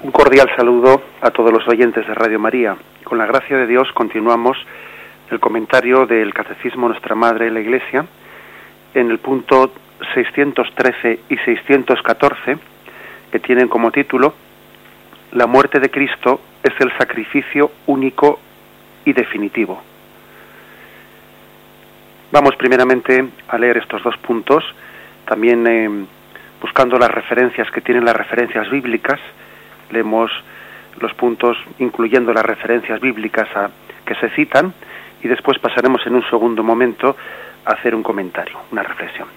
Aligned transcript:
Un 0.00 0.12
cordial 0.12 0.48
saludo 0.54 1.02
a 1.20 1.30
todos 1.32 1.52
los 1.52 1.66
oyentes 1.66 2.06
de 2.06 2.14
Radio 2.14 2.38
María. 2.38 2.76
Con 3.02 3.18
la 3.18 3.26
gracia 3.26 3.56
de 3.56 3.66
Dios 3.66 3.90
continuamos 3.92 4.56
el 5.28 5.40
comentario 5.40 6.06
del 6.06 6.32
Catecismo 6.32 6.86
Nuestra 6.86 7.16
Madre 7.16 7.50
la 7.50 7.58
Iglesia 7.58 8.06
en 8.94 9.10
el 9.10 9.18
punto 9.18 9.72
613 10.14 11.18
y 11.28 11.36
614 11.38 12.58
que 13.32 13.40
tienen 13.40 13.66
como 13.66 13.90
título 13.90 14.34
La 15.32 15.48
muerte 15.48 15.80
de 15.80 15.90
Cristo 15.90 16.42
es 16.62 16.74
el 16.78 16.96
sacrificio 16.96 17.72
único 17.86 18.38
y 19.04 19.12
definitivo. 19.12 19.82
Vamos 22.30 22.54
primeramente 22.54 23.26
a 23.48 23.58
leer 23.58 23.78
estos 23.78 24.04
dos 24.04 24.16
puntos, 24.18 24.62
también 25.24 25.66
eh, 25.66 26.06
buscando 26.62 27.00
las 27.00 27.10
referencias 27.10 27.68
que 27.72 27.80
tienen 27.80 28.04
las 28.04 28.14
referencias 28.14 28.70
bíblicas 28.70 29.18
leemos 29.90 30.30
los 31.00 31.14
puntos 31.14 31.56
incluyendo 31.78 32.32
las 32.32 32.44
referencias 32.44 33.00
bíblicas 33.00 33.48
que 34.04 34.14
se 34.16 34.30
citan 34.30 34.72
y 35.22 35.28
después 35.28 35.58
pasaremos 35.58 36.06
en 36.06 36.14
un 36.14 36.28
segundo 36.28 36.62
momento 36.62 37.16
a 37.64 37.72
hacer 37.72 37.94
un 37.94 38.02
comentario, 38.02 38.58
una 38.72 38.82
reflexión. 38.82 39.28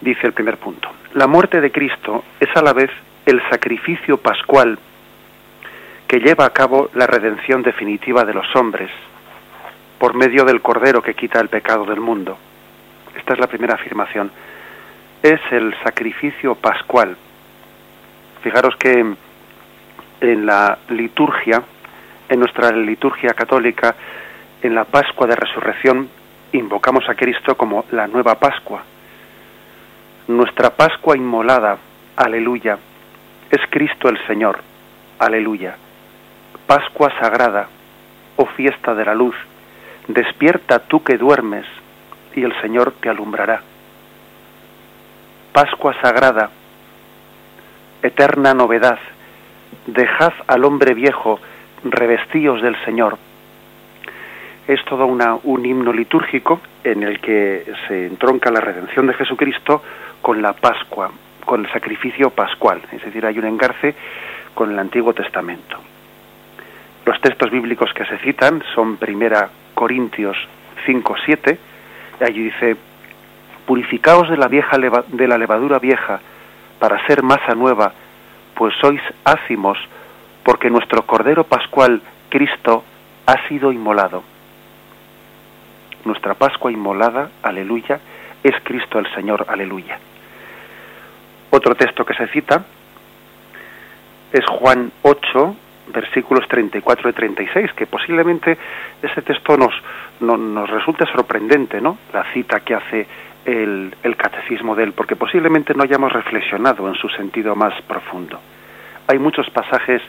Dice 0.00 0.26
el 0.26 0.32
primer 0.32 0.58
punto, 0.58 0.90
la 1.14 1.26
muerte 1.26 1.60
de 1.60 1.70
Cristo 1.70 2.24
es 2.38 2.48
a 2.54 2.62
la 2.62 2.72
vez 2.72 2.90
el 3.24 3.40
sacrificio 3.50 4.18
pascual 4.18 4.78
que 6.06 6.20
lleva 6.20 6.44
a 6.44 6.50
cabo 6.50 6.90
la 6.94 7.06
redención 7.06 7.62
definitiva 7.62 8.24
de 8.24 8.34
los 8.34 8.46
hombres 8.54 8.90
por 9.98 10.14
medio 10.14 10.44
del 10.44 10.60
Cordero 10.60 11.02
que 11.02 11.14
quita 11.14 11.40
el 11.40 11.48
pecado 11.48 11.84
del 11.84 12.00
mundo. 12.00 12.38
Esta 13.16 13.32
es 13.32 13.40
la 13.40 13.46
primera 13.46 13.74
afirmación. 13.74 14.30
Es 15.22 15.40
el 15.50 15.74
sacrificio 15.82 16.54
pascual. 16.54 17.16
Fijaros 18.42 18.76
que 18.76 19.16
en 20.20 20.46
la 20.46 20.78
liturgia, 20.88 21.62
en 22.28 22.40
nuestra 22.40 22.70
liturgia 22.72 23.34
católica, 23.34 23.94
en 24.62 24.74
la 24.74 24.84
Pascua 24.84 25.26
de 25.26 25.36
Resurrección, 25.36 26.08
invocamos 26.52 27.08
a 27.08 27.14
Cristo 27.14 27.56
como 27.56 27.84
la 27.90 28.06
nueva 28.06 28.38
Pascua. 28.38 28.82
Nuestra 30.28 30.70
Pascua 30.70 31.16
inmolada, 31.16 31.78
aleluya, 32.16 32.78
es 33.50 33.60
Cristo 33.70 34.08
el 34.08 34.18
Señor, 34.26 34.60
aleluya. 35.18 35.76
Pascua 36.66 37.12
sagrada, 37.20 37.68
oh 38.36 38.46
fiesta 38.46 38.94
de 38.94 39.04
la 39.04 39.14
luz, 39.14 39.36
despierta 40.08 40.80
tú 40.80 41.04
que 41.04 41.16
duermes, 41.16 41.66
y 42.34 42.42
el 42.42 42.60
Señor 42.60 42.92
te 43.00 43.08
alumbrará. 43.08 43.62
Pascua 45.52 45.94
sagrada, 46.02 46.50
eterna 48.02 48.52
novedad, 48.52 48.98
dejad 49.86 50.32
al 50.46 50.64
hombre 50.64 50.94
viejo, 50.94 51.40
revestíos 51.84 52.62
del 52.62 52.76
Señor. 52.84 53.18
Es 54.66 54.84
todo 54.84 55.06
un 55.06 55.66
himno 55.66 55.92
litúrgico 55.92 56.60
en 56.82 57.02
el 57.02 57.20
que 57.20 57.64
se 57.86 58.06
entronca 58.06 58.50
la 58.50 58.60
redención 58.60 59.06
de 59.06 59.14
Jesucristo 59.14 59.82
con 60.20 60.42
la 60.42 60.54
Pascua, 60.54 61.10
con 61.44 61.64
el 61.64 61.72
sacrificio 61.72 62.30
pascual, 62.30 62.82
es 62.90 63.04
decir, 63.04 63.24
hay 63.24 63.38
un 63.38 63.44
engarce 63.44 63.94
con 64.54 64.72
el 64.72 64.78
Antiguo 64.78 65.12
Testamento. 65.14 65.78
Los 67.04 67.20
textos 67.20 67.50
bíblicos 67.50 67.92
que 67.94 68.04
se 68.04 68.18
citan 68.18 68.64
son 68.74 68.96
primera 68.96 69.48
Corintios 69.74 70.36
5, 70.84 71.14
7, 71.24 71.58
y 72.20 72.24
allí 72.24 72.42
dice, 72.44 72.76
purificaos 73.66 74.28
de 74.28 74.36
la, 74.36 74.48
vieja 74.48 74.76
de 74.78 75.28
la 75.28 75.38
levadura 75.38 75.78
vieja 75.78 76.20
para 76.80 77.06
ser 77.06 77.22
masa 77.22 77.54
nueva, 77.54 77.92
pues 78.56 78.74
sois 78.80 79.02
ácimos, 79.24 79.78
porque 80.42 80.70
nuestro 80.70 81.02
Cordero 81.02 81.44
Pascual, 81.44 82.00
Cristo, 82.30 82.82
ha 83.26 83.46
sido 83.48 83.70
inmolado. 83.70 84.22
Nuestra 86.04 86.34
Pascua 86.34 86.72
inmolada, 86.72 87.30
aleluya, 87.42 88.00
es 88.42 88.54
Cristo 88.64 88.98
el 88.98 89.12
Señor, 89.14 89.44
aleluya. 89.48 89.98
Otro 91.50 91.74
texto 91.74 92.04
que 92.04 92.14
se 92.14 92.28
cita 92.28 92.64
es 94.32 94.44
Juan 94.46 94.90
8, 95.02 95.56
versículos 95.88 96.48
34 96.48 97.10
y 97.10 97.12
36, 97.12 97.72
que 97.74 97.86
posiblemente 97.86 98.56
ese 99.02 99.22
texto 99.22 99.56
nos, 99.56 99.74
nos 100.20 100.70
resulte 100.70 101.04
sorprendente, 101.12 101.80
¿no? 101.80 101.98
La 102.12 102.24
cita 102.32 102.60
que 102.60 102.74
hace 102.74 103.06
el, 103.46 104.16
catecismo 104.16 104.74
de 104.74 104.84
él, 104.84 104.92
porque 104.92 105.16
posiblemente 105.16 105.72
no 105.74 105.84
hayamos 105.84 106.12
reflexionado 106.12 106.88
en 106.88 106.94
su 106.94 107.08
sentido 107.08 107.54
más 107.54 107.80
profundo. 107.82 108.40
Hay 109.06 109.18
muchos 109.18 109.48
pasajes 109.50 110.02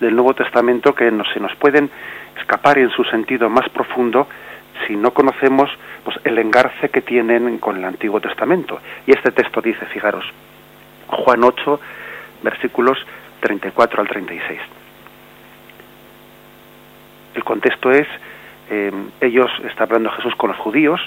del 0.00 0.14
Nuevo 0.14 0.34
Testamento 0.34 0.94
que 0.94 1.10
no, 1.10 1.24
se 1.24 1.40
nos 1.40 1.54
pueden 1.56 1.90
escapar 2.38 2.78
en 2.78 2.90
su 2.90 3.04
sentido 3.04 3.50
más 3.50 3.68
profundo 3.68 4.28
si 4.86 4.96
no 4.96 5.12
conocemos 5.12 5.70
pues, 6.04 6.18
el 6.24 6.38
engarce 6.38 6.88
que 6.88 7.00
tienen 7.00 7.58
con 7.58 7.76
el 7.76 7.84
Antiguo 7.84 8.20
Testamento. 8.20 8.80
Y 9.06 9.12
este 9.12 9.32
texto 9.32 9.60
dice, 9.60 9.86
fijaros, 9.86 10.24
Juan 11.08 11.42
8, 11.42 11.80
versículos 12.42 12.98
34 13.40 14.00
al 14.00 14.08
36. 14.08 14.60
El 17.34 17.42
contexto 17.42 17.90
es, 17.90 18.06
eh, 18.70 18.92
ellos, 19.20 19.50
está 19.64 19.84
hablando 19.84 20.10
Jesús 20.10 20.34
con 20.36 20.50
los 20.50 20.58
judíos, 20.58 21.00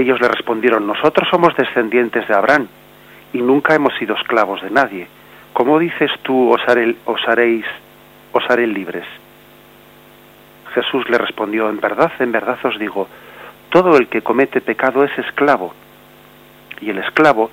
ellos 0.00 0.20
le 0.20 0.28
respondieron, 0.28 0.86
nosotros 0.86 1.28
somos 1.30 1.56
descendientes 1.56 2.26
de 2.26 2.34
Abraham 2.34 2.68
y 3.32 3.38
nunca 3.38 3.74
hemos 3.74 3.94
sido 3.98 4.14
esclavos 4.16 4.62
de 4.62 4.70
nadie. 4.70 5.06
¿Cómo 5.52 5.78
dices 5.78 6.10
tú 6.22 6.50
os, 6.52 6.60
os 7.04 7.28
haréis, 7.28 7.64
haré 8.48 8.66
libres? 8.66 9.06
Jesús 10.74 11.08
le 11.08 11.18
respondió, 11.18 11.68
en 11.70 11.80
verdad, 11.80 12.12
en 12.18 12.32
verdad 12.32 12.58
os 12.64 12.78
digo, 12.78 13.08
todo 13.70 13.96
el 13.96 14.08
que 14.08 14.22
comete 14.22 14.60
pecado 14.60 15.04
es 15.04 15.18
esclavo, 15.18 15.74
y 16.80 16.90
el 16.90 16.98
esclavo 16.98 17.50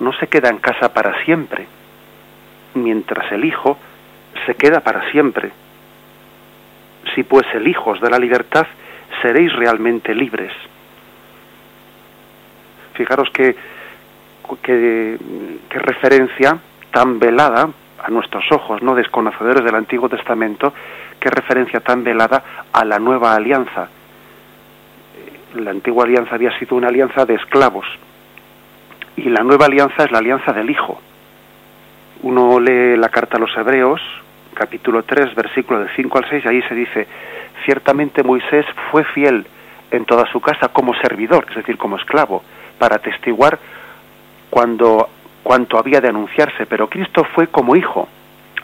no 0.00 0.12
se 0.12 0.26
queda 0.28 0.50
en 0.50 0.58
casa 0.58 0.92
para 0.92 1.24
siempre, 1.24 1.66
mientras 2.74 3.32
el 3.32 3.44
Hijo 3.44 3.78
se 4.44 4.54
queda 4.54 4.80
para 4.80 5.10
siempre. 5.10 5.50
Si 7.14 7.22
pues 7.22 7.46
el 7.54 7.66
Hijo 7.66 7.90
os 7.90 8.00
da 8.00 8.10
la 8.10 8.18
libertad, 8.18 8.66
seréis 9.22 9.52
realmente 9.54 10.14
libres 10.14 10.52
fijaros 13.00 13.30
que, 13.30 13.56
que, 14.62 15.18
referencia 15.70 16.58
tan 16.90 17.18
velada 17.18 17.70
a 18.04 18.10
nuestros 18.10 18.44
ojos, 18.52 18.82
no 18.82 18.94
desconocedores 18.94 19.64
del 19.64 19.74
Antiguo 19.74 20.10
Testamento, 20.10 20.74
qué 21.18 21.30
referencia 21.30 21.80
tan 21.80 22.04
velada 22.04 22.42
a 22.70 22.84
la 22.84 22.98
nueva 22.98 23.34
alianza. 23.34 23.88
La 25.54 25.70
antigua 25.70 26.04
alianza 26.04 26.34
había 26.34 26.56
sido 26.58 26.76
una 26.76 26.88
alianza 26.88 27.24
de 27.24 27.36
esclavos 27.36 27.86
y 29.16 29.30
la 29.30 29.42
nueva 29.42 29.64
alianza 29.64 30.04
es 30.04 30.12
la 30.12 30.18
alianza 30.18 30.52
del 30.52 30.68
Hijo. 30.68 31.00
Uno 32.22 32.60
lee 32.60 32.98
la 32.98 33.08
carta 33.08 33.38
a 33.38 33.40
los 33.40 33.56
Hebreos, 33.56 34.02
capítulo 34.52 35.04
3, 35.04 35.34
versículo 35.34 35.80
del 35.80 35.88
5 35.96 36.18
al 36.18 36.28
6, 36.28 36.44
y 36.44 36.48
ahí 36.48 36.62
se 36.68 36.74
dice, 36.74 37.06
ciertamente 37.64 38.22
Moisés 38.22 38.66
fue 38.90 39.04
fiel 39.04 39.46
en 39.90 40.04
toda 40.04 40.30
su 40.30 40.40
casa 40.40 40.68
como 40.68 40.94
servidor, 40.94 41.46
es 41.48 41.56
decir, 41.56 41.78
como 41.78 41.96
esclavo, 41.96 42.42
para 42.80 42.96
atestiguar 42.96 43.58
cuando 44.48 45.10
cuanto 45.42 45.78
había 45.78 46.00
de 46.00 46.08
anunciarse, 46.08 46.64
pero 46.64 46.88
Cristo 46.88 47.24
fue 47.34 47.48
como 47.48 47.76
hijo, 47.76 48.08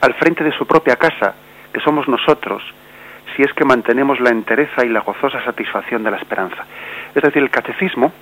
al 0.01 0.15
frente 0.15 0.43
de 0.43 0.53
su 0.53 0.67
propia 0.67 0.97
casa, 0.97 1.35
que 1.73 1.81
somos 1.81 2.09
nosotros, 2.09 2.63
si 3.35 3.43
es 3.43 3.53
que 3.53 3.65
mantenemos 3.65 4.19
la 4.21 4.31
entereza 4.31 4.85
y 4.85 4.89
la 4.89 5.01
gozosa 5.01 5.45
satisfacción 5.45 6.03
de 6.03 6.11
la 6.11 6.17
esperanza. 6.17 6.65
Es 7.15 7.23
decir, 7.23 7.43
el 7.43 7.51
catecismo 7.51 8.13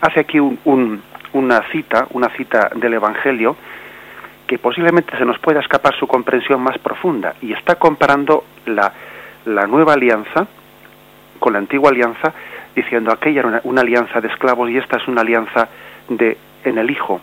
hace 0.00 0.20
aquí 0.20 0.40
una 0.40 1.62
cita, 1.70 2.06
una 2.10 2.28
cita 2.30 2.70
del 2.74 2.94
Evangelio, 2.94 3.56
que 4.48 4.58
posiblemente 4.58 5.16
se 5.16 5.24
nos 5.24 5.38
pueda 5.38 5.60
escapar 5.60 5.94
su 5.96 6.06
comprensión 6.06 6.60
más 6.60 6.78
profunda, 6.78 7.34
y 7.42 7.52
está 7.52 7.76
comparando 7.76 8.44
la, 8.66 8.92
la 9.44 9.66
nueva 9.66 9.94
alianza 9.94 10.46
con 11.38 11.52
la 11.52 11.58
antigua 11.60 11.90
alianza 11.90 12.32
diciendo 12.74 13.12
aquella 13.12 13.40
era 13.40 13.60
una, 13.64 13.80
alianza 13.80 14.20
de 14.20 14.28
esclavos 14.28 14.70
y 14.70 14.76
esta 14.76 14.96
es 14.96 15.08
una 15.08 15.20
alianza 15.20 15.68
de 16.08 16.36
en 16.64 16.78
el 16.78 16.90
Hijo. 16.90 17.20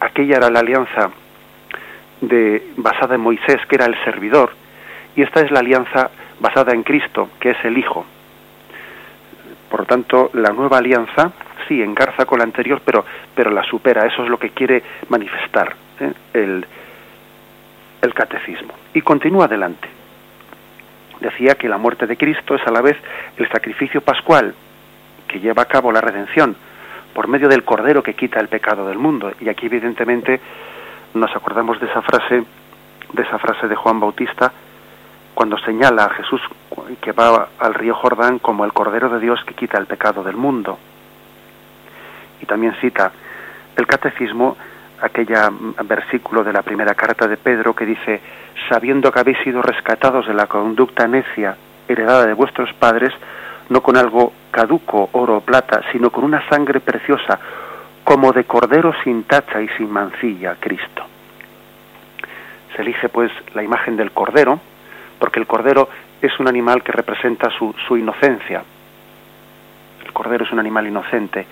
Aquella 0.00 0.36
era 0.36 0.50
la 0.50 0.60
alianza 0.60 1.10
de 2.20 2.70
basada 2.76 3.14
en 3.14 3.20
Moisés, 3.20 3.60
que 3.68 3.76
era 3.76 3.86
el 3.86 3.96
servidor, 4.04 4.52
y 5.16 5.22
esta 5.22 5.40
es 5.40 5.50
la 5.50 5.60
alianza 5.60 6.10
basada 6.40 6.72
en 6.72 6.82
Cristo, 6.82 7.30
que 7.38 7.50
es 7.50 7.64
el 7.64 7.78
Hijo. 7.78 8.04
Por 9.70 9.80
lo 9.80 9.86
tanto, 9.86 10.30
la 10.34 10.50
nueva 10.50 10.78
alianza 10.78 11.32
sí 11.68 11.80
engarza 11.80 12.26
con 12.26 12.38
la 12.38 12.44
anterior, 12.44 12.82
pero, 12.84 13.04
pero 13.34 13.50
la 13.50 13.62
supera. 13.62 14.06
Eso 14.06 14.24
es 14.24 14.28
lo 14.28 14.38
que 14.38 14.50
quiere 14.50 14.82
manifestar 15.08 15.76
¿eh? 16.00 16.12
el, 16.34 16.66
el 18.02 18.14
catecismo. 18.14 18.74
Y 18.92 19.00
continúa 19.02 19.44
adelante 19.44 19.99
decía 21.20 21.54
que 21.54 21.68
la 21.68 21.78
muerte 21.78 22.06
de 22.06 22.16
Cristo 22.16 22.54
es 22.54 22.66
a 22.66 22.70
la 22.70 22.80
vez 22.80 22.96
el 23.36 23.48
sacrificio 23.50 24.00
pascual 24.00 24.54
que 25.28 25.40
lleva 25.40 25.62
a 25.62 25.66
cabo 25.66 25.92
la 25.92 26.00
redención 26.00 26.56
por 27.14 27.28
medio 27.28 27.48
del 27.48 27.64
Cordero 27.64 28.02
que 28.02 28.14
quita 28.14 28.40
el 28.40 28.48
pecado 28.48 28.86
del 28.86 28.98
mundo. 28.98 29.32
Y 29.40 29.48
aquí 29.48 29.66
evidentemente 29.66 30.40
nos 31.14 31.34
acordamos 31.34 31.80
de 31.80 31.86
esa 31.86 32.02
frase 32.02 32.44
de 33.12 33.22
esa 33.22 33.38
frase 33.38 33.66
de 33.66 33.74
Juan 33.74 33.98
Bautista 33.98 34.52
cuando 35.34 35.58
señala 35.58 36.04
a 36.04 36.10
Jesús 36.10 36.40
que 37.00 37.12
va 37.12 37.48
al 37.58 37.74
río 37.74 37.94
Jordán 37.94 38.38
como 38.38 38.64
el 38.64 38.72
Cordero 38.72 39.08
de 39.08 39.20
Dios 39.20 39.40
que 39.44 39.54
quita 39.54 39.78
el 39.78 39.86
pecado 39.86 40.22
del 40.22 40.36
mundo. 40.36 40.78
Y 42.40 42.46
también 42.46 42.74
cita 42.80 43.12
el 43.76 43.86
catecismo 43.86 44.56
aquella 45.00 45.50
versículo 45.84 46.44
de 46.44 46.52
la 46.52 46.62
primera 46.62 46.94
carta 46.94 47.26
de 47.26 47.36
Pedro 47.36 47.74
que 47.74 47.86
dice, 47.86 48.20
sabiendo 48.68 49.10
que 49.10 49.20
habéis 49.20 49.38
sido 49.38 49.62
rescatados 49.62 50.26
de 50.26 50.34
la 50.34 50.46
conducta 50.46 51.06
necia 51.06 51.56
heredada 51.88 52.26
de 52.26 52.34
vuestros 52.34 52.72
padres, 52.74 53.12
no 53.68 53.82
con 53.82 53.96
algo 53.96 54.32
caduco, 54.50 55.08
oro 55.12 55.38
o 55.38 55.40
plata, 55.40 55.82
sino 55.92 56.10
con 56.10 56.24
una 56.24 56.46
sangre 56.48 56.80
preciosa, 56.80 57.38
como 58.04 58.32
de 58.32 58.44
cordero 58.44 58.92
sin 59.04 59.24
tacha 59.24 59.60
y 59.60 59.68
sin 59.76 59.90
mancilla, 59.90 60.56
Cristo. 60.58 61.04
Se 62.74 62.82
elige 62.82 63.08
pues 63.08 63.30
la 63.54 63.62
imagen 63.62 63.96
del 63.96 64.12
cordero, 64.12 64.60
porque 65.18 65.40
el 65.40 65.46
cordero 65.46 65.88
es 66.20 66.38
un 66.38 66.48
animal 66.48 66.82
que 66.82 66.92
representa 66.92 67.50
su, 67.50 67.74
su 67.86 67.96
inocencia. 67.96 68.62
El 70.04 70.12
cordero 70.12 70.44
es 70.44 70.52
un 70.52 70.58
animal 70.58 70.86
inocente 70.86 71.46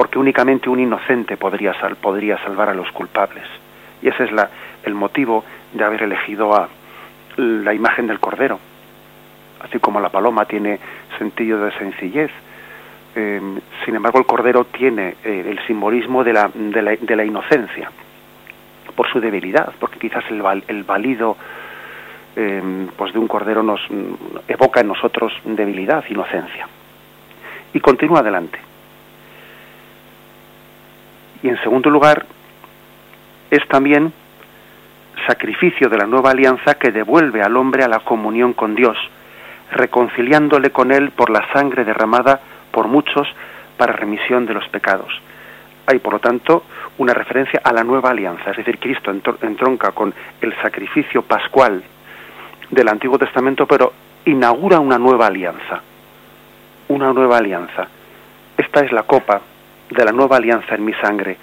porque 0.00 0.18
únicamente 0.18 0.70
un 0.70 0.80
inocente 0.80 1.36
podría, 1.36 1.74
sal, 1.74 1.94
podría 1.96 2.38
salvar 2.38 2.70
a 2.70 2.74
los 2.74 2.90
culpables. 2.90 3.44
Y 4.00 4.08
ese 4.08 4.24
es 4.24 4.32
la, 4.32 4.48
el 4.82 4.94
motivo 4.94 5.44
de 5.74 5.84
haber 5.84 6.04
elegido 6.04 6.54
a 6.54 6.70
la 7.36 7.74
imagen 7.74 8.06
del 8.06 8.18
Cordero. 8.18 8.58
Así 9.62 9.78
como 9.78 10.00
la 10.00 10.08
paloma 10.08 10.46
tiene 10.46 10.78
sentido 11.18 11.62
de 11.62 11.72
sencillez, 11.72 12.30
eh, 13.14 13.42
sin 13.84 13.94
embargo 13.94 14.18
el 14.20 14.24
Cordero 14.24 14.64
tiene 14.64 15.16
eh, 15.22 15.44
el 15.50 15.60
simbolismo 15.66 16.24
de 16.24 16.32
la, 16.32 16.50
de, 16.54 16.80
la, 16.80 16.96
de 16.96 17.16
la, 17.16 17.24
inocencia, 17.26 17.90
por 18.96 19.06
su 19.12 19.20
debilidad, 19.20 19.70
porque 19.78 19.98
quizás 19.98 20.24
el, 20.30 20.42
el 20.66 20.82
valido 20.84 21.36
eh, 22.36 22.88
pues 22.96 23.12
de 23.12 23.18
un 23.18 23.28
Cordero 23.28 23.62
nos 23.62 23.82
evoca 24.48 24.80
en 24.80 24.88
nosotros 24.88 25.30
debilidad, 25.44 26.02
inocencia. 26.08 26.66
Y 27.74 27.80
continúa 27.80 28.20
adelante. 28.20 28.69
Y 31.42 31.48
en 31.48 31.60
segundo 31.62 31.90
lugar, 31.90 32.26
es 33.50 33.66
también 33.68 34.12
sacrificio 35.26 35.88
de 35.88 35.98
la 35.98 36.06
nueva 36.06 36.30
alianza 36.30 36.74
que 36.74 36.92
devuelve 36.92 37.42
al 37.42 37.56
hombre 37.56 37.84
a 37.84 37.88
la 37.88 38.00
comunión 38.00 38.52
con 38.52 38.74
Dios, 38.74 38.96
reconciliándole 39.72 40.70
con 40.70 40.92
Él 40.92 41.10
por 41.10 41.30
la 41.30 41.46
sangre 41.52 41.84
derramada 41.84 42.40
por 42.70 42.88
muchos 42.88 43.28
para 43.76 43.92
remisión 43.92 44.46
de 44.46 44.54
los 44.54 44.68
pecados. 44.68 45.12
Hay, 45.86 45.98
por 45.98 46.14
lo 46.14 46.18
tanto, 46.20 46.64
una 46.98 47.14
referencia 47.14 47.60
a 47.64 47.72
la 47.72 47.82
nueva 47.82 48.10
alianza, 48.10 48.50
es 48.50 48.58
decir, 48.58 48.78
Cristo 48.78 49.10
entronca 49.10 49.92
con 49.92 50.14
el 50.40 50.54
sacrificio 50.62 51.22
pascual 51.22 51.82
del 52.70 52.88
Antiguo 52.88 53.18
Testamento, 53.18 53.66
pero 53.66 53.92
inaugura 54.24 54.78
una 54.78 54.98
nueva 54.98 55.26
alianza, 55.26 55.80
una 56.88 57.12
nueva 57.12 57.38
alianza. 57.38 57.88
Esta 58.56 58.80
es 58.80 58.92
la 58.92 59.02
copa 59.04 59.40
de 59.90 60.04
la 60.04 60.12
nueva 60.12 60.36
alianza 60.36 60.74
en 60.74 60.84
mi 60.84 60.92
sangre. 60.94 61.36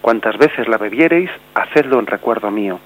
Cuantas 0.00 0.36
veces 0.36 0.68
la 0.68 0.76
bebiereis, 0.76 1.30
hacedlo 1.54 1.98
en 1.98 2.06
recuerdo 2.06 2.50
mío. 2.50 2.78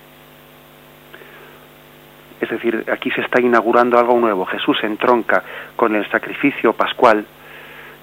Es 2.41 2.49
decir, 2.49 2.85
aquí 2.93 3.11
se 3.11 3.23
está 3.23 3.41
inaugurando 3.41 3.99
algo 3.99 4.19
nuevo. 4.19 4.47
Jesús 4.47 4.79
entronca 4.83 5.43
con 5.75 5.97
el 5.97 6.09
sacrificio 6.11 6.73
pascual 6.73 7.27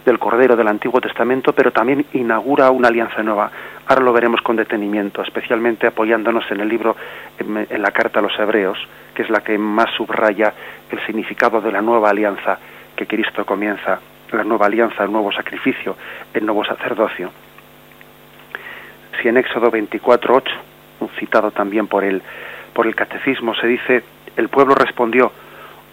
del 0.05 0.19
Cordero 0.19 0.55
del 0.55 0.67
Antiguo 0.67 0.99
Testamento, 0.99 1.53
pero 1.53 1.71
también 1.71 2.05
inaugura 2.13 2.69
una 2.69 2.89
alianza 2.89 3.23
nueva. 3.23 3.49
Ahora 3.87 4.03
lo 4.03 4.13
veremos 4.13 4.41
con 4.41 4.57
detenimiento, 4.57 5.21
especialmente 5.21 5.87
apoyándonos 5.87 6.43
en 6.51 6.59
el 6.59 6.67
libro, 6.67 6.95
en 7.39 7.81
la 7.81 7.91
carta 7.91 8.19
a 8.19 8.21
los 8.21 8.37
Hebreos, 8.37 8.77
que 9.13 9.23
es 9.23 9.29
la 9.29 9.39
que 9.39 9.57
más 9.57 9.89
subraya 9.95 10.53
el 10.91 11.03
significado 11.05 11.61
de 11.61 11.71
la 11.71 11.81
nueva 11.81 12.09
alianza 12.09 12.59
que 12.95 13.07
Cristo 13.07 13.45
comienza 13.45 13.99
la 14.35 14.43
nueva 14.43 14.67
alianza, 14.67 15.03
el 15.03 15.11
nuevo 15.11 15.31
sacrificio, 15.31 15.95
el 16.33 16.45
nuevo 16.45 16.63
sacerdocio. 16.63 17.31
Si 19.21 19.27
en 19.27 19.37
Éxodo 19.37 19.71
24.8, 19.71 20.43
citado 21.19 21.51
también 21.51 21.87
por 21.87 22.03
el, 22.03 22.21
por 22.73 22.87
el 22.87 22.95
catecismo, 22.95 23.55
se 23.55 23.67
dice, 23.67 24.03
el 24.35 24.49
pueblo 24.49 24.75
respondió, 24.75 25.31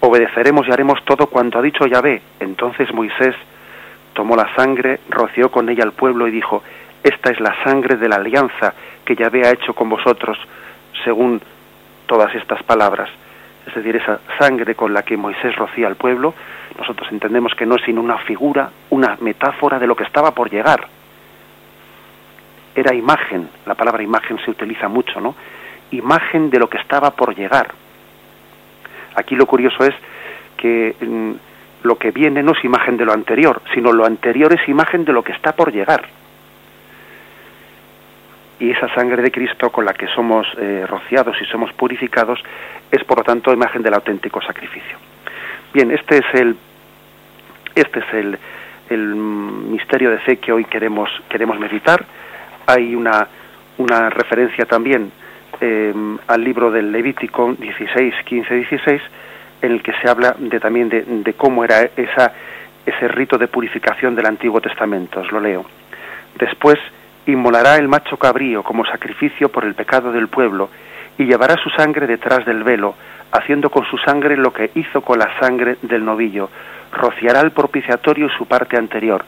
obedeceremos 0.01 0.67
y 0.67 0.73
haremos 0.73 1.05
todo 1.05 1.27
cuanto 1.27 1.59
ha 1.59 1.63
dicho 1.63 1.87
Yahvé. 1.87 2.21
Entonces 2.41 2.93
Moisés 2.93 3.35
tomó 4.15 4.37
la 4.37 4.55
sangre, 4.55 5.01
roció 5.09 5.51
con 5.51 5.69
ella 5.69 5.85
al 5.85 5.93
pueblo 5.93 6.27
y 6.27 6.31
dijo, 6.31 6.63
esta 7.03 7.31
es 7.31 7.41
la 7.41 7.55
sangre 7.65 7.97
de 7.97 8.09
la 8.09 8.17
alianza 8.17 8.75
que 9.05 9.17
Yahvé 9.17 9.47
ha 9.47 9.53
hecho 9.53 9.75
con 9.75 9.89
vosotros, 9.89 10.39
según 11.05 11.41
todas 12.07 12.35
estas 12.35 12.63
palabras 12.63 13.09
es 13.67 13.75
decir, 13.75 13.97
esa 13.97 14.21
sangre 14.39 14.75
con 14.75 14.93
la 14.93 15.03
que 15.03 15.17
Moisés 15.17 15.55
rocía 15.57 15.87
al 15.87 15.97
pueblo, 15.97 16.35
nosotros 16.79 17.09
entendemos 17.11 17.55
que 17.55 17.67
no 17.67 17.77
es 17.77 17.83
sino 17.83 18.01
una 18.01 18.19
figura, 18.19 18.71
una 18.91 19.17
metáfora 19.21 19.79
de 19.79 19.87
lo 19.87 19.97
que 19.97 20.05
estaba 20.05 20.33
por 20.33 20.51
llegar. 20.51 20.87
Era 22.75 22.95
imagen, 22.95 23.49
la 23.67 23.75
palabra 23.75 24.03
imagen 24.03 24.39
se 24.45 24.51
utiliza 24.51 24.89
mucho, 24.89 25.21
¿no? 25.21 25.35
Imagen 25.91 26.51
de 26.51 26.59
lo 26.59 26.69
que 26.69 26.79
estaba 26.79 27.11
por 27.11 27.35
llegar. 27.37 27.69
Aquí 29.15 29.35
lo 29.35 29.47
curioso 29.47 29.85
es 29.85 29.95
que 30.57 30.97
mm, 31.01 31.33
lo 31.87 31.97
que 31.97 32.11
viene 32.11 32.43
no 32.43 32.53
es 32.53 32.65
imagen 32.65 32.97
de 32.97 33.05
lo 33.05 33.13
anterior, 33.13 33.61
sino 33.75 33.93
lo 33.93 34.07
anterior 34.07 34.53
es 34.53 34.67
imagen 34.69 35.05
de 35.05 35.13
lo 35.13 35.23
que 35.23 35.33
está 35.33 35.55
por 35.55 35.73
llegar 35.73 36.09
y 38.63 38.71
esa 38.71 38.89
sangre 38.95 39.21
de 39.23 39.33
Cristo 39.33 39.71
con 39.71 39.85
la 39.85 39.93
que 39.93 40.07
somos 40.07 40.47
eh, 40.57 40.87
rociados 40.87 41.37
y 41.43 41.45
somos 41.47 41.73
purificados 41.73 42.41
es 42.93 43.03
por 43.03 43.19
lo 43.19 43.25
tanto 43.25 43.53
imagen 43.53 43.83
del 43.83 43.93
auténtico 43.93 44.41
sacrificio. 44.41 44.99
Bien, 45.73 45.91
este 45.91 46.19
es 46.19 46.35
el 46.35 46.57
este 47.75 48.01
es 48.01 48.05
el, 48.13 48.39
el 48.91 49.15
misterio 49.15 50.11
de 50.11 50.19
fe 50.19 50.37
que 50.37 50.53
hoy 50.53 50.65
queremos 50.65 51.09
queremos 51.29 51.59
meditar. 51.59 52.05
Hay 52.67 52.95
una 52.95 53.27
una 53.79 54.11
referencia 54.11 54.67
también 54.67 55.11
eh, 55.61 55.95
al 56.27 56.45
libro 56.45 56.71
del 56.71 56.93
Levítico 56.93 57.55
16, 57.55 58.15
15, 58.25 58.55
16 58.55 59.03
en 59.63 59.73
el 59.73 59.83
que 59.83 59.93
se 59.95 60.11
habla 60.11 60.37
de 60.39 60.61
también 60.61 60.91
de, 60.91 61.03
de 61.07 61.33
cómo 61.35 61.65
era 61.65 61.81
esa 61.97 62.33
ese 62.85 63.09
rito 63.09 63.39
de 63.39 63.49
purificación 63.49 64.15
del 64.15 64.27
Antiguo 64.27 64.61
Testamento. 64.61 65.21
Os 65.21 65.33
lo 65.33 65.41
leo. 65.41 65.65
Después 66.39 66.79
inmolará 67.27 67.77
el 67.77 67.89
macho 67.89 68.19
cabrío 68.19 68.63
como 68.63 68.85
sacrificio 68.85 69.49
por 69.49 69.65
el 69.65 69.75
pecado 69.75 70.13
del 70.13 70.29
pueblo, 70.29 70.69
y 71.19 71.25
llevará 71.25 71.57
su 71.63 71.71
sangre 71.71 72.07
detrás 72.07 72.45
del 72.45 72.63
velo, 72.65 72.95
haciendo 73.33 73.71
con 73.71 73.85
su 73.87 73.99
sangre 73.99 74.37
lo 74.37 74.53
que 74.53 74.71
hizo 74.75 75.01
con 75.01 75.19
la 75.19 75.39
sangre 75.41 75.79
del 75.83 76.05
novillo, 76.05 76.51
rociará 76.93 77.41
el 77.41 77.51
propiciatorio 77.51 78.27
y 78.27 78.31
su 78.37 78.47
parte 78.47 78.77
anterior, 78.77 79.25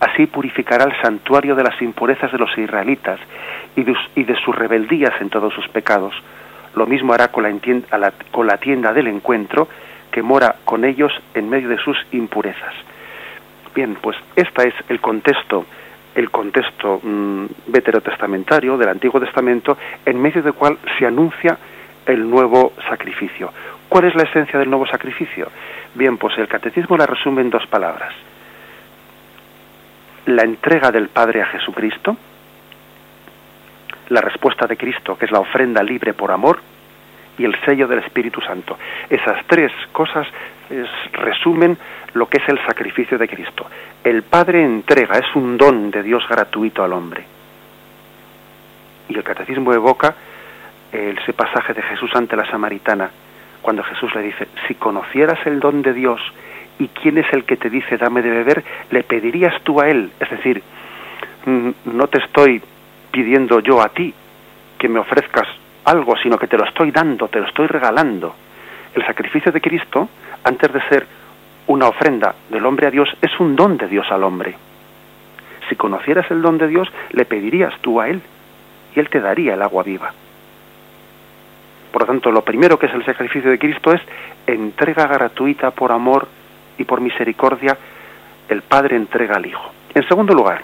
así 0.00 0.26
purificará 0.26 0.84
el 0.84 1.00
santuario 1.02 1.54
de 1.54 1.62
las 1.62 1.80
impurezas 1.80 2.32
de 2.32 2.38
los 2.38 2.56
israelitas 2.56 3.20
y 3.76 3.84
de, 3.84 4.36
sus 4.44 4.56
rebeldías 4.56 5.12
en 5.20 5.30
todos 5.30 5.52
sus 5.54 5.68
pecados. 5.68 6.14
Lo 6.74 6.86
mismo 6.86 7.12
hará 7.12 7.28
con 7.28 7.44
la, 7.44 8.12
con 8.30 8.46
la 8.46 8.56
tienda 8.56 8.92
del 8.92 9.06
encuentro, 9.06 9.68
que 10.10 10.22
mora 10.22 10.56
con 10.64 10.84
ellos 10.84 11.12
en 11.34 11.48
medio 11.48 11.68
de 11.68 11.78
sus 11.78 11.96
impurezas. 12.12 12.74
Bien, 13.74 13.96
pues 14.00 14.16
este 14.34 14.68
es 14.68 14.74
el 14.88 15.00
contexto 15.00 15.64
el 16.14 16.30
contexto 16.30 17.00
mm, 17.02 17.46
veterotestamentario 17.68 18.76
del 18.76 18.90
Antiguo 18.90 19.18
Testamento, 19.18 19.78
en 20.04 20.20
medio 20.20 20.42
del 20.42 20.52
cual 20.52 20.78
se 20.98 21.06
anuncia 21.06 21.56
el 22.06 22.28
nuevo 22.28 22.72
sacrificio. 22.88 23.52
¿Cuál 23.88 24.06
es 24.06 24.14
la 24.14 24.22
esencia 24.22 24.58
del 24.58 24.70
nuevo 24.70 24.86
sacrificio? 24.86 25.48
Bien, 25.94 26.16
pues 26.16 26.36
el 26.38 26.48
catecismo 26.48 26.96
la 26.96 27.06
resume 27.06 27.42
en 27.42 27.50
dos 27.50 27.66
palabras. 27.66 28.14
La 30.26 30.42
entrega 30.42 30.90
del 30.90 31.08
Padre 31.08 31.42
a 31.42 31.46
Jesucristo, 31.46 32.16
la 34.08 34.20
respuesta 34.20 34.66
de 34.66 34.76
Cristo, 34.76 35.16
que 35.18 35.26
es 35.26 35.32
la 35.32 35.40
ofrenda 35.40 35.82
libre 35.82 36.14
por 36.14 36.30
amor, 36.30 36.60
y 37.38 37.44
el 37.44 37.58
sello 37.64 37.88
del 37.88 38.00
Espíritu 38.00 38.40
Santo. 38.40 38.78
Esas 39.08 39.44
tres 39.46 39.72
cosas 39.90 40.26
resumen 41.12 41.76
lo 42.14 42.28
que 42.28 42.38
es 42.38 42.48
el 42.48 42.58
sacrificio 42.64 43.18
de 43.18 43.28
Cristo. 43.28 43.66
El 44.04 44.22
Padre 44.22 44.64
entrega, 44.64 45.18
es 45.18 45.34
un 45.34 45.56
don 45.56 45.90
de 45.90 46.02
Dios 46.02 46.24
gratuito 46.28 46.82
al 46.84 46.92
hombre. 46.92 47.24
Y 49.08 49.16
el 49.16 49.22
catecismo 49.22 49.72
evoca 49.72 50.14
ese 50.92 51.32
pasaje 51.32 51.72
de 51.72 51.82
Jesús 51.82 52.10
ante 52.14 52.36
la 52.36 52.48
samaritana, 52.50 53.10
cuando 53.62 53.82
Jesús 53.82 54.14
le 54.14 54.22
dice, 54.22 54.48
si 54.66 54.74
conocieras 54.74 55.38
el 55.46 55.60
don 55.60 55.82
de 55.82 55.94
Dios 55.94 56.20
y 56.78 56.88
quién 56.88 57.18
es 57.18 57.32
el 57.32 57.44
que 57.44 57.56
te 57.56 57.70
dice 57.70 57.96
dame 57.96 58.22
de 58.22 58.30
beber, 58.30 58.64
le 58.90 59.02
pedirías 59.04 59.54
tú 59.62 59.80
a 59.80 59.88
él. 59.88 60.10
Es 60.20 60.30
decir, 60.30 60.62
mm, 61.46 61.70
no 61.84 62.08
te 62.08 62.18
estoy 62.18 62.62
pidiendo 63.10 63.60
yo 63.60 63.80
a 63.80 63.88
ti 63.88 64.12
que 64.78 64.88
me 64.88 64.98
ofrezcas 64.98 65.46
algo, 65.84 66.16
sino 66.16 66.38
que 66.38 66.48
te 66.48 66.58
lo 66.58 66.64
estoy 66.64 66.90
dando, 66.90 67.28
te 67.28 67.40
lo 67.40 67.46
estoy 67.46 67.68
regalando. 67.68 68.34
El 68.94 69.06
sacrificio 69.06 69.52
de 69.52 69.60
Cristo, 69.60 70.08
antes 70.44 70.72
de 70.72 70.80
ser 70.88 71.06
una 71.68 71.86
ofrenda 71.88 72.34
del 72.50 72.66
hombre 72.66 72.88
a 72.88 72.90
Dios, 72.90 73.08
es 73.22 73.38
un 73.40 73.56
don 73.56 73.76
de 73.76 73.86
Dios 73.88 74.10
al 74.10 74.24
hombre. 74.24 74.54
Si 75.68 75.76
conocieras 75.76 76.30
el 76.30 76.42
don 76.42 76.58
de 76.58 76.68
Dios, 76.68 76.88
le 77.12 77.24
pedirías 77.24 77.72
tú 77.80 78.00
a 78.00 78.08
Él 78.08 78.20
y 78.94 79.00
Él 79.00 79.08
te 79.08 79.20
daría 79.20 79.54
el 79.54 79.62
agua 79.62 79.82
viva. 79.82 80.12
Por 81.92 82.02
lo 82.02 82.06
tanto, 82.06 82.32
lo 82.32 82.42
primero 82.42 82.78
que 82.78 82.86
es 82.86 82.94
el 82.94 83.04
sacrificio 83.04 83.50
de 83.50 83.58
Cristo 83.58 83.92
es 83.92 84.00
entrega 84.46 85.06
gratuita 85.06 85.70
por 85.70 85.92
amor 85.92 86.26
y 86.78 86.84
por 86.84 87.00
misericordia, 87.00 87.76
el 88.48 88.62
Padre 88.62 88.96
entrega 88.96 89.36
al 89.36 89.46
Hijo. 89.46 89.70
En 89.94 90.08
segundo 90.08 90.34
lugar, 90.34 90.62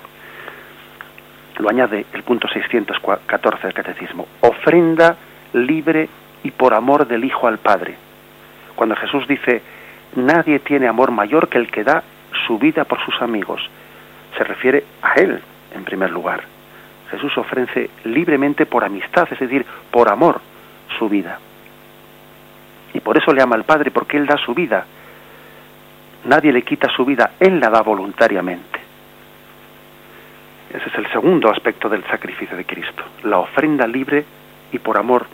lo 1.59 1.69
añade 1.69 2.07
el 2.15 2.23
punto 2.23 2.49
614 2.49 3.67
del 3.67 3.75
Catecismo, 3.75 4.27
ofrenda 4.41 5.17
libre 5.53 6.09
y 6.43 6.51
por 6.51 6.73
amor 6.73 7.07
del 7.07 7.25
Hijo 7.25 7.47
al 7.47 7.59
Padre. 7.59 7.95
Cuando 8.75 8.97
Jesús 8.97 9.29
dice, 9.29 9.61
nadie 10.17 10.61
tiene 10.61 10.89
amor 10.89 11.11
mayor 11.11 11.49
que 11.49 11.59
el 11.59 11.71
que 11.71 11.85
da 11.85 12.03
su 12.47 12.59
vida 12.59 12.85
por 12.85 13.05
sus 13.05 13.21
amigos, 13.21 13.69
se 14.37 14.45
refiere 14.45 14.85
a 15.03 15.15
Él 15.15 15.41
en 15.75 15.85
primer 15.85 16.11
lugar. 16.11 16.43
Jesús 17.11 17.37
ofrece 17.37 17.91
libremente 18.05 18.67
por 18.67 18.85
amistad, 18.85 19.29
es 19.31 19.39
decir, 19.39 19.67
por 19.91 20.11
amor, 20.11 20.41
su 20.99 21.09
vida. 21.09 21.39
Y 22.95 23.01
por 23.01 23.19
eso 23.19 23.33
le 23.33 23.43
ama 23.43 23.57
al 23.57 23.65
Padre, 23.65 23.91
porque 23.91 24.17
Él 24.17 24.27
da 24.27 24.37
su 24.37 24.55
vida. 24.55 24.85
Nadie 26.25 26.53
le 26.53 26.63
quita 26.63 26.89
su 26.89 27.05
vida, 27.05 27.33
Él 27.39 27.61
la 27.61 27.71
da 27.71 27.83
voluntariamente. 27.83 28.79
Ese 30.71 30.89
es 30.89 30.95
el 30.97 31.11
segundo 31.11 31.51
aspecto 31.51 31.89
del 31.89 32.05
sacrificio 32.05 32.57
de 32.57 32.65
Cristo, 32.65 33.03
la 33.25 33.39
ofrenda 33.39 33.87
libre 33.87 34.25
y 34.71 34.79
por 34.79 34.99
amor 34.99 35.27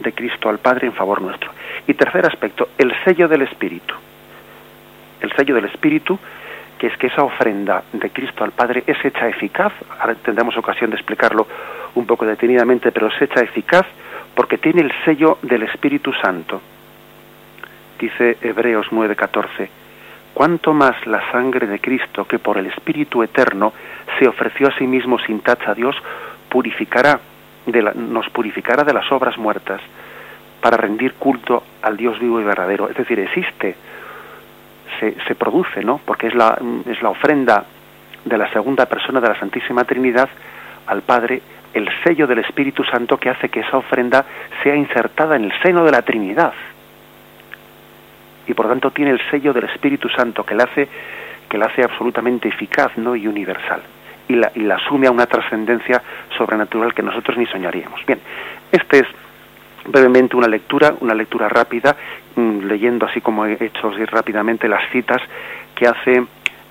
de 0.00 0.12
Cristo 0.12 0.48
al 0.48 0.58
Padre 0.58 0.86
en 0.86 0.94
favor 0.94 1.20
nuestro. 1.20 1.50
Y 1.86 1.94
tercer 1.94 2.24
aspecto, 2.26 2.70
el 2.78 2.94
sello 3.04 3.28
del 3.28 3.42
Espíritu. 3.42 3.94
El 5.20 5.32
sello 5.32 5.54
del 5.54 5.66
Espíritu, 5.66 6.18
que 6.78 6.86
es 6.86 6.96
que 6.96 7.08
esa 7.08 7.22
ofrenda 7.22 7.82
de 7.92 8.10
Cristo 8.10 8.44
al 8.44 8.52
Padre 8.52 8.84
es 8.86 9.04
hecha 9.04 9.28
eficaz, 9.28 9.72
ahora 9.98 10.14
tendremos 10.14 10.56
ocasión 10.56 10.90
de 10.90 10.96
explicarlo 10.96 11.46
un 11.94 12.06
poco 12.06 12.24
detenidamente, 12.24 12.92
pero 12.92 13.08
es 13.08 13.20
hecha 13.20 13.40
eficaz 13.40 13.84
porque 14.34 14.58
tiene 14.58 14.82
el 14.82 14.92
sello 15.04 15.38
del 15.42 15.64
Espíritu 15.64 16.12
Santo. 16.12 16.60
Dice 17.98 18.38
Hebreos 18.40 18.86
9:14, 18.90 19.68
cuánto 20.34 20.72
más 20.72 20.94
la 21.06 21.30
sangre 21.32 21.66
de 21.66 21.80
Cristo, 21.80 22.26
que 22.26 22.38
por 22.38 22.58
el 22.58 22.66
Espíritu 22.66 23.22
Eterno 23.22 23.72
se 24.18 24.28
ofreció 24.28 24.68
a 24.68 24.78
sí 24.78 24.86
mismo 24.86 25.18
sin 25.18 25.40
tacha 25.40 25.72
a 25.72 25.74
Dios, 25.74 25.96
purificará 26.48 27.20
de 27.66 27.82
nos 27.94 28.28
purificará 28.30 28.84
de 28.84 28.94
las 28.94 29.10
obras 29.12 29.36
muertas 29.36 29.80
para 30.60 30.76
rendir 30.76 31.14
culto 31.14 31.62
al 31.82 31.96
Dios 31.96 32.18
vivo 32.18 32.40
y 32.40 32.44
verdadero. 32.44 32.88
Es 32.88 32.96
decir, 32.96 33.18
existe, 33.20 33.76
se, 34.98 35.16
se 35.26 35.34
produce, 35.34 35.84
¿no? 35.84 36.00
Porque 36.04 36.28
es 36.28 36.34
la, 36.34 36.58
es 36.86 37.02
la 37.02 37.10
ofrenda 37.10 37.64
de 38.24 38.38
la 38.38 38.50
segunda 38.52 38.86
persona 38.86 39.20
de 39.20 39.28
la 39.28 39.38
Santísima 39.38 39.84
Trinidad 39.84 40.28
al 40.86 41.02
Padre 41.02 41.42
el 41.74 41.88
sello 42.02 42.26
del 42.26 42.38
Espíritu 42.38 42.84
Santo 42.84 43.16
que 43.18 43.30
hace 43.30 43.48
que 43.48 43.60
esa 43.60 43.76
ofrenda 43.76 44.24
sea 44.62 44.74
insertada 44.74 45.36
en 45.36 45.44
el 45.44 45.52
seno 45.62 45.84
de 45.84 45.92
la 45.92 46.02
Trinidad. 46.02 46.52
Y 48.46 48.54
por 48.54 48.66
lo 48.66 48.72
tanto 48.72 48.90
tiene 48.90 49.10
el 49.10 49.20
sello 49.30 49.52
del 49.52 49.64
Espíritu 49.64 50.08
Santo 50.08 50.44
que 50.44 50.54
la 50.54 50.64
hace, 50.64 50.88
que 51.48 51.58
la 51.58 51.66
hace 51.66 51.84
absolutamente 51.84 52.48
eficaz 52.48 52.96
¿no? 52.96 53.14
y 53.14 53.26
universal. 53.26 53.82
Y 54.28 54.34
la, 54.34 54.50
y 54.54 54.60
la 54.60 54.76
asume 54.76 55.06
a 55.06 55.10
una 55.10 55.26
trascendencia 55.26 56.02
sobrenatural 56.36 56.94
que 56.94 57.02
nosotros 57.02 57.36
ni 57.38 57.46
soñaríamos. 57.46 58.04
Bien, 58.06 58.20
este 58.72 59.00
es 59.00 59.06
brevemente 59.86 60.36
una 60.36 60.48
lectura, 60.48 60.94
una 61.00 61.14
lectura 61.14 61.48
rápida, 61.48 61.96
mm, 62.36 62.64
leyendo 62.66 63.06
así 63.06 63.20
como 63.20 63.46
he 63.46 63.56
hecho 63.58 63.90
rápidamente 64.10 64.68
las 64.68 64.88
citas 64.90 65.22
que 65.74 65.86
hace 65.86 66.24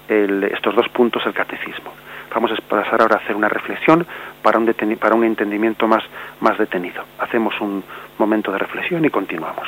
estos 0.10 0.74
dos 0.74 0.88
puntos 0.89 1.25
el 1.25 1.34
catecismo. 1.34 1.92
Vamos 2.34 2.51
a 2.51 2.55
pasar 2.67 3.01
ahora 3.01 3.15
a 3.15 3.19
hacer 3.19 3.36
una 3.36 3.50
reflexión 3.50 4.05
para 4.41 4.60
un, 4.60 4.74
para 5.00 5.15
un 5.15 5.24
entendimiento 5.24 5.88
más, 5.88 6.03
más 6.39 6.57
detenido. 6.57 7.03
Hacemos 7.19 7.60
un 7.62 7.84
momento 8.17 8.51
de 8.51 8.60
reflexión 8.60 9.05
y 9.05 9.10
continuamos. 9.10 9.67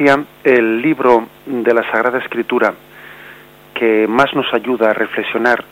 El 0.00 0.80
libro 0.80 1.28
de 1.44 1.74
la 1.74 1.82
Sagrada 1.90 2.20
Escritura 2.20 2.72
que 3.74 4.06
más 4.08 4.34
nos 4.34 4.46
ayuda 4.54 4.90
a 4.90 4.94
reflexionar 4.94 5.62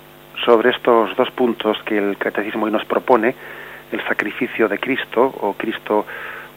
sobre 0.44 0.68
estos 0.68 1.16
dos 1.16 1.30
puntos 1.30 1.78
que 1.86 1.96
el 1.96 2.18
catecismo 2.18 2.66
hoy 2.66 2.70
nos 2.70 2.84
propone, 2.84 3.34
el 3.90 4.04
sacrificio 4.06 4.68
de 4.68 4.78
Cristo 4.78 5.22
o 5.22 5.54
Cristo 5.54 6.04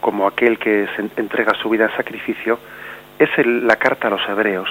como 0.02 0.26
aquel 0.26 0.58
que 0.58 0.86
se 0.94 1.08
entrega 1.18 1.54
su 1.54 1.70
vida 1.70 1.86
en 1.86 1.96
sacrificio, 1.96 2.58
es 3.18 3.30
la 3.46 3.76
carta 3.76 4.08
a 4.08 4.10
los 4.10 4.28
hebreos. 4.28 4.68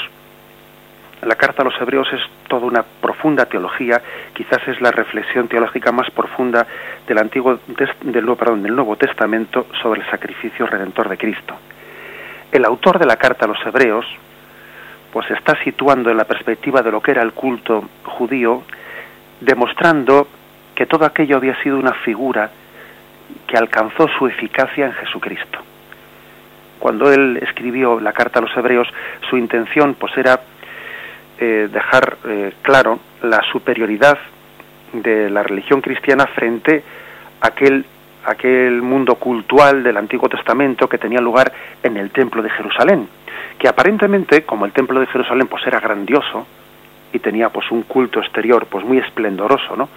La 1.23 1.35
carta 1.35 1.63
a 1.63 1.65
los 1.65 1.81
hebreos 1.81 2.07
es 2.13 2.21
toda 2.47 2.67
una 2.67 2.83
profunda 2.83 3.47
teología, 3.47 3.99
quizás 4.33 4.67
es 4.67 4.79
la 4.79 4.91
reflexión 4.91 5.47
teológica 5.47 5.91
más 5.91 6.11
profunda 6.11 6.67
del 7.07 7.17
antiguo 7.17 7.59
del, 7.65 8.35
perdón, 8.35 8.61
del 8.61 8.75
Nuevo 8.75 8.95
Testamento 8.95 9.65
sobre 9.81 10.01
el 10.01 10.09
sacrificio 10.11 10.67
redentor 10.67 11.09
de 11.09 11.17
Cristo 11.17 11.57
el 12.51 12.65
autor 12.65 12.99
de 12.99 13.05
la 13.05 13.17
carta 13.17 13.45
a 13.45 13.47
los 13.47 13.65
hebreos 13.65 14.05
pues 15.11 15.29
está 15.31 15.61
situando 15.63 16.09
en 16.09 16.17
la 16.17 16.23
perspectiva 16.23 16.81
de 16.81 16.91
lo 16.91 17.01
que 17.01 17.11
era 17.11 17.21
el 17.21 17.33
culto 17.33 17.83
judío, 18.03 18.63
demostrando 19.41 20.27
que 20.73 20.85
todo 20.85 21.05
aquello 21.05 21.35
había 21.35 21.61
sido 21.61 21.77
una 21.77 21.93
figura 21.93 22.49
que 23.47 23.57
alcanzó 23.57 24.07
su 24.17 24.27
eficacia 24.27 24.85
en 24.85 24.93
Jesucristo. 24.93 25.59
Cuando 26.79 27.11
él 27.11 27.37
escribió 27.41 27.99
la 27.99 28.13
carta 28.13 28.39
a 28.39 28.41
los 28.41 28.55
hebreos, 28.55 28.87
su 29.29 29.37
intención 29.37 29.95
pues 29.95 30.17
era 30.17 30.39
eh, 31.37 31.69
dejar 31.71 32.17
eh, 32.25 32.53
claro 32.61 32.99
la 33.21 33.41
superioridad 33.51 34.17
de 34.93 35.29
la 35.29 35.43
religión 35.43 35.81
cristiana 35.81 36.25
frente 36.27 36.83
a 37.41 37.47
aquel, 37.47 37.85
aquel 38.25 38.81
mundo 38.81 39.15
cultural 39.15 39.83
del 39.83 39.97
Antiguo 39.97 40.29
Testamento 40.29 40.87
que 40.87 40.97
tenía 40.97 41.19
lugar 41.19 41.51
en 41.81 41.97
el 41.97 42.11
Templo 42.11 42.41
de 42.41 42.49
Jerusalén, 42.49 43.07
que 43.57 43.67
aparentemente, 43.67 44.43
como 44.43 44.65
el 44.65 44.71
Templo 44.71 44.99
de 44.99 45.07
Jerusalén 45.07 45.47
pues 45.47 45.65
era 45.65 45.79
grandioso 45.79 46.45
y 47.13 47.19
tenía 47.19 47.49
pues 47.49 47.71
un 47.71 47.83
culto 47.83 48.19
exterior 48.19 48.67
pues 48.67 48.85
muy 48.85 48.97
esplendoroso, 48.99 49.75
¿no? 49.75 49.89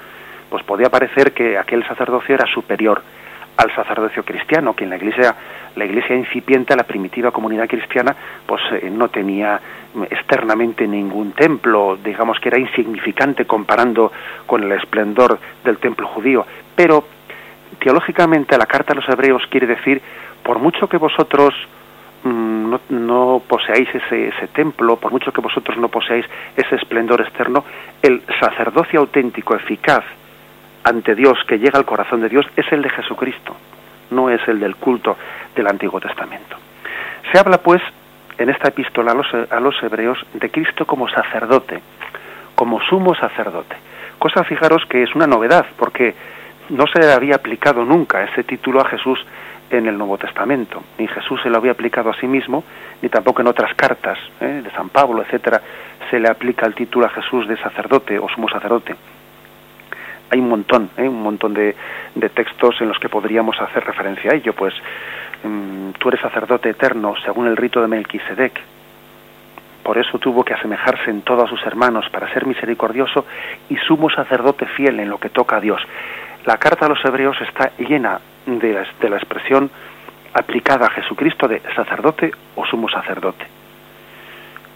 Pues 0.48 0.62
podía 0.64 0.88
parecer 0.88 1.32
que 1.32 1.58
aquel 1.58 1.86
sacerdocio 1.86 2.34
era 2.34 2.46
superior 2.46 3.02
al 3.56 3.74
sacerdocio 3.74 4.24
cristiano, 4.24 4.74
que 4.74 4.84
en 4.84 4.90
la 4.90 4.96
iglesia, 4.96 5.34
la 5.76 5.84
iglesia 5.84 6.16
incipiente, 6.16 6.74
la 6.74 6.84
primitiva 6.84 7.30
comunidad 7.30 7.68
cristiana, 7.68 8.14
pues 8.46 8.62
eh, 8.72 8.90
no 8.90 9.08
tenía 9.08 9.60
externamente 10.10 10.88
ningún 10.88 11.32
templo, 11.32 11.96
digamos 12.02 12.40
que 12.40 12.48
era 12.48 12.58
insignificante 12.58 13.44
comparando 13.44 14.10
con 14.46 14.64
el 14.64 14.72
esplendor 14.72 15.38
del 15.64 15.78
templo 15.78 16.08
judío. 16.08 16.44
Pero 16.74 17.06
teológicamente 17.78 18.56
la 18.58 18.66
carta 18.66 18.92
a 18.92 18.96
los 18.96 19.08
hebreos 19.08 19.42
quiere 19.48 19.66
decir, 19.66 20.00
por 20.42 20.58
mucho 20.58 20.88
que 20.88 20.96
vosotros 20.96 21.54
mm, 22.22 22.74
no, 22.90 23.42
poseáis 23.46 23.88
ese, 23.94 24.28
ese 24.28 24.48
templo, 24.48 24.96
por 24.96 25.12
mucho 25.12 25.32
que 25.32 25.40
vosotros 25.40 25.76
no 25.78 25.88
poseáis 25.88 26.26
ese 26.56 26.76
esplendor 26.76 27.20
externo, 27.20 27.64
el 28.02 28.22
sacerdocio 28.40 29.00
auténtico, 29.00 29.54
eficaz, 29.54 30.04
ante 30.84 31.14
Dios, 31.14 31.38
que 31.48 31.58
llega 31.58 31.78
al 31.78 31.86
corazón 31.86 32.20
de 32.20 32.28
Dios, 32.28 32.46
es 32.56 32.70
el 32.70 32.82
de 32.82 32.90
Jesucristo, 32.90 33.56
no 34.10 34.28
es 34.28 34.46
el 34.46 34.60
del 34.60 34.76
culto 34.76 35.16
del 35.56 35.66
Antiguo 35.66 35.98
Testamento. 35.98 36.56
Se 37.32 37.38
habla, 37.38 37.58
pues, 37.58 37.82
en 38.36 38.50
esta 38.50 38.68
epístola 38.68 39.12
a 39.12 39.14
los, 39.14 39.26
a 39.50 39.60
los 39.60 39.82
hebreos 39.82 40.18
de 40.34 40.50
Cristo 40.50 40.86
como 40.86 41.08
sacerdote, 41.08 41.80
como 42.54 42.80
sumo 42.82 43.14
sacerdote. 43.14 43.76
Cosa, 44.18 44.44
fijaros, 44.44 44.84
que 44.86 45.02
es 45.02 45.14
una 45.14 45.26
novedad, 45.26 45.66
porque 45.76 46.14
no 46.70 46.86
se 46.86 47.00
le 47.00 47.12
había 47.12 47.36
aplicado 47.36 47.84
nunca 47.84 48.22
ese 48.24 48.44
título 48.44 48.80
a 48.80 48.88
Jesús 48.88 49.24
en 49.70 49.86
el 49.86 49.96
Nuevo 49.98 50.18
Testamento. 50.18 50.82
Ni 50.98 51.06
Jesús 51.06 51.40
se 51.42 51.50
lo 51.50 51.58
había 51.58 51.72
aplicado 51.72 52.10
a 52.10 52.14
sí 52.14 52.26
mismo, 52.26 52.64
ni 53.02 53.08
tampoco 53.08 53.42
en 53.42 53.48
otras 53.48 53.74
cartas 53.74 54.18
¿eh? 54.40 54.62
de 54.62 54.70
San 54.70 54.88
Pablo, 54.88 55.22
etcétera, 55.22 55.60
se 56.10 56.18
le 56.18 56.28
aplica 56.28 56.66
el 56.66 56.74
título 56.74 57.06
a 57.06 57.10
Jesús 57.10 57.48
de 57.48 57.56
sacerdote 57.56 58.18
o 58.18 58.28
sumo 58.28 58.48
sacerdote 58.48 58.94
hay 60.34 60.40
un 60.40 60.48
montón, 60.48 60.90
¿eh? 60.96 61.08
un 61.08 61.22
montón 61.22 61.54
de, 61.54 61.74
textos 62.34 62.80
en 62.80 62.88
los 62.88 62.98
que 62.98 63.08
podríamos 63.08 63.60
hacer 63.60 63.84
referencia 63.84 64.32
a 64.32 64.34
ello, 64.34 64.52
pues 64.52 64.74
mm, 65.44 65.90
tú 65.98 66.08
eres 66.08 66.20
sacerdote 66.20 66.70
eterno 66.70 67.14
según 67.24 67.46
el 67.46 67.56
rito 67.56 67.80
de 67.80 67.88
Melquisedec. 67.88 68.60
Por 69.84 69.98
eso 69.98 70.18
tuvo 70.18 70.44
que 70.44 70.54
asemejarse 70.54 71.10
en 71.10 71.22
todos 71.22 71.48
sus 71.50 71.64
hermanos 71.66 72.08
para 72.10 72.32
ser 72.32 72.46
misericordioso 72.46 73.26
y 73.68 73.76
sumo 73.76 74.08
sacerdote 74.10 74.66
fiel 74.66 74.98
en 74.98 75.10
lo 75.10 75.18
que 75.18 75.28
toca 75.28 75.56
a 75.56 75.60
Dios. 75.60 75.82
La 76.44 76.58
carta 76.58 76.84
a 76.84 76.88
los 76.90 77.02
hebreos 77.04 77.40
está 77.40 77.72
llena 77.78 78.20
de 78.44 78.74
la, 79.08 79.16
expresión 79.16 79.70
aplicada 80.34 80.86
a 80.86 80.90
Jesucristo 80.90 81.48
de 81.48 81.62
sacerdote 81.74 82.32
o 82.56 82.66
sumo 82.66 82.88
sacerdote. 82.90 83.46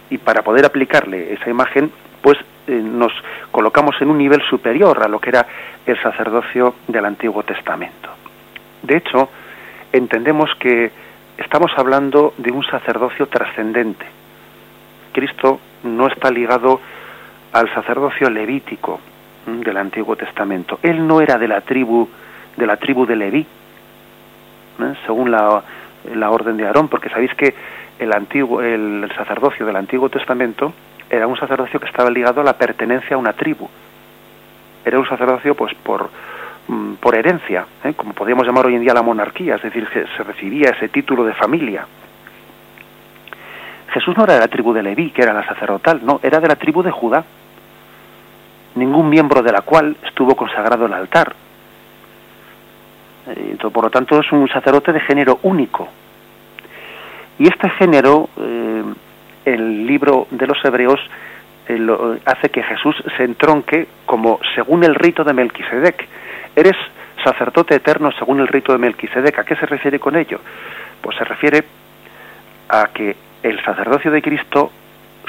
Y 0.08 0.16
para 0.16 0.42
poder 0.42 0.64
aplicarle 0.64 1.34
esa 1.34 1.50
imagen, 1.50 1.92
pues 2.22 2.38
eh, 2.66 2.72
nos 2.82 3.12
colocamos 3.50 4.00
en 4.00 4.08
un 4.08 4.16
nivel 4.16 4.40
superior 4.48 5.02
a 5.02 5.08
lo 5.08 5.20
que 5.20 5.28
era 5.28 5.46
el 5.84 6.00
sacerdocio 6.00 6.76
del 6.86 7.04
Antiguo 7.04 7.42
Testamento. 7.42 8.08
De 8.82 8.96
hecho, 8.96 9.28
entendemos 9.92 10.50
que 10.58 10.90
estamos 11.36 11.70
hablando 11.76 12.32
de 12.38 12.50
un 12.50 12.64
sacerdocio 12.64 13.26
trascendente. 13.26 14.06
Cristo 15.12 15.60
no 15.82 16.06
está 16.06 16.30
ligado 16.30 16.80
al 17.52 17.72
sacerdocio 17.74 18.30
levítico 18.30 19.00
del 19.56 19.76
Antiguo 19.76 20.16
Testamento. 20.16 20.78
Él 20.82 21.06
no 21.06 21.20
era 21.20 21.38
de 21.38 21.48
la 21.48 21.60
tribu 21.60 22.08
de 22.56 22.66
la 22.66 22.76
tribu 22.76 23.06
de 23.06 23.16
Leví, 23.16 23.46
según 25.06 25.30
la, 25.30 25.62
la, 26.14 26.30
orden 26.30 26.56
de 26.56 26.66
Aarón, 26.66 26.88
porque 26.88 27.08
sabéis 27.08 27.32
que 27.34 27.54
el 27.98 28.12
antiguo 28.12 28.60
el 28.60 29.10
sacerdocio 29.16 29.64
del 29.64 29.76
Antiguo 29.76 30.08
Testamento 30.08 30.72
era 31.08 31.26
un 31.26 31.36
sacerdocio 31.36 31.80
que 31.80 31.86
estaba 31.86 32.10
ligado 32.10 32.40
a 32.40 32.44
la 32.44 32.58
pertenencia 32.58 33.16
a 33.16 33.18
una 33.18 33.32
tribu. 33.32 33.68
Era 34.84 34.98
un 34.98 35.06
sacerdocio 35.06 35.54
pues 35.54 35.72
por, 35.74 36.10
mm, 36.66 36.94
por 36.94 37.14
herencia, 37.14 37.64
¿eh? 37.84 37.94
como 37.94 38.12
podríamos 38.12 38.46
llamar 38.46 38.66
hoy 38.66 38.74
en 38.74 38.82
día 38.82 38.94
la 38.94 39.02
monarquía, 39.02 39.56
es 39.56 39.62
decir, 39.62 39.86
que 39.88 40.04
se 40.16 40.22
recibía 40.24 40.70
ese 40.70 40.88
título 40.88 41.24
de 41.24 41.34
familia. 41.34 41.86
Jesús 43.90 44.16
no 44.16 44.24
era 44.24 44.34
de 44.34 44.40
la 44.40 44.48
tribu 44.48 44.72
de 44.72 44.82
Leví, 44.82 45.10
que 45.10 45.22
era 45.22 45.32
la 45.32 45.46
sacerdotal, 45.46 46.00
no, 46.04 46.20
era 46.22 46.40
de 46.40 46.48
la 46.48 46.56
tribu 46.56 46.82
de 46.82 46.90
Judá, 46.90 47.24
ningún 48.78 49.08
miembro 49.08 49.42
de 49.42 49.52
la 49.52 49.62
cual 49.62 49.96
estuvo 50.04 50.34
consagrado 50.34 50.86
el 50.86 50.92
altar. 50.92 51.34
Eh, 53.28 53.56
por 53.72 53.84
lo 53.84 53.90
tanto, 53.90 54.20
es 54.20 54.32
un 54.32 54.48
sacerdote 54.48 54.92
de 54.92 55.00
género 55.00 55.38
único. 55.42 55.88
Y 57.38 57.46
este 57.46 57.68
género 57.70 58.28
eh, 58.36 58.82
el 59.44 59.86
libro 59.86 60.26
de 60.30 60.46
los 60.46 60.62
Hebreos 60.64 61.00
eh, 61.68 62.20
hace 62.24 62.50
que 62.50 62.62
Jesús 62.62 62.96
se 63.16 63.24
entronque 63.24 63.86
como 64.06 64.40
según 64.54 64.84
el 64.84 64.94
rito 64.94 65.24
de 65.24 65.32
Melquisedec. 65.32 66.06
Eres 66.56 66.76
sacerdote 67.22 67.74
eterno 67.74 68.10
según 68.12 68.40
el 68.40 68.48
rito 68.48 68.72
de 68.72 68.78
Melquisedec. 68.78 69.38
¿A 69.38 69.44
qué 69.44 69.56
se 69.56 69.66
refiere 69.66 69.98
con 69.98 70.16
ello? 70.16 70.40
Pues 71.00 71.16
se 71.16 71.24
refiere 71.24 71.64
a 72.68 72.88
que 72.92 73.16
el 73.42 73.62
sacerdocio 73.64 74.10
de 74.10 74.22
Cristo 74.22 74.70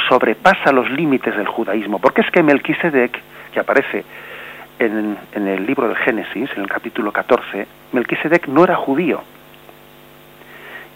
sobrepasa 0.08 0.72
los 0.72 0.90
límites 0.90 1.36
del 1.36 1.48
judaísmo, 1.48 2.00
porque 2.00 2.22
es 2.22 2.32
que 2.32 2.44
Melquisedec, 2.44 3.20
que 3.54 3.60
aparece 3.60 4.04
en, 4.80 5.18
en 5.34 5.48
el 5.48 5.66
libro 5.66 5.88
de 5.90 5.96
Génesis, 5.96 6.50
en 6.56 6.62
el 6.62 6.70
capítulo 6.70 7.12
14, 7.12 7.68
Melquisedec 7.92 8.48
no 8.48 8.64
era 8.64 8.76
judío, 8.76 9.22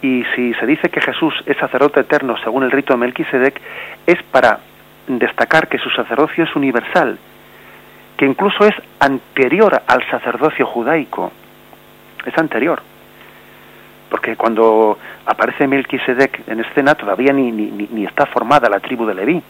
y 0.03 0.25
si 0.35 0.53
se 0.55 0.65
dice 0.65 0.89
que 0.89 0.99
Jesús 0.99 1.33
es 1.45 1.55
sacerdote 1.57 2.01
eterno 2.01 2.35
según 2.43 2.63
el 2.63 2.71
rito 2.71 2.93
de 2.93 2.99
Melquisedec, 2.99 3.59
es 4.05 4.21
para 4.21 4.59
destacar 5.07 5.69
que 5.69 5.77
su 5.77 5.89
sacerdocio 5.91 6.43
es 6.43 6.53
universal, 6.57 7.17
que 8.17 8.25
incluso 8.25 8.65
es 8.65 8.75
anterior 8.99 9.81
al 9.87 10.05
sacerdocio 10.09 10.65
judaico. 10.65 11.31
Es 12.25 12.37
anterior. 12.37 12.81
Porque 14.09 14.35
cuando 14.35 14.99
aparece 15.25 15.67
Melquisedec 15.67 16.49
en 16.49 16.59
escena 16.59 16.95
todavía 16.95 17.31
ni, 17.31 17.51
ni, 17.51 18.03
está 18.03 18.25
formada 18.25 18.69
la 18.69 18.81
tribu 18.81 19.05
de 19.05 19.15
Leví. 19.15 19.41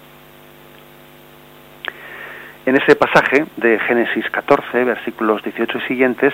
En 2.65 2.77
ese 2.77 2.95
pasaje 2.95 3.45
de 3.57 3.79
Génesis 3.79 4.29
14, 4.29 4.83
versículos 4.83 5.43
18 5.43 5.77
y 5.77 5.81
siguientes, 5.81 6.33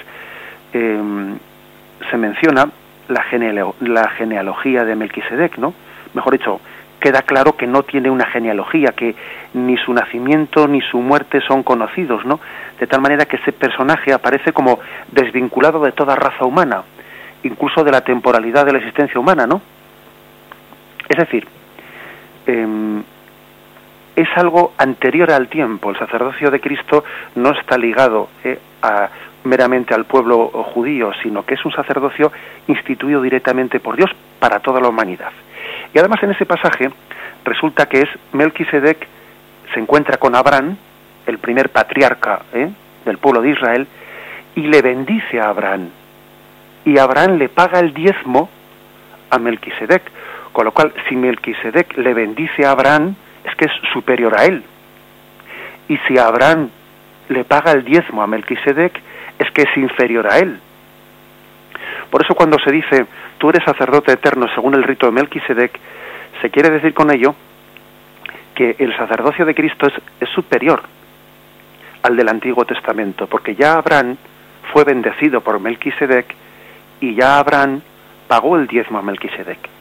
eh, 0.74 1.02
se 2.10 2.18
menciona 2.18 2.70
la, 3.08 3.26
la 3.80 4.10
genealogía 4.10 4.86
de 4.86 4.96
Melquisedec, 4.96 5.58
¿no? 5.58 5.74
Mejor 6.14 6.34
dicho, 6.34 6.62
queda 7.00 7.22
claro 7.24 7.56
que 7.56 7.66
no 7.66 7.84
tiene 7.84 8.10
una 8.10 8.26
genealogía, 8.26 8.92
que 8.92 9.16
ni 9.54 9.78
su 9.78 9.94
nacimiento 9.94 10.68
ni 10.68 10.82
su 10.82 11.00
muerte 11.00 11.42
son 11.42 11.64
conocidos, 11.64 12.26
¿no? 12.26 12.40
De 12.80 12.88
tal 12.88 13.02
manera 13.02 13.26
que 13.26 13.38
ese 13.38 13.52
personaje 13.52 14.14
aparece 14.14 14.54
como 14.54 14.80
desvinculado 15.12 15.84
de 15.84 15.92
toda 15.92 16.16
raza 16.16 16.46
humana, 16.46 16.84
incluso 17.44 17.84
de 17.84 17.92
la 17.92 18.02
temporalidad 18.02 18.66
de 18.66 18.74
la 18.74 18.78
existencia 18.80 19.20
humana, 19.20 19.48
¿no? 19.48 19.62
Es 21.08 21.18
decir, 21.18 21.48
em, 22.46 23.04
es 24.22 24.28
algo 24.36 24.74
anterior 24.78 25.32
al 25.32 25.48
tiempo. 25.48 25.92
El 25.92 25.98
sacerdocio 25.98 26.52
de 26.52 26.60
Cristo 26.60 27.06
no 27.36 27.52
está 27.52 27.78
ligado 27.78 28.30
eh, 28.44 28.60
a 28.82 29.10
meramente 29.46 29.94
al 29.94 30.04
pueblo 30.04 30.50
judío, 30.74 31.12
sino 31.24 31.46
que 31.46 31.54
es 31.54 31.64
un 31.64 31.72
sacerdocio 31.72 32.32
instituido 32.68 33.22
directamente 33.22 33.80
por 33.80 33.96
Dios 33.96 34.12
para 34.40 34.60
toda 34.60 34.82
la 34.82 34.90
humanidad. 34.90 35.32
Y 35.94 36.00
además 36.00 36.22
en 36.22 36.32
ese 36.32 36.46
pasaje 36.46 36.90
resulta 37.46 37.88
que 37.88 38.02
es 38.02 38.10
Melquisedec 38.34 39.08
se 39.74 39.80
encuentra 39.80 40.18
con 40.18 40.36
Abraham, 40.36 40.76
el 41.26 41.38
primer 41.38 41.70
patriarca 41.70 42.42
¿eh? 42.54 42.70
del 43.06 43.20
pueblo 43.20 43.42
de 43.42 43.52
Israel, 43.52 43.88
y 44.56 44.62
le 44.62 44.82
bendice 44.82 45.40
a 45.40 45.50
Abraham. 45.50 45.90
Y 46.84 46.98
Abraham 46.98 47.38
le 47.38 47.48
paga 47.48 47.80
el 47.80 47.94
diezmo 47.94 48.50
a 49.30 49.38
Melquisedec, 49.38 50.02
con 50.52 50.66
lo 50.66 50.72
cual 50.74 50.92
si 51.08 51.16
Melquisedec 51.16 51.98
le 51.98 52.14
bendice 52.14 52.66
a 52.66 52.72
Abraham, 52.72 53.16
es 53.50 53.56
que 53.56 53.66
es 53.66 53.72
superior 53.94 54.38
a 54.38 54.46
él. 54.46 54.64
Y 55.88 55.98
si 56.08 56.18
Abraham 56.18 56.70
le 57.30 57.44
paga 57.44 57.72
el 57.72 57.84
diezmo 57.84 58.22
a 58.22 58.28
Melquisedec, 58.28 59.00
es 59.40 59.52
que 59.52 59.64
es 59.64 59.78
inferior 59.78 60.28
a 60.28 60.40
él. 60.40 60.60
Por 62.10 62.24
eso 62.24 62.36
cuando 62.36 62.58
se 62.60 62.72
dice, 62.72 63.06
tú 63.38 63.50
eres 63.50 63.64
sacerdote 63.64 64.12
eterno 64.12 64.48
según 64.54 64.76
el 64.76 64.84
rito 64.84 65.06
de 65.06 65.12
Melquisedec, 65.14 65.80
se 66.42 66.50
quiere 66.50 66.70
decir 66.70 66.94
con 66.94 67.12
ello 67.12 67.36
que 68.56 68.76
el 68.80 68.96
sacerdocio 68.98 69.46
de 69.46 69.56
Cristo 69.56 69.88
es, 70.20 70.30
superior 70.30 70.82
al 72.04 72.16
del 72.16 72.30
Antiguo 72.30 72.66
Testamento, 72.66 73.28
porque 73.28 73.56
ya 73.56 73.74
Abraham 73.74 74.18
fue 74.74 74.84
bendecido 74.84 75.42
por 75.42 75.60
Melquisedec 75.60 76.36
y 77.02 77.16
ya 77.16 77.40
Abraham 77.40 77.82
pagó 78.28 78.58
el 78.58 78.68
diezmo 78.68 79.00
a 79.00 79.02
Melquisedec. 79.02 79.79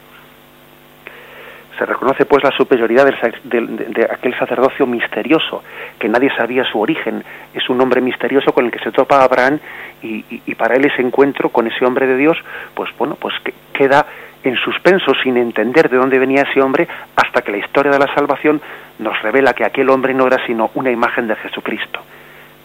Se 1.79 1.85
reconoce 1.85 2.25
pues 2.25 2.43
la 2.43 2.51
superioridad 2.51 3.05
de, 3.45 4.07
aquel 4.11 4.37
sacerdocio 4.37 4.85
misterioso, 4.85 5.63
que 5.97 6.09
nadie 6.09 6.29
sabía 6.35 6.65
su 6.65 6.77
origen. 6.77 7.23
Es 7.53 7.69
un 7.69 7.79
hombre 7.79 8.01
misterioso 8.01 8.51
con 8.51 8.65
el 8.65 8.71
que 8.71 8.79
se 8.79 8.91
topa 8.91 9.23
Abraham 9.23 9.59
y, 10.01 10.55
para 10.55 10.75
él 10.75 10.85
ese 10.85 11.01
encuentro 11.01 11.47
con 11.47 11.67
ese 11.67 11.85
hombre 11.85 12.05
de 12.05 12.17
Dios, 12.17 12.37
pues 12.73 12.89
bueno, 12.97 13.15
pues 13.15 13.33
queda 13.71 14.05
en 14.43 14.57
suspenso 14.57 15.13
sin 15.23 15.37
entender 15.37 15.89
de 15.89 15.95
dónde 15.95 16.19
venía 16.19 16.41
ese 16.41 16.61
hombre 16.61 16.85
hasta 17.15 17.41
que 17.41 17.51
la 17.53 17.59
historia 17.59 17.93
de 17.93 17.99
la 17.99 18.13
salvación 18.13 18.59
nos 18.99 19.21
revela 19.21 19.53
que 19.53 19.63
aquel 19.63 19.89
hombre 19.89 20.13
no 20.13 20.27
era 20.27 20.45
sino 20.45 20.71
una 20.73 20.91
imagen 20.91 21.29
de 21.29 21.37
Jesucristo. 21.37 22.01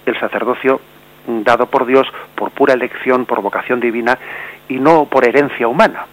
El 0.07 0.18
sacerdocio 0.18 0.81
dado 1.27 1.66
por 1.66 1.87
Dios 1.87 2.09
por 2.35 2.50
pura 2.50 2.74
elección, 2.74 3.27
por 3.27 3.40
vocación 3.42 3.79
divina 3.79 4.18
y 4.68 4.81
no 4.81 5.05
por 5.05 5.24
herencia 5.24 5.68
humana. 5.68 6.07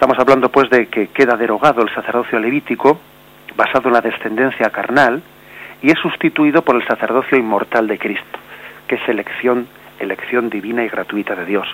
Estamos 0.00 0.18
hablando 0.18 0.48
pues 0.48 0.70
de 0.70 0.86
que 0.86 1.08
queda 1.08 1.36
derogado 1.36 1.82
el 1.82 1.94
sacerdocio 1.94 2.38
levítico 2.38 2.98
basado 3.54 3.88
en 3.88 3.92
la 3.92 4.00
descendencia 4.00 4.70
carnal 4.70 5.20
y 5.82 5.90
es 5.90 5.98
sustituido 5.98 6.62
por 6.62 6.76
el 6.76 6.86
sacerdocio 6.86 7.36
inmortal 7.36 7.86
de 7.86 7.98
Cristo, 7.98 8.38
que 8.88 8.94
es 8.94 9.06
elección, 9.10 9.68
elección 9.98 10.48
divina 10.48 10.82
y 10.82 10.88
gratuita 10.88 11.34
de 11.34 11.44
Dios. 11.44 11.68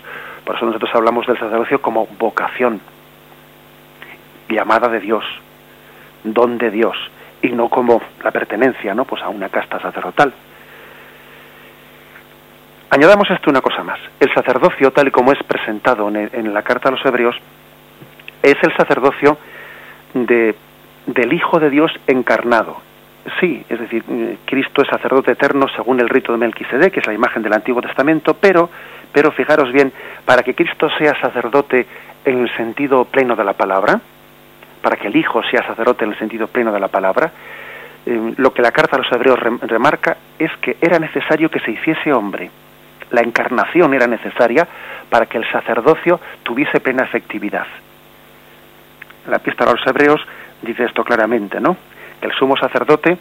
Por 0.44 0.56
eso 0.56 0.66
nosotros 0.66 0.90
hablamos 0.92 1.24
del 1.28 1.38
sacerdocio 1.38 1.80
como 1.80 2.08
vocación, 2.18 2.80
llamada 4.48 4.88
de 4.88 4.98
Dios, 4.98 5.24
don 6.24 6.58
de 6.58 6.72
Dios, 6.72 6.96
y 7.42 7.50
no 7.50 7.68
como 7.68 8.02
la 8.24 8.32
pertenencia, 8.32 8.92
¿no? 8.92 9.04
Pues 9.04 9.22
a 9.22 9.28
una 9.28 9.50
casta 9.50 9.78
sacerdotal. 9.78 10.34
Añadamos 12.90 13.30
esto 13.30 13.50
una 13.50 13.60
cosa 13.60 13.84
más. 13.84 14.00
El 14.18 14.34
sacerdocio, 14.34 14.90
tal 14.90 15.06
y 15.06 15.10
como 15.12 15.30
es 15.30 15.40
presentado 15.44 16.08
en 16.08 16.52
la 16.52 16.62
carta 16.62 16.88
a 16.88 16.90
los 16.92 17.06
hebreos, 17.06 17.36
es 18.50 18.62
el 18.62 18.76
sacerdocio 18.76 19.36
de, 20.14 20.54
del 21.06 21.32
Hijo 21.32 21.58
de 21.58 21.68
Dios 21.68 21.92
encarnado. 22.06 22.76
Sí, 23.40 23.64
es 23.68 23.80
decir, 23.80 24.04
Cristo 24.44 24.82
es 24.82 24.88
sacerdote 24.88 25.32
eterno 25.32 25.66
según 25.74 25.98
el 25.98 26.08
rito 26.08 26.30
de 26.30 26.38
Melquisedec, 26.38 26.92
que 26.92 27.00
es 27.00 27.06
la 27.08 27.12
imagen 27.12 27.42
del 27.42 27.52
Antiguo 27.52 27.82
Testamento, 27.82 28.34
pero, 28.34 28.70
pero 29.12 29.32
fijaros 29.32 29.72
bien, 29.72 29.92
para 30.24 30.44
que 30.44 30.54
Cristo 30.54 30.88
sea 30.96 31.20
sacerdote 31.20 31.86
en 32.24 32.42
el 32.42 32.56
sentido 32.56 33.04
pleno 33.04 33.34
de 33.34 33.42
la 33.42 33.54
palabra, 33.54 34.00
para 34.80 34.96
que 34.96 35.08
el 35.08 35.16
Hijo 35.16 35.42
sea 35.50 35.66
sacerdote 35.66 36.04
en 36.04 36.12
el 36.12 36.18
sentido 36.18 36.46
pleno 36.46 36.70
de 36.70 36.78
la 36.78 36.88
palabra, 36.88 37.32
eh, 38.06 38.34
lo 38.36 38.54
que 38.54 38.62
la 38.62 38.70
carta 38.70 38.94
a 38.94 39.00
los 39.00 39.10
hebreos 39.10 39.40
remarca 39.62 40.16
es 40.38 40.52
que 40.58 40.76
era 40.80 41.00
necesario 41.00 41.50
que 41.50 41.58
se 41.58 41.72
hiciese 41.72 42.12
hombre. 42.12 42.48
La 43.10 43.22
encarnación 43.22 43.92
era 43.92 44.06
necesaria 44.06 44.68
para 45.10 45.26
que 45.26 45.38
el 45.38 45.50
sacerdocio 45.50 46.20
tuviese 46.44 46.78
plena 46.78 47.02
efectividad 47.02 47.66
la 49.28 49.36
epístola 49.36 49.72
a 49.72 49.74
los 49.74 49.86
hebreos 49.86 50.20
dice 50.62 50.84
esto 50.84 51.04
claramente, 51.04 51.60
¿no? 51.60 51.76
Que 52.20 52.26
el 52.26 52.32
sumo 52.32 52.56
sacerdote 52.56 53.16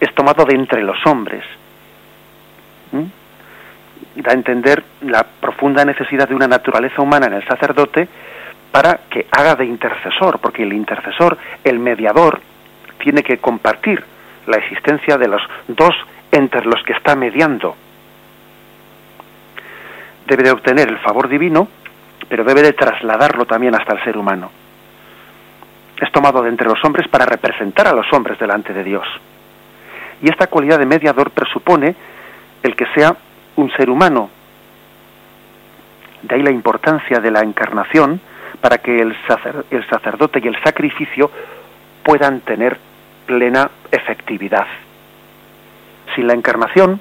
es 0.00 0.14
tomado 0.14 0.44
de 0.44 0.54
entre 0.54 0.82
los 0.82 1.04
hombres. 1.06 1.44
Da 4.16 4.30
a 4.30 4.34
entender 4.34 4.82
la 5.02 5.24
profunda 5.24 5.84
necesidad 5.84 6.28
de 6.28 6.34
una 6.34 6.48
naturaleza 6.48 7.02
humana 7.02 7.26
en 7.26 7.34
el 7.34 7.46
sacerdote 7.46 8.08
para 8.70 9.00
que 9.10 9.26
haga 9.30 9.54
de 9.54 9.66
intercesor, 9.66 10.38
porque 10.38 10.62
el 10.62 10.72
intercesor, 10.72 11.36
el 11.64 11.78
mediador, 11.78 12.40
tiene 12.98 13.22
que 13.22 13.38
compartir 13.38 14.02
la 14.46 14.56
existencia 14.56 15.18
de 15.18 15.28
los 15.28 15.42
dos 15.68 15.94
entre 16.32 16.64
los 16.64 16.82
que 16.82 16.94
está 16.94 17.14
mediando. 17.14 17.76
Debe 20.26 20.42
de 20.42 20.50
obtener 20.50 20.88
el 20.88 20.98
favor 20.98 21.28
divino, 21.28 21.68
pero 22.28 22.42
debe 22.44 22.62
de 22.62 22.72
trasladarlo 22.72 23.44
también 23.44 23.74
hasta 23.74 23.94
el 23.94 24.04
ser 24.04 24.16
humano 24.16 24.50
es 26.00 26.12
tomado 26.12 26.42
de 26.42 26.50
entre 26.50 26.68
los 26.68 26.82
hombres 26.84 27.08
para 27.08 27.24
representar 27.24 27.88
a 27.88 27.92
los 27.92 28.06
hombres 28.12 28.38
delante 28.38 28.72
de 28.72 28.84
Dios. 28.84 29.06
Y 30.22 30.28
esta 30.28 30.46
cualidad 30.46 30.78
de 30.78 30.86
mediador 30.86 31.30
presupone 31.30 31.94
el 32.62 32.76
que 32.76 32.86
sea 32.94 33.16
un 33.56 33.70
ser 33.72 33.88
humano. 33.88 34.30
De 36.22 36.34
ahí 36.34 36.42
la 36.42 36.50
importancia 36.50 37.18
de 37.20 37.30
la 37.30 37.40
encarnación 37.40 38.20
para 38.60 38.78
que 38.78 38.96
el, 38.96 39.16
el 39.70 39.88
sacerdote 39.88 40.40
y 40.42 40.48
el 40.48 40.62
sacrificio 40.62 41.30
puedan 42.02 42.40
tener 42.40 42.78
plena 43.26 43.70
efectividad. 43.90 44.66
Sin 46.14 46.26
la 46.26 46.34
encarnación, 46.34 47.00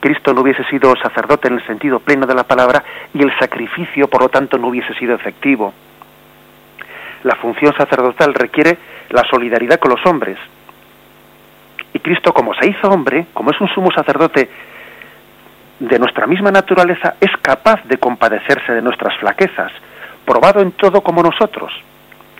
Cristo 0.00 0.32
no 0.32 0.42
hubiese 0.42 0.64
sido 0.64 0.94
sacerdote 0.96 1.48
en 1.48 1.54
el 1.54 1.66
sentido 1.66 1.98
pleno 1.98 2.26
de 2.26 2.34
la 2.34 2.44
palabra 2.44 2.84
y 3.12 3.22
el 3.22 3.36
sacrificio, 3.38 4.08
por 4.08 4.22
lo 4.22 4.28
tanto, 4.28 4.58
no 4.58 4.68
hubiese 4.68 4.94
sido 4.94 5.14
efectivo 5.14 5.72
la 7.24 7.34
función 7.36 7.74
sacerdotal 7.76 8.34
requiere 8.34 8.78
la 9.10 9.24
solidaridad 9.24 9.78
con 9.78 9.90
los 9.90 10.04
hombres. 10.06 10.38
Y 11.92 11.98
Cristo, 12.00 12.32
como 12.32 12.54
se 12.54 12.68
hizo 12.68 12.88
hombre, 12.88 13.26
como 13.32 13.50
es 13.50 13.60
un 13.60 13.68
sumo 13.68 13.90
sacerdote 13.90 14.48
de 15.80 15.98
nuestra 15.98 16.26
misma 16.26 16.50
naturaleza, 16.50 17.14
es 17.20 17.30
capaz 17.40 17.82
de 17.84 17.98
compadecerse 17.98 18.72
de 18.72 18.82
nuestras 18.82 19.16
flaquezas, 19.18 19.72
probado 20.24 20.60
en 20.60 20.72
todo 20.72 21.00
como 21.00 21.22
nosotros, 21.22 21.72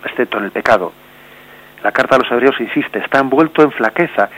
excepto 0.04 0.38
en 0.38 0.44
el 0.44 0.50
pecado. 0.50 0.92
La 1.82 1.92
carta 1.92 2.16
a 2.16 2.18
los 2.18 2.30
hebreos 2.30 2.60
insiste, 2.60 2.98
está 2.98 3.20
envuelto 3.20 3.62
en 3.62 3.72
flaqueza, 3.72 4.28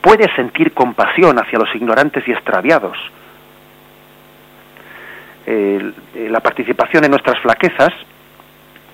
puede 0.00 0.32
sentir 0.34 0.72
compasión 0.72 1.38
hacia 1.38 1.58
los 1.58 1.74
ignorantes 1.74 2.26
y 2.26 2.32
extraviados. 2.32 2.98
la 5.48 6.38
participación 6.38 7.02
en 7.02 7.10
nuestras 7.10 7.40
flaquezas 7.40 7.92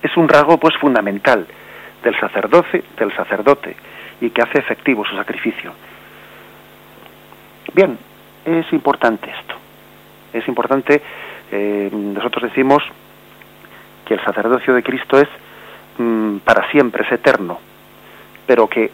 es 0.01 0.15
un 0.17 0.27
rasgo 0.27 0.57
pues 0.57 0.75
fundamental 0.77 1.47
del 2.03 2.19
sacerdote, 2.19 2.83
del 2.97 3.15
sacerdote 3.15 3.75
y 4.21 4.29
que 4.29 4.41
hace 4.41 4.59
efectivo 4.59 5.05
su 5.05 5.15
sacrificio. 5.15 5.73
Bien, 7.73 7.97
es 8.45 8.71
importante 8.73 9.29
esto. 9.29 9.55
Es 10.33 10.47
importante, 10.47 11.01
eh, 11.51 11.89
nosotros 11.91 12.43
decimos 12.43 12.83
que 14.05 14.15
el 14.15 14.23
sacerdocio 14.23 14.73
de 14.73 14.83
Cristo 14.83 15.19
es 15.19 15.27
mm, 15.97 16.37
para 16.37 16.69
siempre, 16.71 17.03
es 17.03 17.11
eterno, 17.11 17.59
pero 18.45 18.67
que 18.67 18.91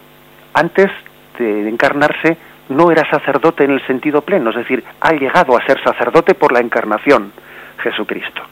antes 0.54 0.92
de 1.38 1.68
encarnarse 1.70 2.38
no 2.70 2.92
era 2.92 3.10
sacerdote 3.10 3.66
en 3.66 3.72
el 3.72 3.86
sentido 3.86 4.22
pleno, 4.22 4.52
es 4.52 4.56
decir, 4.56 4.84
ha 5.02 5.12
llegado 5.14 5.58
a 5.58 5.66
ser 5.66 5.84
sacerdote 5.84 6.34
por 6.34 6.52
la 6.52 6.60
encarnación, 6.60 7.32
Jesucristo 7.80 8.44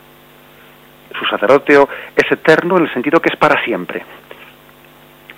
su 1.21 1.29
sacerdocio 1.29 1.88
es 2.15 2.31
eterno 2.31 2.77
en 2.77 2.84
el 2.84 2.93
sentido 2.93 3.19
que 3.19 3.29
es 3.29 3.36
para 3.38 3.63
siempre. 3.63 4.03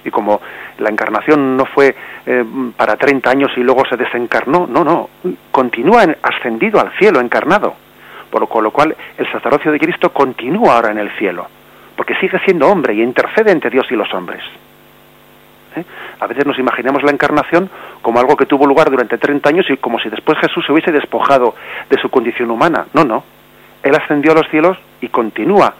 Y 0.05 0.09
como 0.09 0.41
la 0.79 0.89
encarnación 0.89 1.55
no 1.55 1.65
fue 1.65 1.95
eh, 2.25 2.45
para 2.75 2.95
30 2.95 3.29
años 3.29 3.51
y 3.55 3.61
luego 3.61 3.83
se 3.85 3.97
desencarnó, 3.97 4.67
no, 4.67 4.83
no, 4.83 5.09
continúa 5.51 6.03
ascendido 6.21 6.79
al 6.79 6.91
cielo, 6.97 7.19
encarnado. 7.19 7.75
Por 8.29 8.41
lo, 8.41 8.47
con 8.47 8.63
lo 8.63 8.71
cual 8.71 8.95
el 9.17 9.31
sacerdocio 9.31 9.71
de 9.71 9.79
Cristo 9.79 10.11
continúa 10.11 10.75
ahora 10.75 10.91
en 10.91 10.97
el 10.97 11.11
cielo, 11.17 11.47
porque 11.95 12.15
sigue 12.15 12.39
siendo 12.39 12.67
hombre 12.67 12.95
y 12.95 13.01
intercede 13.01 13.51
entre 13.51 13.69
Dios 13.69 13.85
y 13.91 13.95
los 13.95 14.11
hombres. 14.13 14.41
¿Eh? 15.75 15.83
A 16.19 16.27
veces 16.27 16.45
nos 16.45 16.57
imaginamos 16.57 17.03
la 17.03 17.11
encarnación 17.11 17.69
como 18.01 18.19
algo 18.19 18.35
que 18.35 18.45
tuvo 18.45 18.65
lugar 18.65 18.89
durante 18.89 19.17
30 19.17 19.49
años 19.49 19.65
y 19.69 19.77
como 19.77 19.99
si 19.99 20.09
después 20.09 20.39
Jesús 20.39 20.65
se 20.65 20.71
hubiese 20.71 20.91
despojado 20.91 21.55
de 21.89 21.97
su 21.99 22.09
condición 22.09 22.49
humana. 22.49 22.87
No, 22.93 23.03
no. 23.03 23.23
Él 23.83 23.93
ascendió 23.95 24.31
a 24.31 24.35
los 24.35 24.49
cielos 24.49 24.77
y 25.03 25.09
continúa 25.09 25.73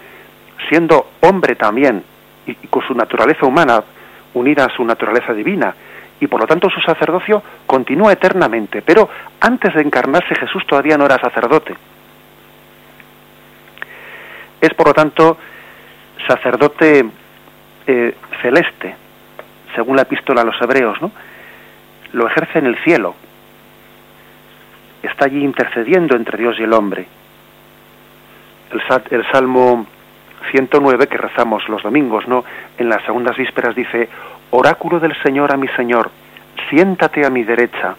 siendo 0.67 1.11
hombre 1.21 1.55
también 1.55 2.03
y, 2.45 2.55
con 2.67 2.85
su 2.85 2.93
naturaleza 2.93 3.45
humana 3.45 3.81
unida 4.33 4.65
a 4.65 4.75
su 4.75 4.83
naturaleza 4.83 5.33
divina 5.33 5.73
y 6.19 6.27
por 6.27 6.41
lo 6.41 6.47
tanto 6.47 6.69
su 6.69 6.81
sacerdocio 6.81 7.41
continúa 7.65 8.11
eternamente. 8.11 8.81
Pero 8.81 9.09
antes 9.39 9.73
de 9.73 9.81
encarnarse 9.81 10.35
Jesús 10.35 10.67
todavía 10.67 10.97
no 10.97 11.05
era 11.05 11.19
sacerdote. 11.19 11.73
Es 14.59 14.73
por 14.73 14.87
lo 14.87 14.93
tanto 14.93 15.37
sacerdote 16.27 17.05
eh, 17.87 18.15
celeste, 18.41 18.95
según 19.73 19.95
la 19.95 20.01
epístola 20.01 20.41
a 20.41 20.45
los 20.45 20.61
hebreos, 20.61 21.01
¿no? 21.01 21.11
Lo 22.11 22.27
ejerce 22.27 22.59
en 22.59 22.65
el 22.65 22.77
cielo. 22.83 23.15
Está 25.01 25.25
allí 25.25 25.43
intercediendo 25.43 26.15
entre 26.15 26.37
Dios 26.37 26.59
y 26.59 26.63
el 26.63 26.73
hombre 26.73 27.07
el, 29.11 29.25
Salmo 29.31 29.85
109 30.51 31.07
que 31.07 31.17
rezamos 31.17 31.67
los 31.69 31.83
domingos, 31.83 32.27
¿no? 32.27 32.43
En 32.77 32.89
las 32.89 33.03
segundas 33.03 33.37
vísperas 33.37 33.75
dice, 33.75 34.09
oráculo 34.51 34.99
del 34.99 35.15
Señor 35.21 35.53
a 35.53 35.57
mi 35.57 35.67
Señor, 35.69 36.11
siéntate 36.69 37.25
a 37.25 37.29
mi 37.29 37.43
derecha 37.43 37.95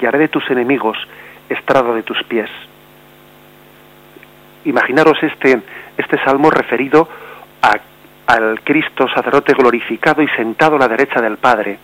y 0.00 0.06
haré 0.06 0.18
de 0.18 0.28
tus 0.28 0.48
enemigos 0.50 0.96
estrado 1.48 1.94
de 1.94 2.02
tus 2.02 2.22
pies. 2.24 2.48
Imaginaros 4.64 5.22
este, 5.22 5.60
este 5.96 6.22
salmo 6.24 6.50
referido 6.50 7.08
a, 7.62 7.76
al 8.26 8.60
Cristo 8.62 9.08
sacerdote 9.08 9.54
glorificado 9.54 10.22
y 10.22 10.28
sentado 10.28 10.76
a 10.76 10.78
la 10.78 10.88
derecha 10.88 11.20
del 11.20 11.38
Padre, 11.38 11.78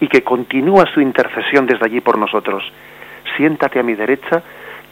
y 0.00 0.08
que 0.08 0.22
continúa 0.22 0.84
su 0.92 1.00
intercesión 1.00 1.66
desde 1.66 1.86
allí 1.86 2.00
por 2.00 2.18
nosotros. 2.18 2.64
Siéntate 3.36 3.78
a 3.78 3.82
mi 3.82 3.94
derecha 3.94 4.42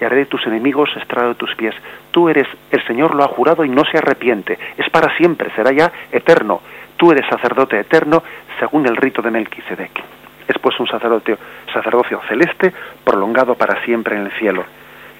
haré 0.04 0.16
de 0.16 0.26
tus 0.26 0.46
enemigos 0.46 0.90
estrado 0.96 1.28
de 1.28 1.34
tus 1.34 1.54
pies. 1.54 1.74
Tú 2.10 2.28
eres, 2.28 2.46
el 2.70 2.84
Señor 2.86 3.14
lo 3.14 3.24
ha 3.24 3.28
jurado 3.28 3.64
y 3.64 3.68
no 3.68 3.84
se 3.84 3.98
arrepiente. 3.98 4.58
Es 4.76 4.88
para 4.90 5.16
siempre, 5.16 5.50
será 5.54 5.72
ya 5.72 5.92
eterno. 6.12 6.60
Tú 6.96 7.10
eres 7.10 7.26
sacerdote 7.28 7.78
eterno 7.78 8.22
según 8.58 8.86
el 8.86 8.96
rito 8.96 9.22
de 9.22 9.30
Melquisedec. 9.30 10.02
Es 10.46 10.58
pues 10.58 10.78
un 10.78 10.86
sacerdote, 10.86 11.36
sacerdocio 11.72 12.20
celeste 12.28 12.72
prolongado 13.02 13.54
para 13.54 13.82
siempre 13.84 14.16
en 14.16 14.26
el 14.26 14.32
cielo. 14.32 14.64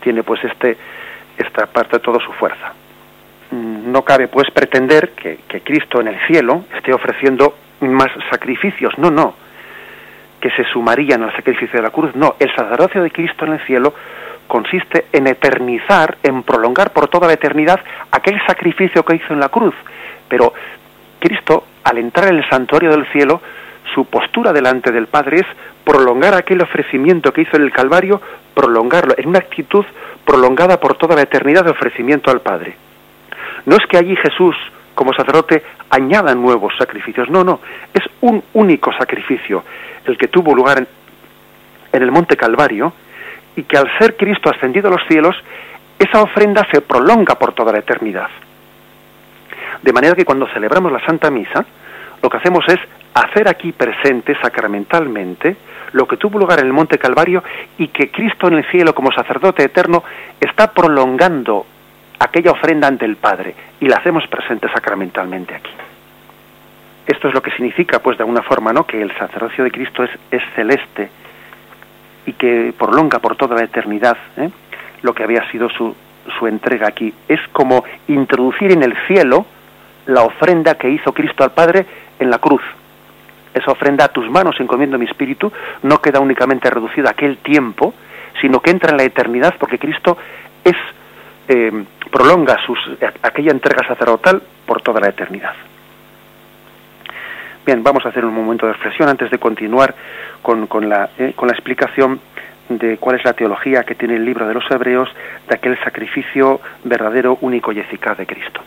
Tiene 0.00 0.22
pues 0.22 0.44
este, 0.44 0.76
esta 1.38 1.66
parte 1.66 1.96
de 1.96 2.02
toda 2.02 2.20
su 2.20 2.32
fuerza. 2.32 2.72
Mm, 3.50 3.90
no 3.90 4.02
cabe 4.02 4.28
pues 4.28 4.50
pretender 4.50 5.10
que, 5.10 5.40
que 5.48 5.62
Cristo 5.62 6.00
en 6.00 6.08
el 6.08 6.18
cielo 6.26 6.64
esté 6.76 6.92
ofreciendo 6.92 7.54
más 7.80 8.10
sacrificios. 8.30 8.96
No, 8.98 9.10
no. 9.10 9.34
Que 10.40 10.50
se 10.50 10.64
sumarían 10.64 11.22
al 11.22 11.34
sacrificio 11.34 11.78
de 11.78 11.82
la 11.82 11.90
cruz. 11.90 12.14
No, 12.14 12.36
el 12.38 12.54
sacerdocio 12.54 13.02
de 13.02 13.10
Cristo 13.10 13.46
en 13.46 13.54
el 13.54 13.60
cielo 13.60 13.94
consiste 14.46 15.06
en 15.12 15.26
eternizar, 15.26 16.18
en 16.22 16.42
prolongar 16.42 16.92
por 16.92 17.08
toda 17.08 17.26
la 17.26 17.34
eternidad 17.34 17.80
aquel 18.10 18.40
sacrificio 18.46 19.04
que 19.04 19.16
hizo 19.16 19.32
en 19.32 19.40
la 19.40 19.48
cruz. 19.48 19.74
Pero 20.28 20.52
Cristo, 21.18 21.64
al 21.84 21.98
entrar 21.98 22.28
en 22.28 22.38
el 22.38 22.48
santuario 22.48 22.90
del 22.90 23.06
cielo, 23.12 23.40
su 23.94 24.06
postura 24.06 24.52
delante 24.52 24.92
del 24.92 25.06
Padre 25.06 25.38
es 25.38 25.46
prolongar 25.84 26.34
aquel 26.34 26.62
ofrecimiento 26.62 27.32
que 27.32 27.42
hizo 27.42 27.56
en 27.56 27.62
el 27.62 27.72
Calvario, 27.72 28.20
prolongarlo, 28.54 29.14
en 29.16 29.28
una 29.28 29.38
actitud 29.38 29.84
prolongada 30.24 30.80
por 30.80 30.96
toda 30.96 31.14
la 31.14 31.22
eternidad 31.22 31.64
de 31.64 31.70
ofrecimiento 31.70 32.30
al 32.30 32.40
Padre. 32.40 32.76
No 33.66 33.76
es 33.76 33.86
que 33.86 33.98
allí 33.98 34.16
Jesús, 34.16 34.56
como 34.94 35.12
sacerdote, 35.12 35.62
añada 35.90 36.34
nuevos 36.34 36.74
sacrificios, 36.76 37.28
no, 37.30 37.44
no, 37.44 37.60
es 37.92 38.02
un 38.20 38.42
único 38.54 38.92
sacrificio, 38.92 39.64
el 40.06 40.16
que 40.18 40.28
tuvo 40.28 40.54
lugar 40.54 40.78
en, 40.78 40.88
en 41.92 42.02
el 42.02 42.10
monte 42.10 42.36
Calvario, 42.36 42.92
y 43.56 43.62
que 43.62 43.76
al 43.76 43.90
ser 43.98 44.16
Cristo 44.16 44.50
ascendido 44.50 44.88
a 44.88 44.92
los 44.92 45.06
cielos, 45.06 45.36
esa 45.98 46.22
ofrenda 46.22 46.66
se 46.70 46.80
prolonga 46.80 47.36
por 47.36 47.52
toda 47.52 47.72
la 47.72 47.78
eternidad. 47.78 48.28
De 49.82 49.92
manera 49.92 50.14
que 50.14 50.24
cuando 50.24 50.46
celebramos 50.48 50.90
la 50.90 51.04
Santa 51.04 51.30
Misa, 51.30 51.64
lo 52.22 52.30
que 52.30 52.36
hacemos 52.38 52.64
es 52.68 52.78
hacer 53.14 53.48
aquí 53.48 53.72
presente 53.72 54.34
sacramentalmente 54.40 55.56
lo 55.92 56.08
que 56.08 56.16
tuvo 56.16 56.38
lugar 56.38 56.58
en 56.58 56.66
el 56.66 56.72
Monte 56.72 56.98
Calvario 56.98 57.44
y 57.78 57.88
que 57.88 58.10
Cristo 58.10 58.48
en 58.48 58.54
el 58.54 58.64
cielo 58.70 58.94
como 58.94 59.12
sacerdote 59.12 59.62
eterno 59.62 60.02
está 60.40 60.72
prolongando 60.72 61.66
aquella 62.18 62.50
ofrenda 62.50 62.88
ante 62.88 63.04
el 63.04 63.16
Padre 63.16 63.54
y 63.78 63.86
la 63.86 63.96
hacemos 63.96 64.26
presente 64.26 64.68
sacramentalmente 64.72 65.54
aquí. 65.54 65.70
Esto 67.06 67.28
es 67.28 67.34
lo 67.34 67.42
que 67.42 67.50
significa, 67.52 68.00
pues, 68.00 68.16
de 68.16 68.22
alguna 68.22 68.42
forma, 68.42 68.72
¿no? 68.72 68.86
Que 68.86 69.00
el 69.00 69.16
sacerdocio 69.16 69.62
de 69.62 69.70
Cristo 69.70 70.02
es, 70.02 70.10
es 70.30 70.42
celeste 70.56 71.10
y 72.26 72.32
que 72.32 72.74
prolonga 72.78 73.18
por 73.18 73.36
toda 73.36 73.56
la 73.56 73.64
eternidad 73.64 74.16
¿eh? 74.36 74.50
lo 75.02 75.14
que 75.14 75.22
había 75.22 75.48
sido 75.50 75.68
su, 75.70 75.94
su 76.38 76.46
entrega 76.46 76.88
aquí. 76.88 77.12
Es 77.28 77.40
como 77.52 77.84
introducir 78.08 78.72
en 78.72 78.82
el 78.82 78.94
cielo 79.06 79.46
la 80.06 80.22
ofrenda 80.22 80.74
que 80.74 80.90
hizo 80.90 81.12
Cristo 81.12 81.44
al 81.44 81.52
Padre 81.52 81.86
en 82.18 82.30
la 82.30 82.38
cruz. 82.38 82.62
Esa 83.52 83.70
ofrenda 83.70 84.06
a 84.06 84.08
tus 84.08 84.28
manos 84.28 84.56
encomiendo 84.58 84.98
mi 84.98 85.06
espíritu 85.06 85.52
no 85.82 85.98
queda 85.98 86.20
únicamente 86.20 86.70
reducida 86.70 87.08
a 87.08 87.12
aquel 87.12 87.38
tiempo, 87.38 87.94
sino 88.40 88.60
que 88.60 88.70
entra 88.70 88.90
en 88.90 88.96
la 88.96 89.04
eternidad 89.04 89.54
porque 89.58 89.78
Cristo 89.78 90.16
es 90.64 90.76
eh, 91.46 91.84
prolonga 92.10 92.56
sus, 92.64 92.78
aquella 93.22 93.52
entrega 93.52 93.86
sacerdotal 93.86 94.42
por 94.66 94.80
toda 94.82 95.00
la 95.00 95.08
eternidad. 95.08 95.54
Bien, 97.66 97.82
vamos 97.82 98.04
a 98.04 98.10
hacer 98.10 98.24
un 98.26 98.34
momento 98.34 98.66
de 98.66 98.74
reflexión 98.74 99.08
antes 99.08 99.30
de 99.30 99.38
continuar 99.38 99.94
con, 100.42 100.66
con, 100.66 100.86
la, 100.86 101.10
eh, 101.18 101.32
con 101.34 101.48
la 101.48 101.54
explicación 101.54 102.20
de 102.68 102.98
cuál 102.98 103.16
es 103.16 103.24
la 103.24 103.32
teología 103.32 103.84
que 103.84 103.94
tiene 103.94 104.16
el 104.16 104.24
libro 104.24 104.46
de 104.46 104.52
los 104.52 104.70
Hebreos 104.70 105.08
de 105.48 105.54
aquel 105.54 105.78
sacrificio 105.82 106.60
verdadero, 106.84 107.38
único 107.40 107.72
y 107.72 107.78
eficaz 107.78 108.18
de 108.18 108.26
Cristo. 108.26 108.60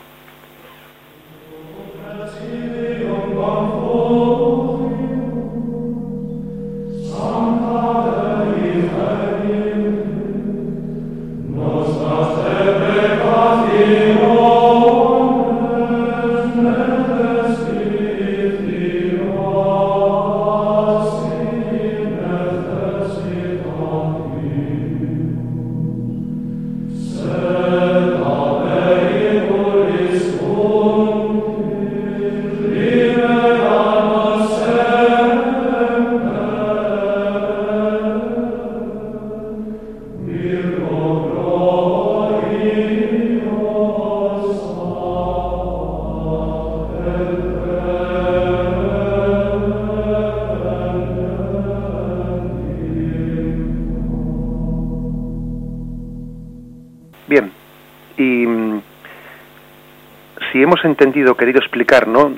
Entendido, 60.97 61.37
querido 61.37 61.59
explicar, 61.59 62.07
¿no? 62.07 62.33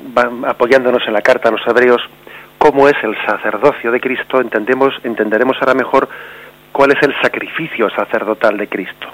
apoyándonos 0.45 1.08
en 1.08 1.13
la 1.13 1.22
carta 1.22 1.48
a 1.48 1.52
los 1.52 1.65
hebreos, 1.65 2.02
cómo 2.58 2.89
es 2.89 2.95
el 3.04 3.15
sacerdocio 3.26 3.89
de 3.89 4.02
Cristo, 4.02 4.41
entendemos, 4.41 4.93
entenderemos 5.06 5.56
ahora 5.62 5.74
mejor 5.74 6.10
cuál 6.74 6.91
es 6.91 7.02
el 7.02 7.15
sacrificio 7.22 7.89
sacerdotal 7.89 8.58
de 8.58 8.67
Cristo. 8.67 9.08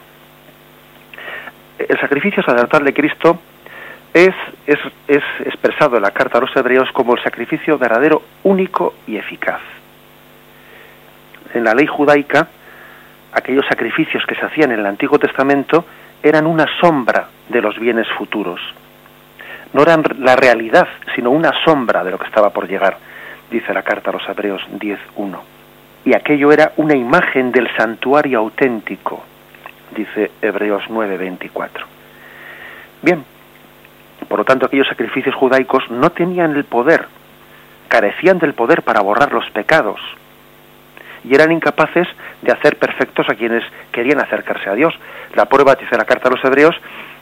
El 1.77 1.99
sacrificio 1.99 2.41
sacerdotal 2.41 2.86
de 2.86 2.93
Cristo 2.95 3.39
es, 4.15 4.34
es, 4.65 4.79
es 5.08 5.23
expresado 5.45 5.97
en 5.97 6.01
la 6.01 6.12
carta 6.12 6.39
a 6.39 6.41
los 6.41 6.55
hebreos 6.55 6.89
como 6.91 7.13
el 7.13 7.21
sacrificio 7.21 7.77
verdadero, 7.77 8.23
único 8.43 8.95
y 9.05 9.17
eficaz. 9.17 9.62
En 11.53 11.63
la 11.63 11.75
ley 11.75 11.86
judaica, 11.86 12.47
aquellos 13.31 13.65
sacrificios 13.67 14.25
que 14.25 14.34
se 14.34 14.45
hacían 14.45 14.71
en 14.71 14.79
el 14.79 14.86
Antiguo 14.88 15.19
Testamento 15.19 15.86
eran 16.23 16.47
una 16.47 16.65
sombra 16.81 17.27
de 17.47 17.62
los 17.62 17.77
bienes 17.77 18.08
futuros 18.17 18.60
no 19.75 19.81
eran 19.81 20.03
la 20.19 20.38
realidad, 20.38 20.88
sino 21.15 21.31
una 21.31 21.51
sombra 21.65 22.01
de 22.05 22.11
lo 22.11 22.17
que 22.17 22.27
estaba 22.27 22.49
por 22.51 22.65
llegar, 22.65 22.97
dice 23.51 23.73
la 23.73 23.83
carta 23.83 24.09
a 24.09 24.13
los 24.13 24.29
Hebreos 24.29 24.65
10.1. 24.71 25.38
Y 26.05 26.15
aquello 26.15 26.53
era 26.53 26.71
una 26.77 26.95
imagen 26.95 27.51
del 27.51 27.67
santuario 27.75 28.39
auténtico, 28.39 29.25
dice 29.93 30.31
Hebreos 30.41 30.83
9.24. 30.88 31.69
Bien, 33.01 33.25
por 34.29 34.39
lo 34.39 34.45
tanto 34.45 34.65
aquellos 34.65 34.88
sacrificios 34.88 35.35
judaicos 35.35 35.83
no 35.91 36.09
tenían 36.09 36.55
el 36.55 36.63
poder, 36.63 37.07
carecían 37.89 38.39
del 38.39 38.53
poder 38.53 38.81
para 38.81 39.01
borrar 39.01 39.33
los 39.33 39.49
pecados, 39.49 39.99
y 41.25 41.35
eran 41.35 41.51
incapaces 41.51 42.07
de 42.41 42.53
hacer 42.53 42.77
perfectos 42.77 43.27
a 43.27 43.35
quienes 43.35 43.65
querían 43.91 44.21
acercarse 44.21 44.69
a 44.69 44.73
Dios. 44.75 44.93
La 45.33 45.47
prueba, 45.47 45.75
dice 45.75 45.97
la 45.97 46.05
carta 46.05 46.29
a 46.29 46.31
los 46.31 46.45
Hebreos, 46.45 46.75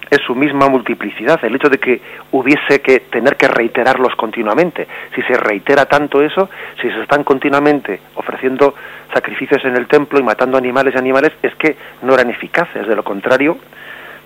es 0.10 0.22
su 0.22 0.36
misma 0.36 0.70
multiplicidad, 0.70 1.44
el 1.44 1.56
hecho 1.56 1.70
de 1.70 1.80
que 1.80 2.02
hubiese 2.32 2.82
que 2.82 3.02
tener 3.02 3.36
que 3.36 3.48
reiterarlos 3.48 4.16
continuamente. 4.16 4.88
Si 5.16 5.22
se 5.24 5.34
reitera 5.36 5.86
tanto 5.86 6.22
eso, 6.22 6.50
si 6.82 6.90
se 6.90 7.02
están 7.02 7.24
continuamente 7.24 8.00
ofreciendo 8.16 8.76
sacrificios 9.14 9.64
en 9.66 9.76
el 9.76 9.88
templo 9.88 10.20
y 10.20 10.24
matando 10.24 10.58
animales 10.58 10.94
y 10.96 10.98
animales, 10.98 11.34
es 11.42 11.56
que 11.56 11.76
no 12.02 12.14
eran 12.14 12.30
eficaces, 12.30 12.88
de 12.88 12.96
lo 12.96 13.04
contrario, 13.04 13.58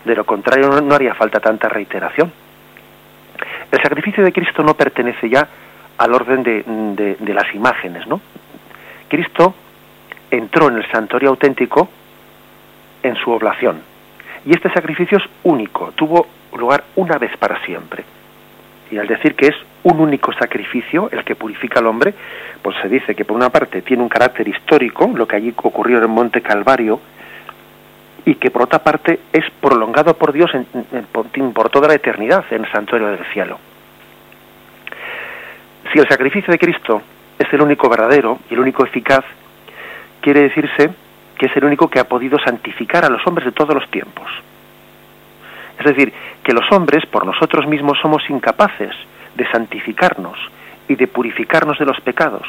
de 0.03 0.15
lo 0.15 0.25
contrario 0.25 0.69
no, 0.69 0.95
haría 0.95 1.13
falta 1.13 1.39
tanta 1.39 1.69
reiteración. 1.69 2.31
El 3.71 3.81
sacrificio 3.81 4.23
de 4.23 4.31
Cristo 4.31 4.63
no 4.63 4.73
pertenece 4.75 5.29
ya 5.29 5.47
al 5.97 6.13
orden 6.13 6.43
de, 6.43 7.15
de 7.19 7.33
las 7.33 7.53
imágenes, 7.53 8.07
¿no? 8.07 8.21
Cristo 9.07 9.53
entró 10.29 10.69
en 10.69 10.77
el 10.77 10.91
santuario 10.91 11.29
auténtico 11.29 11.89
en 13.03 13.15
su 13.15 13.31
oblación 13.31 13.96
y 14.47 14.51
este 14.53 14.69
sacrificio 14.69 15.17
es 15.17 15.25
único, 15.43 15.91
tuvo 15.93 16.25
lugar 16.57 16.85
una 16.95 17.17
vez 17.17 17.35
para 17.35 17.61
siempre. 17.65 18.05
Y 18.89 18.97
al 18.97 19.05
decir 19.05 19.35
que 19.35 19.47
es 19.47 19.55
un 19.83 19.99
único 19.99 20.31
sacrificio 20.31 21.09
el 21.11 21.25
que 21.25 21.35
purifica 21.35 21.81
al 21.81 21.87
hombre, 21.87 22.13
pues 22.61 22.77
se 22.81 22.87
dice 22.87 23.13
que 23.13 23.25
por 23.25 23.35
una 23.35 23.49
parte 23.49 23.81
tiene 23.81 24.03
un 24.03 24.07
carácter 24.07 24.47
histórico, 24.47 25.11
lo 25.13 25.27
que 25.27 25.35
allí 25.35 25.53
ocurrió 25.57 26.01
en 26.01 26.09
Monte 26.09 26.41
Calvario, 26.41 27.01
y 28.23 28.35
que 28.35 28.49
por 28.49 28.61
otra 28.61 28.79
parte 28.79 29.19
es 29.33 29.43
prolongado 29.59 30.13
por 30.13 30.31
Dios 30.31 30.49
por 31.53 31.69
toda 31.69 31.89
la 31.89 31.95
eternidad 31.95 32.45
en 32.49 32.63
el 32.63 32.71
santuario 32.71 33.09
del 33.09 33.25
cielo. 33.33 33.59
Si 35.91 35.99
el 35.99 36.07
sacrificio 36.07 36.53
de 36.53 36.57
Cristo 36.57 37.01
es 37.37 37.51
el 37.51 37.61
único 37.61 37.89
verdadero 37.89 38.39
y 38.49 38.53
el 38.53 38.61
único 38.61 38.85
eficaz, 38.85 39.25
quiere 40.21 40.43
decirse 40.43 40.89
que 41.37 41.47
es 41.47 41.55
el 41.55 41.65
único 41.65 41.89
que 41.89 41.99
ha 41.99 42.07
podido 42.07 42.37
santificar 42.39 43.05
a 43.05 43.09
los 43.09 43.25
hombres 43.27 43.45
de 43.45 43.51
todos 43.51 43.73
los 43.75 43.89
tiempos. 43.89 44.27
Es 45.79 45.85
decir, 45.85 46.11
que 46.43 46.53
los 46.53 46.69
hombres 46.71 47.05
por 47.05 47.25
nosotros 47.25 47.67
mismos 47.67 47.99
somos 48.01 48.27
incapaces 48.29 48.95
de 49.35 49.47
santificarnos 49.51 50.37
y 50.87 50.95
de 50.95 51.07
purificarnos 51.07 51.77
de 51.77 51.85
los 51.85 51.99
pecados. 52.01 52.47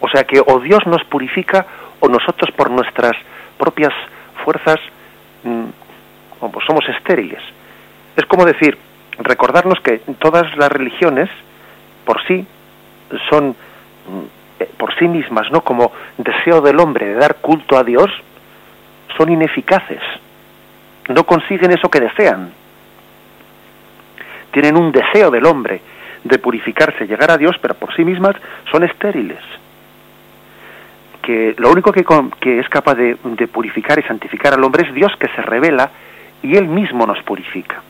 O 0.00 0.08
sea 0.08 0.24
que 0.24 0.40
o 0.40 0.60
Dios 0.60 0.86
nos 0.86 1.04
purifica 1.04 1.66
o 2.00 2.08
nosotros 2.08 2.50
por 2.56 2.70
nuestras 2.70 3.12
propias 3.58 3.92
fuerzas 4.44 4.76
mm, 5.44 5.64
somos 6.66 6.88
estériles. 6.88 7.42
Es 8.16 8.26
como 8.26 8.44
decir, 8.44 8.76
recordarnos 9.18 9.80
que 9.80 9.98
todas 10.18 10.54
las 10.56 10.70
religiones 10.70 11.28
por 12.04 12.22
sí 12.26 12.46
son 13.28 13.50
mm, 13.50 14.39
por 14.66 14.94
sí 14.98 15.08
mismas, 15.08 15.50
¿no? 15.50 15.62
Como 15.62 15.92
deseo 16.18 16.60
del 16.60 16.78
hombre 16.80 17.06
de 17.06 17.14
dar 17.14 17.36
culto 17.36 17.76
a 17.76 17.84
Dios, 17.84 18.10
son 19.16 19.30
ineficaces. 19.30 20.02
No 21.08 21.24
consiguen 21.24 21.72
eso 21.72 21.90
que 21.90 22.00
desean. 22.00 22.52
Tienen 24.52 24.76
un 24.76 24.92
deseo 24.92 25.30
del 25.30 25.46
hombre 25.46 25.80
de 26.24 26.38
purificarse, 26.38 27.06
llegar 27.06 27.30
a 27.30 27.38
Dios, 27.38 27.56
pero 27.60 27.74
por 27.74 27.94
sí 27.94 28.04
mismas 28.04 28.36
son 28.70 28.84
estériles. 28.84 29.42
Que 31.22 31.54
lo 31.58 31.70
único 31.70 31.92
que, 31.92 32.04
que 32.40 32.58
es 32.58 32.68
capaz 32.68 32.94
de 32.94 33.48
purificar 33.52 33.98
y 33.98 34.02
santificar 34.02 34.54
al 34.54 34.64
hombre 34.64 34.86
es 34.86 34.94
Dios 34.94 35.12
que 35.18 35.28
se 35.28 35.42
revela 35.42 35.90
y 36.42 36.56
Él 36.56 36.66
mismo 36.66 37.06
nos 37.06 37.22
purifica. 37.22 37.82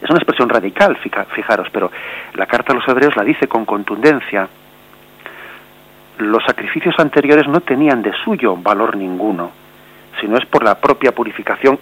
Es 0.00 0.08
una 0.10 0.18
expresión 0.18 0.48
radical, 0.48 0.96
fijaros, 0.96 1.68
pero 1.72 1.90
la 2.34 2.46
carta 2.46 2.72
a 2.72 2.76
los 2.76 2.86
hebreos 2.86 3.16
la 3.16 3.24
dice 3.24 3.48
con 3.48 3.64
contundencia. 3.64 4.48
Los 6.18 6.44
sacrificios 6.44 6.94
anteriores 6.98 7.46
no 7.48 7.60
tenían 7.60 8.02
de 8.02 8.12
suyo 8.24 8.56
valor 8.56 8.96
ninguno, 8.96 9.50
sino 10.20 10.36
es 10.36 10.46
por 10.46 10.64
la 10.64 10.80
propia 10.80 11.12
purificación 11.12 11.78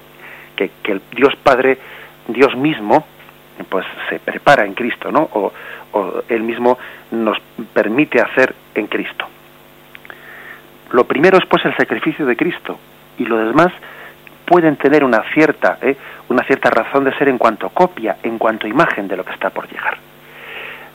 que, 0.55 0.71
el 0.85 1.03
Dios 1.15 1.35
Padre, 1.37 1.79
Dios 2.29 2.55
mismo, 2.57 3.07
pues 3.69 3.87
se 4.09 4.19
prepara 4.19 4.65
en 4.65 4.75
Cristo, 4.75 5.11
¿no? 5.11 5.29
O, 5.33 5.53
o 5.93 6.23
Él 6.29 6.43
mismo 6.43 6.79
nos 7.11 7.39
permite 7.73 8.21
hacer 8.21 8.55
en 8.75 8.87
Cristo. 8.87 9.27
Lo 10.93 11.05
primero 11.05 11.39
es 11.39 11.47
pues 11.47 11.65
el 11.65 11.77
sacrificio 11.77 12.27
de 12.27 12.37
Cristo 12.37 12.79
y 13.19 13.25
lo 13.25 13.39
demás 13.39 13.73
pueden 14.47 14.77
tener 14.77 15.05
una 15.05 15.23
cierta, 15.35 15.79
¿eh? 15.83 15.97
una 16.29 16.45
cierta 16.45 16.71
razón 16.71 17.05
de 17.05 17.15
ser 17.19 17.29
en 17.29 17.39
cuanto 17.39 17.69
copia, 17.71 18.17
en 18.23 18.39
cuanto 18.39 18.67
imagen 18.67 19.09
de 19.09 19.17
lo 19.17 19.25
que 19.25 19.33
está 19.33 19.51
por 19.51 19.69
llegar. 19.69 19.99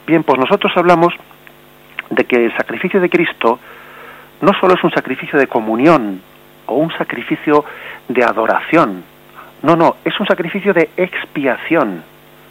Bien, 0.07 0.23
pues 0.23 0.39
nosotros 0.39 0.71
hablamos 0.75 1.13
de 2.11 2.25
que 2.25 2.45
el 2.45 2.55
sacrificio 2.55 2.99
de 2.99 3.09
Cristo 3.09 3.59
no 4.41 4.53
solo 4.59 4.75
es 4.75 4.83
un 4.83 4.91
sacrificio 4.91 5.39
de 5.39 5.47
comunión 5.47 6.21
o 6.67 6.75
un 6.75 6.91
sacrificio 6.93 7.65
de 8.07 8.23
adoración, 8.23 9.03
no, 9.63 9.75
no, 9.75 9.97
es 10.03 10.19
un 10.19 10.25
sacrificio 10.25 10.73
de 10.73 10.89
expiación 10.97 12.03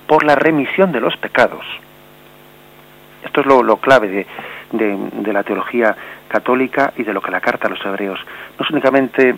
por 0.06 0.24
la 0.24 0.34
remisión 0.34 0.92
de 0.92 1.00
los 1.00 1.16
pecados. 1.16 1.64
Esto 3.24 3.40
es 3.40 3.46
lo, 3.46 3.76
clave 3.76 4.08
de, 4.08 4.26
de, 4.72 4.96
de, 5.12 5.32
la 5.32 5.42
teología 5.42 5.94
católica 6.28 6.92
y 6.96 7.02
de 7.02 7.12
lo 7.12 7.20
que 7.20 7.30
la 7.30 7.40
carta 7.40 7.66
a 7.66 7.70
los 7.70 7.84
hebreos. 7.84 8.18
No 8.58 8.64
es 8.64 8.70
únicamente 8.70 9.34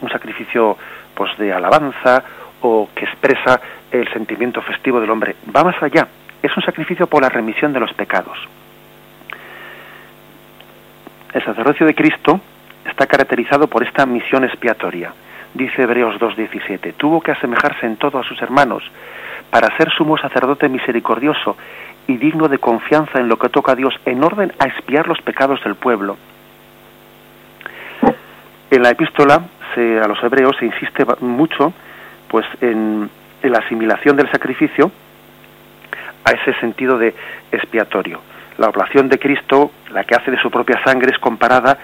un 0.00 0.08
sacrificio 0.10 0.76
pues 1.14 1.36
de 1.38 1.52
alabanza 1.52 2.22
o 2.60 2.88
que 2.94 3.06
expresa 3.06 3.60
el 3.90 4.08
sentimiento 4.12 4.60
festivo 4.62 5.00
del 5.00 5.10
hombre. 5.10 5.34
Va 5.54 5.64
más 5.64 5.82
allá. 5.82 6.06
Es 6.42 6.56
un 6.56 6.62
sacrificio 6.62 7.06
por 7.06 7.22
la 7.22 7.28
remisión 7.28 7.72
de 7.72 7.80
los 7.80 7.92
pecados. 7.94 8.38
El 11.32 11.44
sacerdocio 11.44 11.86
de 11.86 11.94
Cristo 11.94 12.40
está 12.84 13.06
caracterizado 13.06 13.66
por 13.66 13.82
esta 13.82 14.06
misión 14.06 14.44
expiatoria. 14.44 15.12
Dice 15.54 15.82
Hebreos 15.82 16.16
2.17, 16.20 16.94
tuvo 16.96 17.20
que 17.20 17.32
asemejarse 17.32 17.86
en 17.86 17.96
todo 17.96 18.18
a 18.18 18.24
sus 18.24 18.40
hermanos 18.42 18.82
para 19.50 19.74
ser 19.76 19.90
sumo 19.90 20.18
sacerdote 20.18 20.68
misericordioso 20.68 21.56
y 22.06 22.16
digno 22.16 22.48
de 22.48 22.58
confianza 22.58 23.18
en 23.18 23.28
lo 23.28 23.38
que 23.38 23.48
toca 23.48 23.72
a 23.72 23.76
Dios, 23.76 23.94
en 24.04 24.22
orden 24.22 24.52
a 24.58 24.66
expiar 24.66 25.08
los 25.08 25.20
pecados 25.22 25.62
del 25.64 25.74
pueblo. 25.74 26.16
En 28.70 28.82
la 28.82 28.90
epístola 28.90 29.42
a 29.78 30.08
los 30.08 30.22
hebreos 30.22 30.56
se 30.58 30.66
insiste 30.66 31.04
mucho 31.20 31.72
pues 32.28 32.44
en, 32.60 33.08
la 33.42 33.58
asimilación 33.58 34.16
del 34.16 34.30
sacrificio 34.30 34.90
a 36.24 36.30
ese 36.32 36.52
sentido 36.60 36.98
de 36.98 37.14
expiatorio. 37.52 38.20
La 38.58 38.68
oblación 38.68 39.08
de 39.08 39.18
Cristo, 39.18 39.70
la 39.92 40.04
que 40.04 40.14
hace 40.14 40.30
de 40.30 40.40
su 40.40 40.50
propia 40.50 40.82
sangre, 40.84 41.12
es 41.12 41.18
comparada 41.18 41.78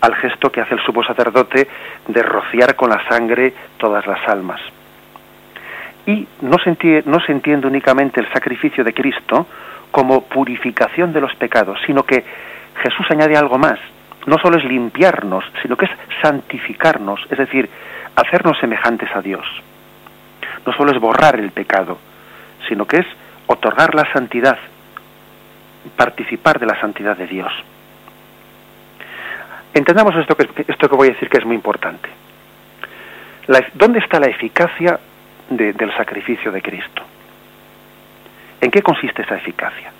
al 0.00 0.14
gesto 0.16 0.50
que 0.50 0.60
hace 0.60 0.74
el 0.74 0.80
sumo 0.80 1.04
sacerdote 1.04 1.68
de 2.06 2.22
rociar 2.22 2.74
con 2.76 2.90
la 2.90 3.06
sangre 3.08 3.52
todas 3.76 4.06
las 4.06 4.26
almas. 4.28 4.60
Y 6.06 6.26
no 6.40 6.56
se, 6.58 6.70
entiende, 6.70 7.02
no 7.06 7.20
se 7.20 7.32
entiende 7.32 7.66
únicamente 7.66 8.20
el 8.20 8.32
sacrificio 8.32 8.82
de 8.82 8.94
Cristo 8.94 9.46
como 9.90 10.22
purificación 10.22 11.12
de 11.12 11.20
los 11.20 11.34
pecados, 11.34 11.78
sino 11.86 12.04
que 12.04 12.24
Jesús 12.82 13.06
añade 13.10 13.36
algo 13.36 13.58
más, 13.58 13.78
no 14.26 14.38
solo 14.38 14.58
es 14.58 14.64
limpiarnos, 14.64 15.44
sino 15.62 15.76
que 15.76 15.86
es 15.86 15.90
santificarnos, 16.22 17.20
es 17.30 17.38
decir, 17.38 17.68
hacernos 18.16 18.58
semejantes 18.58 19.08
a 19.14 19.20
Dios. 19.20 19.44
No 20.64 20.72
solo 20.72 20.92
es 20.92 20.98
borrar 21.00 21.38
el 21.38 21.50
pecado, 21.50 21.98
sino 22.68 22.86
que 22.86 22.98
es 22.98 23.06
otorgar 23.46 23.94
la 23.94 24.10
santidad, 24.12 24.58
participar 25.96 26.58
de 26.58 26.66
la 26.66 26.80
santidad 26.80 27.16
de 27.16 27.26
Dios. 27.26 27.52
Entendamos 29.72 30.14
esto 30.16 30.36
que, 30.36 30.64
esto 30.66 30.88
que 30.88 30.96
voy 30.96 31.08
a 31.08 31.12
decir 31.12 31.28
que 31.28 31.38
es 31.38 31.44
muy 31.44 31.54
importante. 31.54 32.08
¿Dónde 33.74 33.98
está 33.98 34.20
la 34.20 34.26
eficacia 34.26 34.98
del 35.48 35.96
sacrificio 35.96 36.52
de 36.52 36.62
Cristo? 36.62 37.02
¿En 38.60 38.70
qué 38.70 38.82
consiste 38.82 39.22
esa 39.22 39.36
eficacia? 39.36 39.90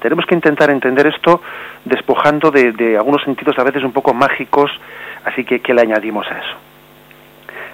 Tenemos 0.00 0.26
que 0.26 0.34
intentar 0.34 0.70
entender 0.70 1.06
esto 1.06 1.42
despojando 1.84 2.50
de, 2.50 2.96
algunos 2.96 3.22
sentidos 3.24 3.58
a 3.58 3.64
veces 3.64 3.82
un 3.82 3.92
poco 3.92 4.14
mágicos, 4.14 4.70
así 5.24 5.44
que 5.44 5.60
¿qué 5.60 5.74
le 5.74 5.82
añadimos 5.82 6.26
a 6.30 6.38
eso? 6.38 6.56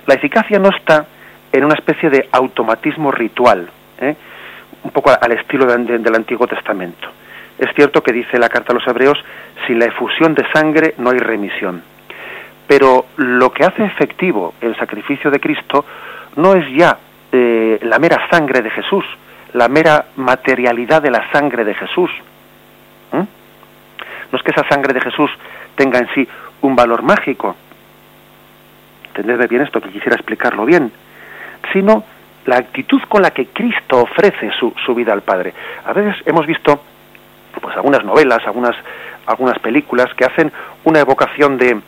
La 0.06 0.14
eficacia 0.14 0.58
no 0.58 0.70
está 0.70 1.06
en 1.52 1.64
una 1.64 1.74
especie 1.74 2.08
de 2.08 2.28
automatismo 2.32 3.10
ritual, 3.10 3.68
¿eh? 4.00 4.16
un 4.82 4.90
poco 4.90 5.10
al 5.10 5.32
estilo 5.32 5.66
del 5.66 6.14
Antiguo 6.14 6.46
Testamento. 6.46 7.08
Es 7.58 7.72
cierto 7.74 8.02
que 8.02 8.12
dice 8.12 8.38
la 8.38 8.48
carta 8.48 8.72
a 8.72 8.74
los 8.74 8.86
hebreos, 8.86 9.18
sin 9.66 9.78
la 9.78 9.86
efusión 9.86 10.34
de 10.34 10.44
sangre 10.52 10.94
no 10.98 11.10
hay 11.10 11.18
remisión. 11.18 11.82
Pero 12.66 13.06
lo 13.16 13.52
que 13.52 13.64
hace 13.64 13.84
efectivo 13.84 14.54
el 14.60 14.76
sacrificio 14.76 15.30
de 15.30 15.40
Cristo 15.40 15.84
no 16.36 16.54
es 16.54 16.66
ya 16.74 16.98
eh, 17.30 17.78
la 17.82 17.98
mera 17.98 18.28
sangre 18.30 18.62
de 18.62 18.70
Jesús, 18.70 19.04
la 19.52 19.68
mera 19.68 20.06
materialidad 20.16 21.02
de 21.02 21.10
la 21.10 21.30
sangre 21.30 21.64
de 21.64 21.74
Jesús. 21.74 22.10
No 23.12 24.38
es 24.38 24.42
que 24.42 24.50
esa 24.50 24.68
sangre 24.68 24.92
de 24.92 25.00
Jesús 25.00 25.30
tenga 25.76 26.00
en 26.00 26.08
sí 26.12 26.26
un 26.62 26.74
valor 26.74 27.02
mágico, 27.02 27.54
entendedme 29.06 29.46
bien 29.46 29.62
esto, 29.62 29.80
que 29.80 29.90
quisiera 29.90 30.16
explicarlo 30.16 30.64
bien, 30.64 30.90
sino 31.72 32.02
la 32.46 32.56
actitud 32.56 33.00
con 33.08 33.22
la 33.22 33.30
que 33.30 33.46
Cristo 33.46 34.02
ofrece 34.02 34.50
su, 34.58 34.74
su 34.84 34.92
vida 34.92 35.12
al 35.12 35.22
Padre. 35.22 35.54
A 35.84 35.92
veces 35.92 36.20
hemos 36.26 36.46
visto 36.46 36.82
pues 37.64 37.74
algunas 37.76 38.04
novelas, 38.04 38.40
algunas, 38.44 38.76
algunas 39.24 39.58
películas 39.58 40.12
que 40.14 40.26
hacen 40.26 40.52
una 40.84 41.00
evocación 41.00 41.56
de, 41.56 41.80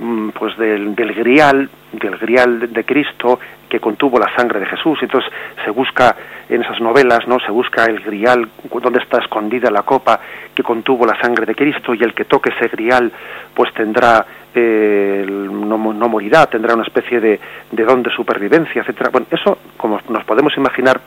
Mm, 0.00 0.28
pues 0.28 0.56
del, 0.56 0.94
del 0.94 1.12
grial, 1.12 1.68
del 1.90 2.18
grial 2.18 2.72
de 2.72 2.84
Cristo 2.84 3.40
que 3.68 3.80
contuvo 3.80 4.16
la 4.20 4.32
sangre 4.36 4.60
de 4.60 4.66
Jesús. 4.66 4.96
Entonces 5.02 5.28
se 5.64 5.70
busca 5.72 6.14
en 6.48 6.62
esas 6.62 6.80
novelas, 6.80 7.26
¿no? 7.26 7.40
Se 7.40 7.50
busca 7.50 7.84
el 7.84 7.98
grial 7.98 8.48
donde 8.80 9.00
está 9.00 9.18
escondida 9.18 9.72
la 9.72 9.82
copa 9.82 10.20
que 10.54 10.62
contuvo 10.62 11.04
la 11.04 11.20
sangre 11.20 11.46
de 11.46 11.56
Cristo 11.56 11.94
y 11.94 12.02
el 12.04 12.14
que 12.14 12.26
toque 12.26 12.50
ese 12.50 12.68
grial 12.68 13.10
pues 13.52 13.74
tendrá 13.74 14.24
eh, 14.54 15.26
no, 15.28 15.76
no, 15.76 16.08
morirá, 16.08 16.46
tendrá 16.46 16.74
una 16.74 16.84
especie 16.84 17.18
de, 17.18 17.40
de 17.72 17.84
don 17.84 18.00
de 18.00 18.10
supervivencia, 18.10 18.82
etcétera. 18.82 19.10
Bueno, 19.10 19.26
eso 19.32 19.58
como 19.76 20.00
nos 20.10 20.22
podemos 20.24 20.56
imaginar 20.56 21.00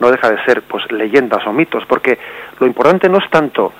no 0.00 0.10
deja 0.10 0.30
de 0.30 0.42
ser 0.44 0.62
pues 0.62 0.90
leyendas 0.90 1.46
o 1.46 1.52
mitos, 1.52 1.84
porque 1.86 2.18
lo 2.58 2.66
importante 2.66 3.08
no 3.08 3.18
es 3.18 3.30
tanto 3.30 3.72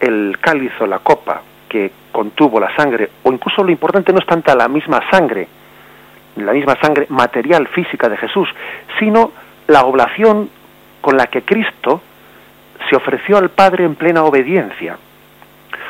el 0.00 0.38
cáliz 0.40 0.72
o 0.80 0.86
la 0.86 0.98
copa 0.98 1.42
que 1.68 1.90
contuvo 2.12 2.60
la 2.60 2.74
sangre, 2.76 3.10
o 3.22 3.32
incluso 3.32 3.62
lo 3.62 3.70
importante 3.70 4.12
no 4.12 4.18
es 4.18 4.26
tanta 4.26 4.54
la 4.54 4.68
misma 4.68 5.00
sangre, 5.10 5.48
la 6.36 6.52
misma 6.52 6.76
sangre 6.80 7.06
material, 7.08 7.66
física 7.68 8.08
de 8.08 8.16
Jesús, 8.16 8.48
sino 8.98 9.32
la 9.66 9.84
oblación 9.84 10.48
con 11.00 11.16
la 11.16 11.26
que 11.26 11.42
Cristo 11.42 12.02
se 12.88 12.96
ofreció 12.96 13.38
al 13.38 13.50
Padre 13.50 13.84
en 13.84 13.94
plena 13.94 14.24
obediencia. 14.24 14.96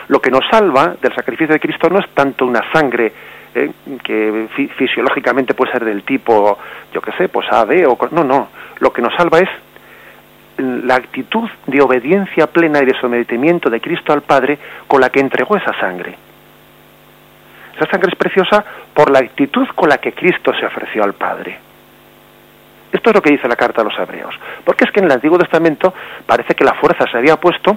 Lo 0.09 0.21
que 0.21 0.31
nos 0.31 0.47
salva 0.51 0.97
del 1.01 1.15
sacrificio 1.15 1.55
de 1.55 1.61
Cristo 1.61 1.91
no 1.91 1.99
es 1.99 2.09
tanto 2.15 2.47
una 2.47 2.63
sangre 2.73 3.13
eh, 3.55 3.71
que 4.03 4.49
fisiológicamente 4.77 5.55
puede 5.55 5.73
ser 5.73 5.85
del 5.85 6.03
tipo, 6.03 6.59
yo 6.93 7.01
qué 7.01 7.13
sé, 7.13 7.29
pues 7.29 7.47
A, 7.51 7.65
B, 7.65 7.87
o... 7.87 7.97
No, 8.11 8.25
no. 8.25 8.49
Lo 8.79 8.93
que 8.93 9.03
nos 9.03 9.15
salva 9.15 9.39
es 9.39 9.49
la 10.59 10.95
actitud 10.95 11.49
de 11.67 11.83
obediencia 11.83 12.47
plena 12.47 12.81
y 12.83 12.87
de 12.87 12.99
sometimiento 13.01 13.69
de 13.69 13.81
Cristo 13.81 14.13
al 14.13 14.23
Padre 14.23 14.59
con 14.87 15.01
la 15.01 15.11
que 15.11 15.21
entregó 15.21 15.57
esa 15.57 15.79
sangre. 15.79 16.17
Esa 17.77 17.91
sangre 17.91 18.11
es 18.11 18.19
preciosa 18.19 18.65
por 18.95 19.11
la 19.11 19.19
actitud 19.19 19.67
con 19.75 19.89
la 19.89 19.99
que 19.99 20.13
Cristo 20.13 20.53
se 20.59 20.65
ofreció 20.65 21.05
al 21.05 21.13
Padre. 21.13 21.59
Esto 22.91 23.11
es 23.11 23.17
lo 23.17 23.21
que 23.21 23.33
dice 23.33 23.49
la 23.49 23.57
carta 23.57 23.83
a 23.83 23.85
los 23.85 23.99
hebreos. 23.99 24.35
Porque 24.65 24.85
es 24.85 24.91
que 24.91 25.01
en 25.01 25.07
el 25.07 25.13
Antiguo 25.13 25.39
Testamento 25.39 25.93
parece 26.25 26.55
que 26.55 26.65
la 26.65 26.75
fuerza 26.75 27.05
se 27.11 27.19
había 27.19 27.37
puesto 27.37 27.77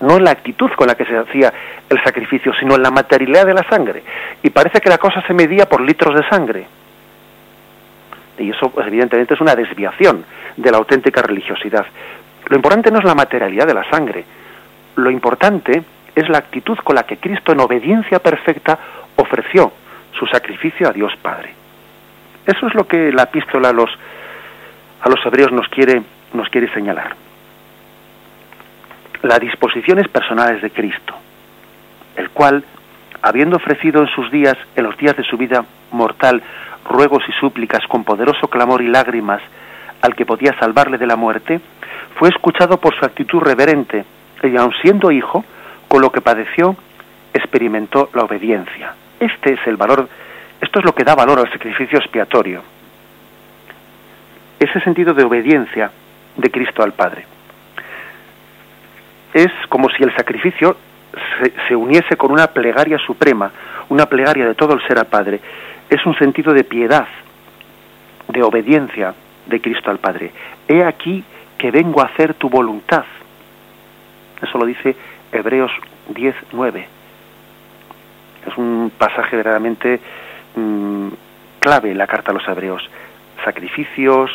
no 0.00 0.16
en 0.16 0.24
la 0.24 0.30
actitud 0.30 0.70
con 0.76 0.86
la 0.86 0.94
que 0.94 1.04
se 1.04 1.16
hacía 1.16 1.52
el 1.88 2.02
sacrificio, 2.02 2.52
sino 2.54 2.74
en 2.74 2.82
la 2.82 2.90
materialidad 2.90 3.46
de 3.46 3.54
la 3.54 3.68
sangre. 3.68 4.02
Y 4.42 4.50
parece 4.50 4.80
que 4.80 4.88
la 4.88 4.98
cosa 4.98 5.22
se 5.26 5.34
medía 5.34 5.66
por 5.66 5.80
litros 5.80 6.14
de 6.14 6.28
sangre. 6.28 6.66
Y 8.38 8.50
eso, 8.50 8.70
pues, 8.70 8.86
evidentemente, 8.86 9.34
es 9.34 9.40
una 9.40 9.54
desviación 9.54 10.24
de 10.56 10.70
la 10.70 10.78
auténtica 10.78 11.20
religiosidad. 11.20 11.84
Lo 12.46 12.56
importante 12.56 12.90
no 12.90 12.98
es 12.98 13.04
la 13.04 13.14
materialidad 13.14 13.66
de 13.66 13.74
la 13.74 13.88
sangre. 13.90 14.24
Lo 14.96 15.10
importante 15.10 15.82
es 16.14 16.28
la 16.28 16.38
actitud 16.38 16.78
con 16.78 16.96
la 16.96 17.02
que 17.02 17.18
Cristo, 17.18 17.52
en 17.52 17.60
obediencia 17.60 18.18
perfecta, 18.18 18.78
ofreció 19.16 19.72
su 20.18 20.26
sacrificio 20.26 20.88
a 20.88 20.92
Dios 20.92 21.12
Padre. 21.20 21.54
Eso 22.46 22.66
es 22.66 22.74
lo 22.74 22.86
que 22.88 23.12
la 23.12 23.24
epístola 23.24 23.68
a 23.68 23.72
los, 23.72 23.90
a 25.02 25.08
los 25.10 25.24
hebreos 25.26 25.52
nos 25.52 25.68
quiere, 25.68 26.02
nos 26.32 26.48
quiere 26.48 26.72
señalar 26.72 27.14
las 29.22 29.40
disposiciones 29.40 30.08
personales 30.08 30.62
de 30.62 30.70
Cristo, 30.70 31.14
el 32.16 32.30
cual, 32.30 32.64
habiendo 33.22 33.56
ofrecido 33.56 34.00
en 34.00 34.08
sus 34.08 34.30
días, 34.30 34.56
en 34.76 34.84
los 34.84 34.96
días 34.96 35.16
de 35.16 35.24
su 35.24 35.36
vida 35.36 35.64
mortal, 35.90 36.42
ruegos 36.84 37.22
y 37.28 37.32
súplicas 37.32 37.86
con 37.86 38.04
poderoso 38.04 38.48
clamor 38.48 38.82
y 38.82 38.88
lágrimas 38.88 39.42
al 40.00 40.14
que 40.14 40.24
podía 40.24 40.58
salvarle 40.58 40.96
de 40.96 41.06
la 41.06 41.16
muerte, 41.16 41.60
fue 42.18 42.30
escuchado 42.30 42.78
por 42.78 42.94
su 42.98 43.04
actitud 43.04 43.40
reverente 43.40 44.04
y 44.42 44.56
aun 44.56 44.72
siendo 44.80 45.10
hijo, 45.10 45.44
con 45.88 46.00
lo 46.00 46.10
que 46.10 46.22
padeció, 46.22 46.76
experimentó 47.34 48.10
la 48.14 48.22
obediencia. 48.22 48.94
Este 49.18 49.54
es 49.54 49.60
el 49.66 49.76
valor, 49.76 50.08
esto 50.60 50.78
es 50.78 50.84
lo 50.84 50.94
que 50.94 51.04
da 51.04 51.14
valor 51.14 51.38
al 51.38 51.52
sacrificio 51.52 51.98
expiatorio. 51.98 52.62
Ese 54.58 54.80
sentido 54.80 55.12
de 55.12 55.24
obediencia 55.24 55.90
de 56.36 56.50
Cristo 56.50 56.82
al 56.82 56.92
Padre 56.92 57.29
es 59.34 59.50
como 59.68 59.88
si 59.90 60.02
el 60.02 60.14
sacrificio 60.14 60.76
se, 61.68 61.76
uniese 61.76 62.16
con 62.16 62.32
una 62.32 62.48
plegaria 62.48 62.98
suprema, 62.98 63.50
una 63.88 64.06
plegaria 64.06 64.46
de 64.46 64.54
todo 64.54 64.74
el 64.74 64.86
ser 64.86 64.98
al 64.98 65.06
Padre. 65.06 65.40
Es 65.88 66.04
un 66.06 66.16
sentido 66.16 66.52
de 66.52 66.64
piedad, 66.64 67.06
de 68.28 68.42
obediencia 68.42 69.14
de 69.46 69.60
Cristo 69.60 69.90
al 69.90 69.98
Padre. 69.98 70.30
He 70.68 70.84
aquí 70.84 71.24
que 71.58 71.70
vengo 71.70 72.00
a 72.00 72.06
hacer 72.06 72.34
tu 72.34 72.48
voluntad. 72.48 73.04
Eso 74.40 74.58
lo 74.58 74.66
dice 74.66 74.96
Hebreos 75.32 75.72
10, 76.08 76.34
9. 76.52 76.88
Es 78.46 78.56
un 78.56 78.92
pasaje 78.96 79.36
verdaderamente 79.36 80.00
mm, 80.54 81.08
clave 81.58 81.90
en 81.90 81.98
la 81.98 82.06
carta 82.06 82.30
a 82.30 82.34
los 82.34 82.46
Hebreos. 82.48 82.88
Sacrificios 83.44 84.30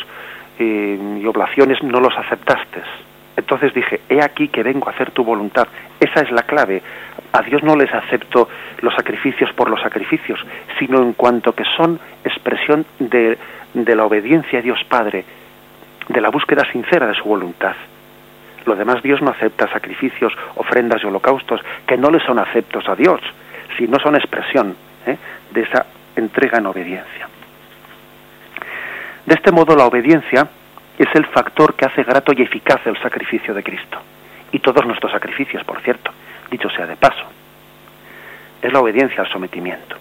eh, 0.58 1.18
y 1.20 1.26
oblaciones 1.26 1.82
no 1.82 2.00
los 2.00 2.16
aceptaste 2.16 2.82
entonces 3.36 3.74
dije, 3.74 4.00
he 4.08 4.22
aquí 4.22 4.48
que 4.48 4.62
vengo 4.62 4.88
a 4.88 4.92
hacer 4.92 5.10
tu 5.10 5.22
voluntad. 5.22 5.68
Esa 6.00 6.20
es 6.20 6.30
la 6.30 6.42
clave. 6.42 6.82
A 7.32 7.42
Dios 7.42 7.62
no 7.62 7.76
les 7.76 7.92
acepto 7.92 8.48
los 8.80 8.94
sacrificios 8.94 9.52
por 9.52 9.68
los 9.68 9.80
sacrificios, 9.80 10.40
sino 10.78 11.02
en 11.02 11.12
cuanto 11.12 11.54
que 11.54 11.64
son 11.76 12.00
expresión 12.24 12.86
de, 12.98 13.38
la 13.74 14.04
obediencia 14.04 14.60
a 14.60 14.62
Dios 14.62 14.82
Padre, 14.88 15.24
de 16.08 16.20
la 16.20 16.30
búsqueda 16.30 16.64
sincera 16.72 17.06
de 17.06 17.14
su 17.14 17.24
voluntad. 17.24 17.76
Lo 18.64 18.74
demás 18.74 19.02
Dios 19.02 19.20
no 19.20 19.30
acepta 19.30 19.70
sacrificios, 19.70 20.32
ofrendas 20.56 21.02
y 21.02 21.06
holocaustos 21.06 21.60
que 21.86 21.96
no 21.96 22.10
le 22.10 22.20
son 22.20 22.38
aceptos 22.38 22.88
a 22.88 22.96
Dios, 22.96 23.20
sino 23.76 23.98
son 23.98 24.16
expresión 24.16 24.74
¿eh? 25.06 25.16
de 25.52 25.62
esa 25.62 25.86
entrega 26.16 26.58
en 26.58 26.66
obediencia. 26.66 27.28
De 29.26 29.34
este 29.34 29.52
modo 29.52 29.76
la 29.76 29.86
obediencia 29.86 30.48
es 30.98 31.08
el 31.14 31.26
factor 31.26 31.74
que 31.74 31.84
hace 31.84 32.02
grato 32.02 32.32
y 32.32 32.42
eficaz 32.42 32.80
el 32.86 33.00
sacrificio 33.00 33.54
de 33.54 33.62
Cristo. 33.62 33.98
Y 34.52 34.60
todos 34.60 34.86
nuestros 34.86 35.12
sacrificios, 35.12 35.64
por 35.64 35.80
cierto, 35.82 36.10
dicho 36.50 36.70
sea 36.70 36.86
de 36.86 36.96
paso. 36.96 37.24
Es 38.62 38.72
la 38.72 38.80
obediencia 38.80 39.20
al 39.20 39.30
sometimiento. 39.30 39.96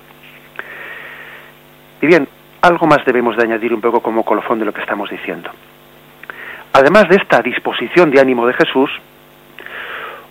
Y 2.02 2.08
bien, 2.08 2.28
algo 2.62 2.88
más 2.88 3.04
debemos 3.06 3.36
de 3.36 3.44
añadir 3.44 3.74
un 3.74 3.82
poco 3.82 4.02
como 4.02 4.24
colofón 4.24 4.60
de 4.60 4.66
lo 4.66 4.74
que 4.74 4.82
estamos 4.82 5.10
diciendo. 5.10 5.50
Además 6.74 7.08
de 7.10 7.18
esta 7.18 7.42
disposición 7.42 8.12
de 8.12 8.20
ánimo 8.20 8.46
de 8.48 8.54
Jesús, 8.54 8.92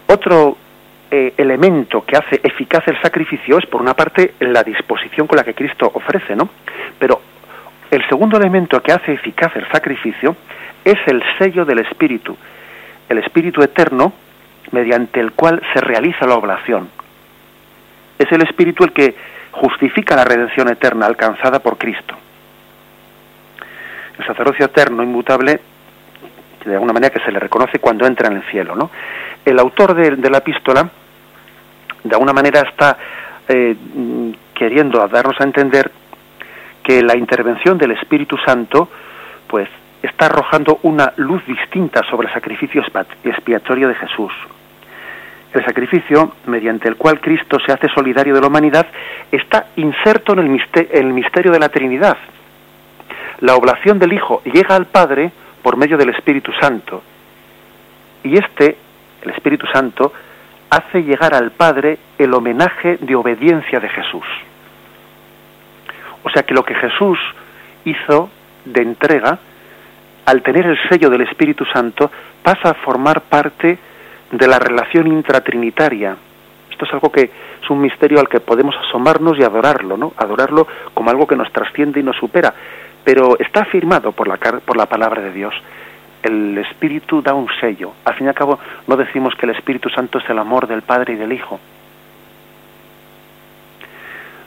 otro 0.06 0.56
eh, 1.10 1.34
elemento 1.36 2.04
que 2.04 2.16
hace 2.16 2.40
eficaz 2.42 2.86
el 2.88 3.00
sacrificio 3.00 3.58
es, 3.58 3.66
por 3.66 3.80
una 3.80 3.94
parte, 3.94 4.34
la 4.40 4.62
disposición 4.62 5.26
con 5.26 5.36
la 5.36 5.44
que 5.44 5.54
Cristo 5.54 5.90
ofrece, 5.94 6.36
¿no? 6.36 6.48
Pero 6.98 7.20
el 7.96 8.08
segundo 8.08 8.36
elemento 8.36 8.82
que 8.82 8.92
hace 8.92 9.12
eficaz 9.12 9.54
el 9.56 9.70
sacrificio 9.70 10.36
es 10.84 10.96
el 11.06 11.22
sello 11.38 11.64
del 11.64 11.80
Espíritu, 11.80 12.36
el 13.08 13.18
Espíritu 13.18 13.62
eterno 13.62 14.12
mediante 14.70 15.20
el 15.20 15.32
cual 15.32 15.62
se 15.72 15.80
realiza 15.80 16.26
la 16.26 16.34
oblación. 16.34 16.88
Es 18.18 18.30
el 18.32 18.42
Espíritu 18.42 18.84
el 18.84 18.92
que 18.92 19.14
justifica 19.52 20.16
la 20.16 20.24
redención 20.24 20.68
eterna 20.68 21.06
alcanzada 21.06 21.60
por 21.60 21.78
Cristo. 21.78 22.14
El 24.18 24.26
sacerdocio 24.26 24.66
eterno, 24.66 25.02
inmutable, 25.02 25.60
de 26.64 26.74
alguna 26.74 26.92
manera 26.92 27.12
que 27.12 27.24
se 27.24 27.32
le 27.32 27.38
reconoce 27.38 27.78
cuando 27.78 28.06
entra 28.06 28.28
en 28.28 28.36
el 28.36 28.42
cielo. 28.44 28.74
¿no? 28.74 28.90
El 29.44 29.58
autor 29.58 29.94
de, 29.94 30.30
la 30.30 30.38
epístola, 30.38 30.88
de 32.02 32.14
alguna 32.14 32.32
manera, 32.32 32.60
está 32.60 32.96
eh, 33.48 33.76
queriendo 34.54 35.06
darnos 35.08 35.40
a 35.40 35.44
entender 35.44 35.90
que 36.84 37.02
la 37.02 37.16
intervención 37.16 37.78
del 37.78 37.92
Espíritu 37.92 38.36
Santo, 38.36 38.88
pues, 39.48 39.68
está 40.02 40.26
arrojando 40.26 40.78
una 40.82 41.12
luz 41.16 41.44
distinta 41.46 42.02
sobre 42.10 42.28
el 42.28 42.34
sacrificio 42.34 42.84
expiatorio 43.24 43.88
de 43.88 43.94
Jesús. 43.94 44.32
El 45.54 45.64
sacrificio, 45.64 46.34
mediante 46.46 46.88
el 46.88 46.96
cual 46.96 47.20
Cristo 47.20 47.58
se 47.64 47.72
hace 47.72 47.88
solidario 47.88 48.34
de 48.34 48.40
la 48.40 48.48
humanidad, 48.48 48.86
está 49.32 49.68
inserto 49.76 50.34
en 50.34 50.40
el 50.40 51.12
misterio 51.12 51.52
de 51.52 51.58
la 51.58 51.68
Trinidad. 51.70 52.18
La 53.40 53.54
oblación 53.54 53.98
del 53.98 54.12
Hijo 54.12 54.42
llega 54.44 54.76
al 54.76 54.86
Padre 54.86 55.32
por 55.62 55.76
medio 55.76 55.96
del 55.96 56.10
Espíritu 56.10 56.52
Santo. 56.60 57.02
Y 58.22 58.36
este, 58.36 58.76
el 59.22 59.30
Espíritu 59.30 59.66
Santo, 59.72 60.12
hace 60.70 61.02
llegar 61.02 61.34
al 61.34 61.52
Padre 61.52 61.98
el 62.18 62.34
homenaje 62.34 62.98
de 63.00 63.14
obediencia 63.14 63.80
de 63.80 63.88
Jesús. 63.88 64.26
O 66.24 66.30
sea 66.30 66.42
que 66.42 66.54
lo 66.54 66.64
que 66.64 66.74
Jesús 66.74 67.18
hizo 67.84 68.30
de 68.64 68.82
entrega, 68.82 69.38
al 70.26 70.42
tener 70.42 70.66
el 70.66 70.78
sello 70.88 71.10
del 71.10 71.20
Espíritu 71.20 71.64
Santo, 71.66 72.10
pasa 72.42 72.70
a 72.70 72.74
formar 72.74 73.20
parte 73.20 73.78
de 74.30 74.48
la 74.48 74.58
relación 74.58 75.06
intratrinitaria. 75.06 76.16
Esto 76.70 76.86
es 76.86 76.92
algo 76.92 77.12
que 77.12 77.30
es 77.62 77.70
un 77.70 77.80
misterio 77.80 78.18
al 78.18 78.28
que 78.28 78.40
podemos 78.40 78.74
asomarnos 78.76 79.38
y 79.38 79.44
adorarlo, 79.44 79.96
¿no? 79.96 80.14
Adorarlo 80.16 80.66
como 80.94 81.10
algo 81.10 81.26
que 81.26 81.36
nos 81.36 81.52
trasciende 81.52 82.00
y 82.00 82.02
nos 82.02 82.16
supera, 82.16 82.52
pero 83.04 83.38
está 83.38 83.60
afirmado 83.60 84.12
por 84.12 84.26
la, 84.26 84.36
por 84.36 84.76
la 84.76 84.86
palabra 84.86 85.22
de 85.22 85.30
Dios. 85.30 85.54
El 86.22 86.56
Espíritu 86.56 87.20
da 87.20 87.34
un 87.34 87.48
sello. 87.60 87.92
Al 88.06 88.14
fin 88.14 88.26
y 88.26 88.28
al 88.28 88.34
cabo, 88.34 88.58
no 88.86 88.96
decimos 88.96 89.34
que 89.36 89.44
el 89.44 89.54
Espíritu 89.54 89.90
Santo 89.90 90.18
es 90.18 90.28
el 90.30 90.38
amor 90.38 90.66
del 90.66 90.80
Padre 90.80 91.12
y 91.12 91.16
del 91.16 91.32
Hijo. 91.32 91.60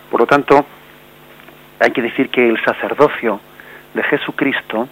Por 0.10 0.22
lo 0.22 0.26
tanto, 0.26 0.66
hay 1.80 1.92
que 1.92 2.02
decir 2.02 2.30
que 2.30 2.48
el 2.48 2.64
sacerdocio 2.64 3.40
de 3.94 4.04
Jesucristo, 4.04 4.88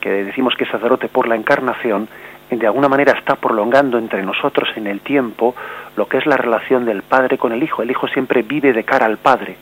que 0.00 0.24
decimos 0.24 0.54
que 0.56 0.64
es 0.64 0.70
sacerdote 0.70 1.08
por 1.08 1.28
la 1.28 1.36
encarnación, 1.36 2.08
de 2.50 2.66
alguna 2.66 2.88
manera 2.88 3.12
está 3.18 3.34
prolongando 3.36 3.98
entre 3.98 4.22
nosotros 4.22 4.68
en 4.76 4.86
el 4.86 5.00
tiempo 5.00 5.54
lo 5.96 6.06
que 6.06 6.18
es 6.18 6.26
la 6.26 6.36
relación 6.36 6.84
del 6.84 7.02
Padre 7.02 7.38
con 7.38 7.52
el 7.52 7.62
Hijo. 7.62 7.82
El 7.82 7.90
Hijo 7.90 8.06
siempre 8.08 8.42
vive 8.42 8.72
de 8.72 8.84
cara 8.84 9.06
al 9.06 9.16
Padre. 9.16 9.56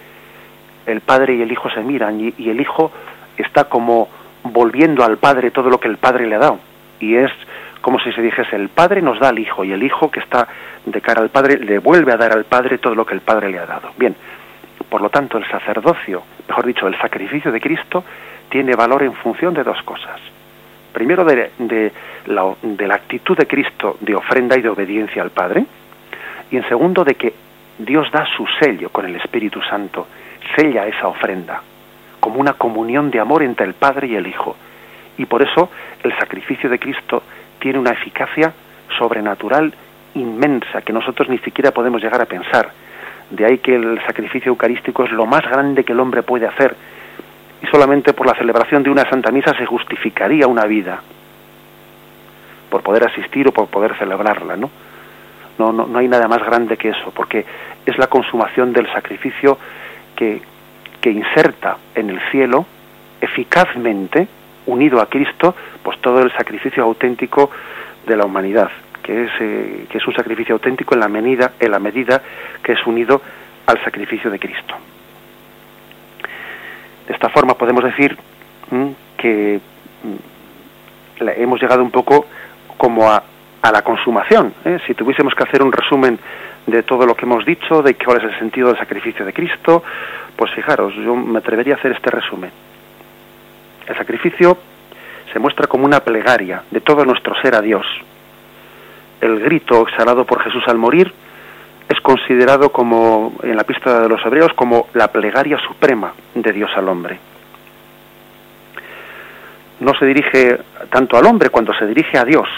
El 0.87 1.01
Padre 1.01 1.35
y 1.35 1.43
el 1.43 1.51
Hijo 1.51 1.71
se 1.71 1.81
miran 1.81 2.21
y, 2.21 2.35
y 2.37 2.51
el 2.51 2.61
Hijo 2.61 2.93
está 3.39 3.65
como 3.65 4.09
volviendo 4.43 5.03
al 5.03 5.17
Padre 5.17 5.51
todo 5.51 5.71
lo 5.71 5.81
que 5.81 5.89
el 5.89 5.97
Padre 5.97 6.27
le 6.27 6.35
ha 6.35 6.41
dado. 6.41 6.59
Y 7.01 7.17
es 7.17 7.31
como 7.81 7.99
si 8.01 8.13
se 8.13 8.23
dijese, 8.23 8.57
el 8.57 8.69
Padre 8.69 9.03
nos 9.03 9.19
da 9.19 9.29
al 9.29 9.39
Hijo 9.39 9.65
y 9.65 9.73
el 9.73 9.83
Hijo 9.83 10.11
que 10.11 10.21
está 10.21 10.49
de 10.85 11.01
cara 11.01 11.23
al 11.23 11.31
Padre 11.31 11.59
le 11.59 11.79
vuelve 11.79 12.13
a 12.13 12.17
dar 12.17 12.33
al 12.33 12.45
Padre 12.45 12.79
todo 12.79 12.95
lo 12.95 13.07
que 13.07 13.15
el 13.15 13.21
Padre 13.21 13.51
le 13.51 13.59
ha 13.59 13.67
dado. 13.67 13.91
Bien, 13.97 14.15
por 14.95 15.03
lo 15.03 15.11
tanto, 15.11 15.39
el 15.39 15.45
sacerdocio, 15.49 16.23
mejor 16.47 16.67
dicho, 16.67 16.87
el 16.87 16.97
sacrificio 16.97 17.51
de 17.51 17.61
Cristo, 17.61 18.05
tiene 18.49 18.77
valor 18.77 19.03
en 19.03 19.13
función 19.13 19.53
de 19.53 19.65
dos 19.65 19.83
cosas. 19.83 20.21
Primero, 20.93 21.25
de, 21.25 21.51
la, 22.27 22.55
de 22.63 22.87
la 22.87 22.95
actitud 22.95 23.37
de 23.37 23.49
Cristo 23.49 23.97
de 23.99 24.15
ofrenda 24.15 24.57
y 24.57 24.63
de 24.63 24.69
obediencia 24.69 25.21
al 25.21 25.31
Padre. 25.31 25.67
Y 26.49 26.57
en 26.59 26.69
segundo, 26.69 27.03
de 27.03 27.17
que 27.17 27.35
Dios 27.77 28.09
da 28.13 28.25
su 28.37 28.47
sello 28.61 28.91
con 28.91 29.05
el 29.05 29.17
Espíritu 29.17 29.61
Santo, 29.63 30.07
sella 30.55 30.87
esa 30.87 31.09
ofrenda, 31.09 31.61
como 32.21 32.39
una 32.39 32.53
comunión 32.53 33.11
de 33.11 33.19
amor 33.19 33.43
entre 33.43 33.67
el 33.67 33.75
Padre 33.75 34.07
y 34.07 34.15
el 34.15 34.29
Hijo. 34.29 34.55
Y 35.19 35.27
por 35.27 35.43
eso 35.43 35.71
el 36.05 36.17
sacrificio 36.19 36.71
de 36.71 36.79
Cristo 36.79 37.25
tiene 37.59 37.81
una 37.81 37.91
eficacia 37.91 38.53
sobrenatural 38.97 39.75
inmensa 40.15 40.83
que 40.83 40.93
nosotros 40.93 41.29
ni 41.29 41.39
siquiera 41.39 41.73
podemos 41.73 42.01
llegar 42.01 42.23
a 42.23 42.27
pensar. 42.27 42.71
De 43.31 43.45
ahí 43.45 43.59
que 43.59 43.75
el 43.75 44.01
sacrificio 44.07 44.51
eucarístico 44.51 45.05
es 45.05 45.13
lo 45.13 45.27
más 45.27 45.43
grande 45.43 45.85
que 45.85 45.93
el 45.93 46.01
hombre 46.01 46.23
puede 46.23 46.47
hacer. 46.47 46.77
Y 47.63 47.67
solamente 47.67 48.13
por 48.13 48.27
la 48.27 48.35
celebración 48.35 48.83
de 48.83 48.91
una 48.91 49.09
Santa 49.09 49.31
Misa 49.31 49.57
se 49.57 49.67
justificaría 49.67 50.47
una 50.47 50.65
vida. 50.67 51.01
Por 52.71 52.83
poder 52.83 53.05
asistir 53.05 53.49
o 53.49 53.53
por 53.53 53.69
poder 53.69 53.97
celebrarla, 53.97 54.57
¿no? 54.57 54.71
No, 55.59 55.73
no, 55.73 55.87
no 55.87 55.99
hay 55.99 56.09
nada 56.09 56.27
más 56.27 56.45
grande 56.45 56.77
que 56.77 56.89
eso, 56.89 57.13
porque 57.15 57.45
es 57.87 57.97
la 57.97 58.09
consumación 58.09 58.73
del 58.73 58.91
sacrificio 58.93 59.57
que, 60.17 60.43
que 61.01 61.11
inserta 61.11 61.77
en 61.95 62.11
el 62.11 62.21
cielo 62.31 62.67
eficazmente, 63.21 64.29
unido 64.67 65.01
a 65.01 65.07
Cristo, 65.07 65.55
pues 65.83 65.99
todo 66.01 66.23
el 66.23 66.33
sacrificio 66.33 66.83
auténtico 66.83 67.51
de 68.07 68.17
la 68.17 68.25
humanidad, 68.25 68.71
que 69.05 69.25
es, 69.25 69.31
eh, 69.39 69.87
que 69.89 69.99
es 69.99 70.07
un 70.07 70.15
sacrificio 70.15 70.55
auténtico 70.55 70.95
en 70.95 71.01
la, 71.01 71.09
medida, 71.09 71.53
en 71.61 71.71
la 71.71 71.79
medida 71.79 72.23
que 72.63 72.73
es 72.73 72.87
unido 72.87 73.21
al 73.67 73.83
sacrificio 73.85 74.31
de 74.31 74.39
Cristo. 74.39 74.75
De 77.07 77.13
esta 77.13 77.29
forma 77.29 77.55
podemos 77.55 77.85
decir 77.85 78.17
que 79.19 79.61
hemos 81.21 81.61
llegado 81.61 81.83
un 81.83 81.91
poco 81.91 82.27
como 82.79 83.11
a, 83.11 83.23
a 83.61 83.71
la 83.71 83.83
consumación. 83.83 84.55
¿eh? 84.65 84.79
Si 84.87 84.95
tuviésemos 84.95 85.35
que 85.35 85.43
hacer 85.43 85.63
un 85.63 85.71
resumen 85.71 86.19
de 86.67 86.83
todo 86.83 87.05
lo 87.05 87.15
que 87.15 87.27
hemos 87.27 87.45
dicho, 87.45 87.83
de 87.83 87.95
cuál 87.95 88.19
es 88.19 88.25
el 88.25 88.39
sentido 88.39 88.69
del 88.69 88.79
sacrificio 88.79 89.25
de 89.25 89.35
Cristo, 89.35 89.85
pues 90.35 90.51
fijaros, 90.53 90.95
yo 90.95 91.15
me 91.15 91.39
atrevería 91.39 91.75
a 91.75 91.77
hacer 91.77 91.93
este 91.93 92.11
resumen. 92.11 92.51
El 93.87 93.97
sacrificio 93.97 94.57
se 95.31 95.39
muestra 95.39 95.67
como 95.67 95.85
una 95.85 96.01
plegaria 96.01 96.63
de 96.71 96.81
todo 96.81 97.05
nuestro 97.05 97.35
ser 97.43 97.55
a 97.55 97.61
Dios. 97.61 97.87
El 99.21 99.41
grito 99.41 99.83
exhalado 99.83 100.25
por 100.25 100.43
Jesús 100.43 100.63
al 100.67 100.79
morir 100.79 101.13
es 101.89 102.01
considerado 102.01 102.71
como, 102.71 103.35
en 103.43 103.57
la 103.57 103.65
pista 103.65 104.01
de 104.01 104.09
los 104.09 104.25
hebreos, 104.25 104.53
como 104.55 104.89
la 104.95 105.09
plegaria 105.09 105.59
suprema 105.59 106.13
de 106.35 106.53
Dios 106.53 106.71
al 106.77 106.89
hombre. 106.89 107.19
No 109.81 109.95
se 109.95 110.07
dirige 110.07 110.59
tanto 110.91 111.17
al 111.17 111.27
hombre 111.27 111.51
cuando 111.51 111.75
se 111.75 111.87
dirige 111.87 112.19
a 112.19 112.25
Dios, 112.25 112.49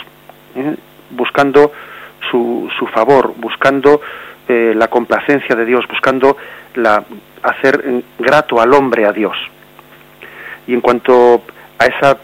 ¿eh? 0.54 0.76
buscando 1.10 1.72
su, 2.30 2.68
favor, 2.92 3.34
buscando 3.36 4.00
eh, 4.48 4.72
la 4.76 4.88
complacencia 4.88 5.54
de 5.54 5.64
Dios, 5.64 5.86
buscando 5.88 6.36
la, 6.74 7.02
hacer 7.42 8.02
grato 8.18 8.60
al 8.60 8.72
hombre 8.74 9.06
a 9.06 9.12
Dios. 9.12 9.36
Y 10.66 10.74
en 10.74 10.80
cuanto 10.80 11.42
a 11.78 11.86
esa 11.86 12.18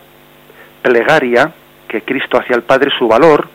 plegaria 0.83 1.53
que 1.89 2.03
Cristo 2.03 2.39
hacia 2.39 2.57
el 2.57 2.63
Padre, 2.63 2.91
su 2.99 3.07
valor 3.07 3.49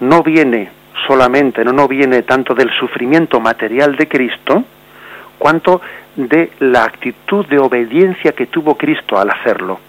no 0.00 0.22
viene 0.22 0.70
solamente, 1.06 1.64
no, 1.64 1.72
no 1.72 1.88
viene 1.88 2.22
tanto 2.22 2.54
del 2.54 2.70
sufrimiento 2.70 3.40
material 3.40 3.96
de 3.96 4.08
Cristo, 4.08 4.64
cuanto 5.38 5.80
de 6.16 6.52
la 6.60 6.84
actitud 6.84 7.46
de 7.46 7.58
obediencia 7.58 8.32
que 8.32 8.46
tuvo 8.46 8.76
Cristo 8.76 9.18
al 9.18 9.30
hacerlo. 9.30 9.80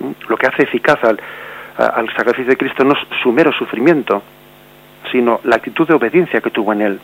¿Mm? 0.00 0.28
Lo 0.28 0.36
que 0.36 0.46
hace 0.46 0.62
eficaz 0.62 0.98
al, 1.04 1.18
sacrificio 2.16 2.50
de 2.50 2.56
Cristo 2.56 2.84
no 2.84 2.92
es 2.92 3.00
su 3.22 3.32
mero 3.32 3.52
sufrimiento, 3.52 4.22
sino 5.10 5.40
la 5.44 5.56
actitud 5.56 5.86
de 5.88 5.94
obediencia 5.94 6.40
que 6.40 6.50
tuvo 6.50 6.72
en 6.72 6.82
él. 6.82 7.00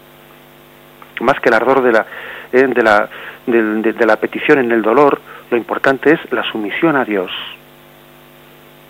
Más 1.21 1.39
que 1.41 1.49
el 1.49 1.55
ardor 1.55 1.83
de 1.83 1.93
la, 1.93 2.07
eh, 2.53 2.67
de 2.67 2.83
la, 2.83 3.09
de 3.47 4.07
la 4.07 4.17
petición 4.17 4.59
en 4.59 4.71
el 4.71 4.81
dolor, 4.81 5.21
lo 5.51 5.57
importante 5.57 6.13
es 6.13 6.33
la 6.33 6.45
sumisión 6.45 6.97
a 6.97 7.05
Dios. 7.05 7.31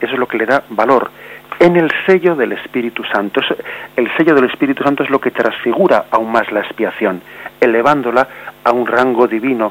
Eso 0.00 0.12
es 0.12 0.18
lo 0.18 0.28
que 0.28 0.38
le 0.38 0.46
da 0.46 0.62
valor. 0.68 1.10
En 1.60 1.76
el 1.76 1.90
sello 2.06 2.34
del 2.36 2.52
Espíritu 2.52 3.04
Santo. 3.04 3.42
El 3.94 4.10
sello 4.16 4.34
del 4.34 4.46
Espíritu 4.46 4.82
Santo 4.82 5.02
es 5.02 5.10
lo 5.10 5.20
que 5.20 5.30
transfigura 5.30 6.06
aún 6.10 6.32
más 6.32 6.50
la 6.50 6.60
expiación, 6.60 7.20
elevándola 7.60 8.26
a 8.64 8.72
un 8.72 8.86
rango 8.86 9.28
divino. 9.28 9.70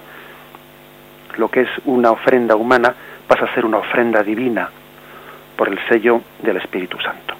Lo 1.37 1.49
que 1.49 1.61
es 1.61 1.69
una 1.85 2.11
ofrenda 2.11 2.55
humana 2.55 2.93
pasa 3.27 3.45
a 3.45 3.53
ser 3.55 3.65
una 3.65 3.77
ofrenda 3.77 4.21
divina 4.21 4.69
por 5.55 5.67
el 5.67 5.79
sello 5.87 6.21
del 6.43 6.57
Espíritu 6.57 6.99
Santo. 6.99 7.33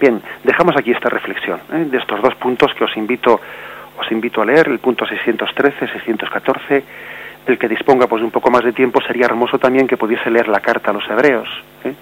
Bien, 0.00 0.20
dejamos 0.42 0.76
aquí 0.76 0.90
esta 0.90 1.08
reflexión 1.08 1.60
¿eh? 1.72 1.86
de 1.88 1.98
estos 1.98 2.20
dos 2.20 2.34
puntos 2.34 2.74
que 2.74 2.82
os 2.82 2.96
invito, 2.96 3.40
os 4.00 4.10
invito 4.10 4.42
a 4.42 4.46
leer, 4.46 4.66
el 4.66 4.80
punto 4.80 5.06
613, 5.06 5.86
614 5.86 6.84
el 7.46 7.56
que 7.56 7.68
disponga 7.68 8.08
pues 8.08 8.22
un 8.22 8.32
poco 8.32 8.50
más 8.50 8.64
de 8.64 8.72
tiempo 8.72 9.00
sería 9.00 9.26
hermoso 9.26 9.58
también 9.58 9.86
que 9.86 9.96
pudiese 9.96 10.28
leer 10.28 10.48
la 10.48 10.60
carta 10.60 10.90
a 10.90 10.94
los 10.94 11.08
hebreos, 11.08 11.48
¿eh? 11.84 11.94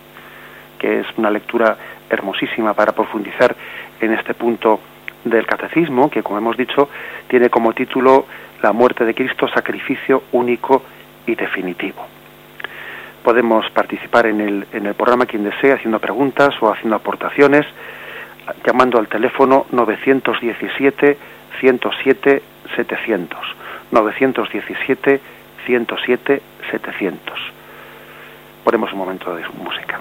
Que 0.79 1.01
es 1.01 1.07
una 1.16 1.31
lectura 1.31 1.76
hermosísima 2.09 2.74
para 2.74 2.93
profundizar 2.93 3.55
en 4.01 4.12
este 4.12 4.35
punto 4.35 4.81
del 5.24 5.47
catecismo, 5.47 6.11
que 6.11 6.22
como 6.22 6.39
hemos 6.39 6.57
dicho 6.57 6.89
tiene 7.29 7.51
como 7.51 7.72
título 7.72 8.26
La 8.62 8.72
muerte 8.72 9.05
de 9.05 9.14
Cristo, 9.14 9.49
sacrificio 9.49 10.24
único 10.33 10.83
y 11.26 11.35
definitivo. 11.35 12.07
Podemos 13.22 13.68
participar 13.70 14.26
en 14.26 14.41
el, 14.41 14.66
en 14.72 14.87
el 14.87 14.95
programa 14.95 15.26
quien 15.26 15.45
desee 15.45 15.72
haciendo 15.72 15.99
preguntas 15.99 16.55
o 16.61 16.72
haciendo 16.72 16.97
aportaciones 16.97 17.66
llamando 18.66 18.99
al 18.99 19.09
teléfono 19.09 19.66
917 19.70 21.18
107 21.61 22.43
700 22.76 23.39
917 23.91 25.20
107 25.66 26.43
700. 26.70 27.39
Ponemos 28.64 28.93
un 28.93 28.99
momento 28.99 29.35
de 29.35 29.45
música. 29.49 30.01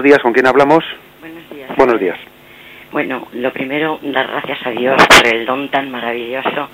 Buenos 0.00 0.12
días, 0.12 0.22
¿con 0.22 0.32
quién 0.32 0.46
hablamos? 0.46 0.82
Buenos 1.20 1.50
días. 1.50 1.76
Buenos 1.76 2.00
días. 2.00 2.18
Bueno, 2.90 3.28
lo 3.34 3.52
primero, 3.52 3.98
dar 4.00 4.28
gracias 4.28 4.66
a 4.66 4.70
Dios 4.70 4.96
por 5.06 5.26
el 5.26 5.44
don 5.44 5.68
tan 5.68 5.90
maravilloso 5.90 6.70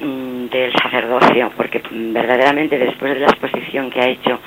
mmm, 0.00 0.46
del 0.46 0.72
sacerdocio, 0.72 1.52
porque 1.56 1.80
verdaderamente 1.92 2.76
después 2.76 3.14
de 3.14 3.20
la 3.20 3.26
exposición 3.28 3.88
que 3.88 4.00
ha 4.00 4.08
hecho, 4.08 4.40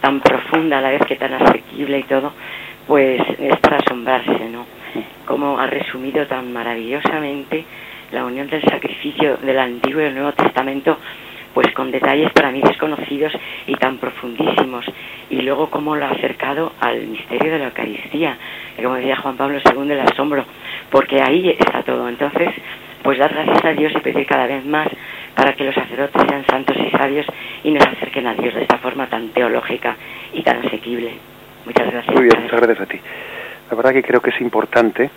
tan 0.00 0.20
profunda 0.20 0.78
a 0.78 0.82
la 0.82 0.90
vez 0.90 1.02
que 1.04 1.16
tan 1.16 1.34
asequible 1.34 1.98
y 1.98 2.02
todo, 2.04 2.32
pues 2.86 3.20
es 3.40 3.58
para 3.58 3.78
asombrarse, 3.78 4.48
¿no? 4.50 4.66
Cómo 5.26 5.58
ha 5.58 5.66
resumido 5.66 6.28
tan 6.28 6.52
maravillosamente 6.52 7.64
la 8.12 8.24
unión 8.24 8.48
del 8.48 8.62
sacrificio 8.62 9.38
del 9.38 9.58
Antiguo 9.58 10.00
y 10.00 10.04
el 10.04 10.14
Nuevo 10.14 10.30
Testamento 10.30 10.96
pues 11.54 11.72
con 11.72 11.90
detalles 11.90 12.32
para 12.32 12.50
mí 12.50 12.60
desconocidos 12.60 13.32
y 13.66 13.74
tan 13.76 13.98
profundísimos. 13.98 14.84
Y 15.30 15.40
luego 15.42 15.70
cómo 15.70 15.96
lo 15.96 16.04
ha 16.04 16.10
acercado 16.10 16.72
al 16.80 17.06
misterio 17.06 17.52
de 17.52 17.58
la 17.60 17.66
Eucaristía, 17.66 18.36
que 18.76 18.82
como 18.82 18.96
decía 18.96 19.16
Juan 19.16 19.36
Pablo 19.36 19.58
II, 19.58 19.90
el 19.90 20.00
asombro, 20.00 20.44
porque 20.90 21.22
ahí 21.22 21.50
está 21.50 21.82
todo. 21.82 22.08
Entonces, 22.08 22.50
pues 23.02 23.18
dar 23.18 23.32
gracias 23.32 23.64
a 23.64 23.72
Dios 23.72 23.92
y 23.94 24.00
pedir 24.00 24.26
cada 24.26 24.46
vez 24.46 24.64
más 24.66 24.88
para 25.36 25.54
que 25.54 25.64
los 25.64 25.74
sacerdotes 25.74 26.22
sean 26.28 26.44
santos 26.46 26.76
y 26.76 26.90
sabios 26.90 27.26
y 27.62 27.70
nos 27.70 27.86
acerquen 27.86 28.26
a 28.26 28.34
Dios 28.34 28.54
de 28.54 28.62
esta 28.62 28.78
forma 28.78 29.06
tan 29.06 29.28
teológica 29.28 29.96
y 30.32 30.42
tan 30.42 30.66
asequible. 30.66 31.12
Muchas 31.64 31.90
gracias. 31.90 32.14
Muy 32.14 32.24
bien, 32.24 32.42
muchas 32.42 32.60
gracias 32.60 32.80
a 32.80 32.86
ti. 32.86 33.00
La 33.70 33.76
verdad 33.76 33.92
que 33.92 34.02
creo 34.02 34.20
que 34.20 34.30
es 34.30 34.40
importante 34.40 35.10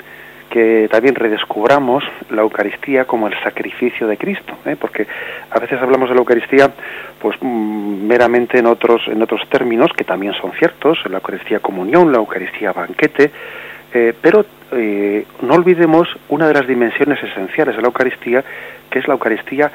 que 0.49 0.87
también 0.89 1.15
redescubramos 1.15 2.03
la 2.29 2.41
Eucaristía 2.41 3.05
como 3.05 3.27
el 3.27 3.33
sacrificio 3.43 4.07
de 4.07 4.17
Cristo, 4.17 4.57
¿eh? 4.65 4.75
porque 4.79 5.07
a 5.49 5.59
veces 5.59 5.81
hablamos 5.81 6.09
de 6.09 6.15
la 6.15 6.21
Eucaristía 6.21 6.71
pues 7.19 7.37
mm, 7.41 8.07
meramente 8.07 8.59
en 8.59 8.65
otros 8.65 9.01
en 9.07 9.21
otros 9.21 9.41
términos 9.49 9.91
que 9.95 10.03
también 10.03 10.33
son 10.33 10.51
ciertos, 10.53 10.99
la 11.09 11.17
Eucaristía 11.17 11.59
comunión, 11.59 12.11
la 12.11 12.19
Eucaristía 12.19 12.71
banquete, 12.71 13.31
eh, 13.93 14.13
pero 14.21 14.45
eh, 14.71 15.25
no 15.41 15.53
olvidemos 15.55 16.07
una 16.29 16.47
de 16.47 16.53
las 16.53 16.67
dimensiones 16.67 17.21
esenciales 17.23 17.75
de 17.75 17.81
la 17.81 17.87
Eucaristía, 17.87 18.43
que 18.89 18.99
es 18.99 19.07
la 19.07 19.13
Eucaristía 19.13 19.71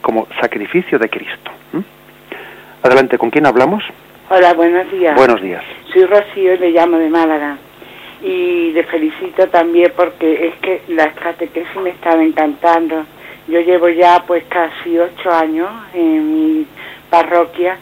como 0.00 0.26
sacrificio 0.40 0.98
de 0.98 1.08
Cristo. 1.08 1.50
Adelante, 2.82 3.16
¿con 3.16 3.30
quién 3.30 3.46
hablamos? 3.46 3.82
Hola, 4.28 4.52
buenos 4.52 4.90
días. 4.92 5.16
Buenos 5.16 5.40
días. 5.40 5.64
Soy 5.92 6.04
Rocío 6.04 6.54
y 6.54 6.58
le 6.58 6.70
llamo 6.70 6.98
de 6.98 7.08
Málaga. 7.08 7.56
Y 8.24 8.72
le 8.72 8.84
felicito 8.84 9.48
también 9.48 9.92
porque 9.94 10.46
es 10.46 10.54
que 10.56 10.80
la 10.88 11.12
catequesis 11.12 11.76
me 11.76 11.90
estaba 11.90 12.24
encantando. 12.24 13.04
Yo 13.48 13.60
llevo 13.60 13.90
ya 13.90 14.24
pues 14.26 14.44
casi 14.48 14.98
ocho 14.98 15.30
años 15.30 15.68
en 15.92 16.34
mi 16.34 16.66
parroquia, 17.10 17.76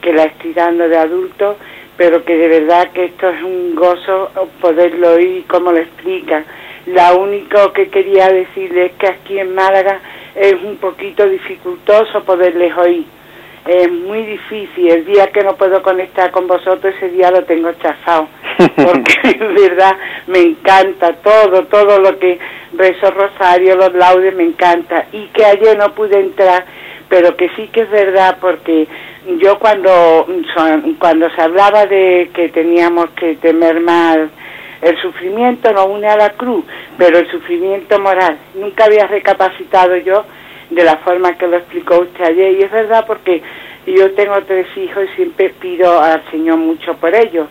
que 0.00 0.14
la 0.14 0.24
estoy 0.24 0.54
dando 0.54 0.88
de 0.88 0.96
adulto, 0.96 1.58
pero 1.98 2.24
que 2.24 2.38
de 2.38 2.48
verdad 2.48 2.90
que 2.92 3.04
esto 3.04 3.28
es 3.28 3.42
un 3.42 3.74
gozo 3.74 4.30
poderlo 4.62 5.12
oír 5.12 5.44
como 5.46 5.72
lo 5.72 5.78
explica. 5.78 6.42
Lo 6.86 7.18
único 7.18 7.74
que 7.74 7.88
quería 7.90 8.28
decirle 8.28 8.86
es 8.86 8.92
que 8.92 9.08
aquí 9.08 9.38
en 9.38 9.54
Málaga 9.54 10.00
es 10.34 10.54
un 10.54 10.78
poquito 10.78 11.28
dificultoso 11.28 12.24
poderles 12.24 12.74
oír 12.78 13.04
es 13.66 13.90
muy 13.90 14.22
difícil. 14.24 14.90
El 14.90 15.04
día 15.04 15.28
que 15.28 15.42
no 15.42 15.56
puedo 15.56 15.82
conectar 15.82 16.30
con 16.30 16.46
vosotros, 16.46 16.94
ese 16.96 17.10
día 17.10 17.30
lo 17.30 17.44
tengo 17.44 17.72
chafado. 17.72 18.28
Porque 18.76 19.14
en 19.24 19.54
verdad 19.54 19.96
me 20.26 20.40
encanta 20.40 21.14
todo, 21.14 21.64
todo 21.64 21.98
lo 21.98 22.18
que 22.18 22.38
rezo 22.74 23.10
Rosario, 23.10 23.76
los 23.76 23.94
laudes, 23.94 24.34
me 24.34 24.44
encanta. 24.44 25.06
Y 25.12 25.26
que 25.28 25.44
ayer 25.44 25.76
no 25.78 25.94
pude 25.94 26.18
entrar, 26.20 26.64
pero 27.08 27.36
que 27.36 27.48
sí 27.50 27.68
que 27.68 27.82
es 27.82 27.90
verdad, 27.90 28.38
porque 28.40 28.88
yo 29.38 29.58
cuando, 29.58 30.26
cuando 30.98 31.30
se 31.30 31.40
hablaba 31.40 31.86
de 31.86 32.30
que 32.34 32.48
teníamos 32.48 33.10
que 33.10 33.36
temer 33.36 33.80
mal 33.80 34.30
el 34.82 35.00
sufrimiento 35.00 35.72
nos 35.72 35.86
une 35.86 36.08
a 36.08 36.16
la 36.16 36.30
cruz, 36.30 36.64
pero 36.98 37.18
el 37.18 37.30
sufrimiento 37.30 38.00
moral, 38.00 38.36
nunca 38.54 38.84
había 38.84 39.06
recapacitado 39.06 39.96
yo 39.98 40.24
de 40.74 40.84
la 40.84 40.96
forma 40.98 41.36
que 41.36 41.46
lo 41.46 41.56
explicó 41.56 42.00
usted 42.00 42.24
ayer. 42.24 42.52
Y 42.52 42.62
es 42.62 42.70
verdad 42.70 43.04
porque 43.06 43.42
yo 43.86 44.12
tengo 44.12 44.40
tres 44.42 44.66
hijos 44.76 45.04
y 45.04 45.16
siempre 45.16 45.50
pido 45.50 46.00
al 46.00 46.22
Señor 46.30 46.58
mucho 46.58 46.94
por 46.94 47.14
ellos. 47.14 47.48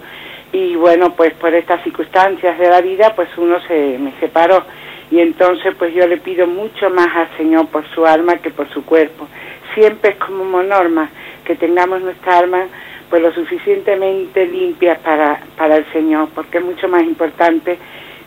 Y 0.51 0.75
bueno, 0.75 1.13
pues 1.15 1.33
por 1.33 1.53
estas 1.53 1.83
circunstancias 1.83 2.57
de 2.57 2.69
la 2.69 2.81
vida, 2.81 3.13
pues 3.15 3.29
uno 3.37 3.59
se 3.67 3.97
me 3.99 4.13
separó. 4.19 4.63
Y 5.09 5.19
entonces 5.19 5.73
pues 5.77 5.93
yo 5.93 6.07
le 6.07 6.17
pido 6.17 6.47
mucho 6.47 6.89
más 6.89 7.07
al 7.15 7.37
Señor 7.37 7.67
por 7.67 7.87
su 7.93 8.05
alma 8.05 8.37
que 8.37 8.49
por 8.49 8.69
su 8.69 8.85
cuerpo. 8.85 9.27
Siempre 9.73 10.11
es 10.11 10.17
como 10.17 10.61
norma 10.63 11.09
que 11.45 11.55
tengamos 11.55 12.01
nuestra 12.01 12.39
alma 12.39 12.65
pues 13.11 13.21
lo 13.21 13.33
suficientemente 13.33 14.45
limpia 14.47 14.97
para, 14.99 15.41
para 15.57 15.75
el 15.75 15.85
Señor, 15.91 16.29
porque 16.33 16.59
es 16.59 16.63
mucho 16.63 16.87
más 16.87 17.03
importante 17.03 17.77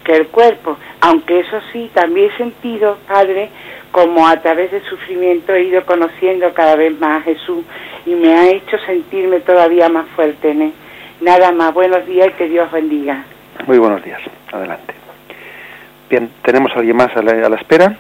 que 0.04 0.12
el 0.12 0.26
cuerpo. 0.26 0.76
Aunque 1.00 1.40
eso 1.40 1.58
sí, 1.72 1.90
también 1.94 2.30
he 2.30 2.36
sentido, 2.36 2.98
Padre, 3.08 3.48
como 3.94 4.26
a 4.26 4.36
través 4.42 4.72
del 4.72 4.82
sufrimiento 4.82 5.54
he 5.54 5.62
ido 5.62 5.86
conociendo 5.86 6.52
cada 6.52 6.74
vez 6.74 6.98
más 6.98 7.18
a 7.18 7.20
Jesús 7.20 7.64
y 8.04 8.10
me 8.16 8.34
ha 8.34 8.48
hecho 8.48 8.76
sentirme 8.84 9.38
todavía 9.38 9.88
más 9.88 10.06
fuerte 10.16 10.50
en 10.50 10.62
él. 10.62 10.72
Nada 11.20 11.52
más, 11.52 11.72
buenos 11.72 12.04
días 12.04 12.26
y 12.26 12.32
que 12.32 12.48
Dios 12.48 12.72
bendiga. 12.72 13.24
Muy 13.68 13.78
buenos 13.78 14.02
días, 14.02 14.20
adelante. 14.52 14.94
Bien, 16.10 16.28
tenemos 16.42 16.72
a 16.72 16.80
alguien 16.80 16.96
más 16.96 17.16
a 17.16 17.22
la, 17.22 17.56
espera. 17.56 17.96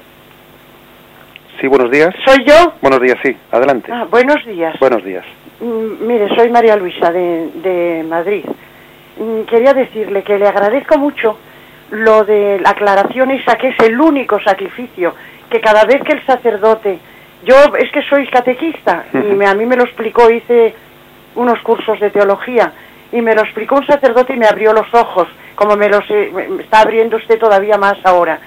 Sí, 1.60 1.68
buenos 1.68 1.92
días. 1.92 2.12
¿Soy 2.24 2.44
yo? 2.44 2.72
Buenos 2.82 3.00
días, 3.00 3.16
sí, 3.22 3.36
adelante. 3.52 3.92
Ah, 3.92 4.04
buenos 4.10 4.44
días. 4.44 4.76
Buenos 4.80 5.04
días. 5.04 5.24
Mm, 5.60 6.08
mire, 6.08 6.28
soy 6.34 6.50
María 6.50 6.74
Luisa 6.74 7.12
de, 7.12 7.50
de 7.62 8.02
Madrid. 8.02 8.44
Mm, 9.16 9.42
quería 9.42 9.72
decirle 9.72 10.24
que 10.24 10.40
le 10.40 10.48
agradezco 10.48 10.98
mucho 10.98 11.38
lo 11.90 12.24
de 12.24 12.58
la 12.58 12.70
aclaración 12.70 13.30
esa 13.30 13.54
que 13.54 13.68
es 13.68 13.78
el 13.78 14.00
único 14.00 14.40
sacrificio 14.40 15.14
que 15.54 15.60
cada 15.60 15.84
vez 15.84 16.02
que 16.02 16.14
el 16.14 16.26
sacerdote, 16.26 16.98
yo 17.44 17.54
es 17.78 17.88
que 17.92 18.02
soy 18.10 18.26
catequista 18.26 19.04
y 19.12 19.34
me, 19.36 19.46
a 19.46 19.54
mí 19.54 19.64
me 19.66 19.76
lo 19.76 19.84
explicó, 19.84 20.28
hice 20.28 20.74
unos 21.36 21.60
cursos 21.60 22.00
de 22.00 22.10
teología 22.10 22.72
y 23.12 23.20
me 23.20 23.36
lo 23.36 23.42
explicó 23.42 23.76
un 23.76 23.86
sacerdote 23.86 24.34
y 24.34 24.36
me 24.36 24.48
abrió 24.48 24.72
los 24.72 24.92
ojos, 24.92 25.28
como 25.54 25.76
me 25.76 25.88
los 25.88 26.02
está 26.58 26.80
abriendo 26.80 27.18
usted 27.18 27.38
todavía 27.38 27.78
más 27.78 27.94
ahora, 28.02 28.40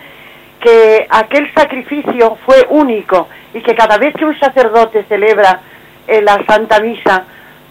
que 0.60 1.08
aquel 1.10 1.50
sacrificio 1.54 2.38
fue 2.46 2.68
único 2.72 3.30
y 3.54 3.62
que 3.62 3.74
cada 3.74 3.98
vez 3.98 4.14
que 4.14 4.26
un 4.26 4.38
sacerdote 4.38 5.06
celebra 5.06 5.62
en 6.08 6.26
la 6.26 6.44
Santa 6.46 6.82
Misa, 6.82 7.24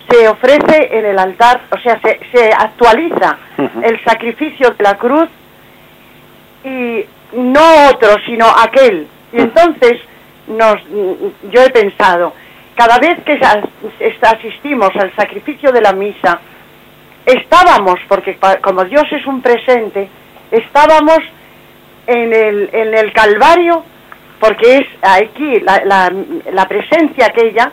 se 0.09 0.28
ofrece 0.28 0.97
en 0.97 1.05
el 1.05 1.18
altar, 1.18 1.61
o 1.72 1.78
sea, 1.80 2.01
se, 2.01 2.20
se 2.32 2.55
actualiza 2.55 3.37
el 3.82 4.03
sacrificio 4.03 4.70
de 4.70 4.82
la 4.82 4.97
cruz 4.97 5.28
y 6.64 7.05
no 7.34 7.91
otro, 7.91 8.16
sino 8.24 8.47
aquel 8.47 9.09
y 9.32 9.40
entonces 9.40 10.00
nos, 10.46 10.76
yo 11.50 11.62
he 11.62 11.70
pensado, 11.70 12.32
cada 12.74 12.98
vez 12.98 13.18
que 13.24 13.40
asistimos 14.22 14.90
al 14.96 15.14
sacrificio 15.16 15.72
de 15.72 15.80
la 15.80 15.92
misa, 15.92 16.40
estábamos, 17.24 17.98
porque 18.08 18.38
como 18.62 18.84
Dios 18.84 19.04
es 19.10 19.26
un 19.26 19.40
presente, 19.40 20.08
estábamos 20.50 21.18
en 22.06 22.32
el, 22.32 22.70
en 22.72 22.94
el 22.94 23.12
Calvario, 23.12 23.82
porque 24.38 24.78
es 24.78 24.86
aquí 25.02 25.60
la, 25.60 26.10
la, 26.52 26.68
presencia 26.68 27.26
aquella, 27.26 27.72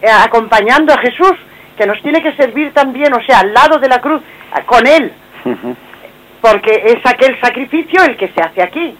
eh, 0.00 0.08
acompañando 0.08 0.94
a 0.94 0.98
Jesús, 0.98 1.34
que 1.76 1.86
nos 1.86 2.00
tiene 2.02 2.22
que 2.22 2.32
servir 2.34 2.72
también, 2.72 3.12
o 3.12 3.22
sea, 3.22 3.40
al 3.40 3.52
lado 3.52 3.78
de 3.78 3.88
la 3.88 4.00
cruz, 4.00 4.22
con 4.66 4.86
Él, 4.86 5.12
porque 6.40 6.82
es 6.86 7.04
aquel 7.04 7.38
sacrificio 7.40 8.02
el 8.04 8.16
que 8.16 8.28
se 8.28 8.40
hace 8.40 8.62
aquí. 8.62 8.96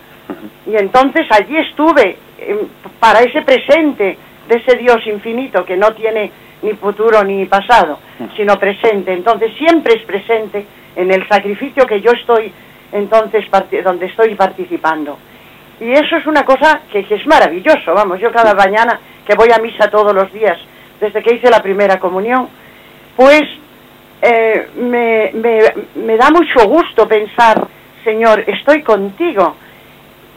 Y 0.66 0.76
entonces 0.76 1.26
allí 1.30 1.56
estuve 1.56 2.16
em, 2.38 2.58
para 2.98 3.20
ese 3.20 3.42
presente 3.42 4.18
de 4.48 4.56
ese 4.56 4.76
Dios 4.76 5.06
infinito 5.06 5.64
que 5.64 5.76
no 5.76 5.92
tiene 5.92 6.30
ni 6.62 6.72
futuro 6.74 7.22
ni 7.24 7.46
pasado, 7.46 7.98
sino 8.36 8.58
presente. 8.58 9.12
Entonces 9.12 9.52
siempre 9.56 9.94
es 9.94 10.02
presente 10.02 10.66
en 10.96 11.10
el 11.10 11.26
sacrificio 11.28 11.86
que 11.86 12.00
yo 12.00 12.12
estoy 12.12 12.52
entonces 12.92 13.44
donde 13.84 14.06
estoy 14.06 14.34
participando. 14.34 15.18
Y 15.80 15.92
eso 15.92 16.16
es 16.16 16.26
una 16.26 16.44
cosa 16.44 16.82
que, 16.92 17.06
es 17.08 17.26
maravilloso, 17.26 17.94
vamos, 17.94 18.20
yo 18.20 18.30
cada 18.30 18.54
mañana 18.54 19.00
que 19.26 19.34
voy 19.34 19.48
a 19.50 19.58
misa 19.58 19.88
todos 19.88 20.14
los 20.14 20.30
días, 20.32 20.58
desde 21.00 21.22
que 21.22 21.36
hice 21.36 21.48
la 21.48 21.62
primera 21.62 21.98
comunión, 21.98 22.48
pues 23.16 23.42
eh, 24.20 24.68
me, 24.76 25.32
me 25.94 26.16
da 26.16 26.30
mucho 26.30 26.68
gusto 26.68 27.08
pensar, 27.08 27.66
Señor, 28.04 28.44
estoy 28.46 28.82
contigo, 28.82 29.56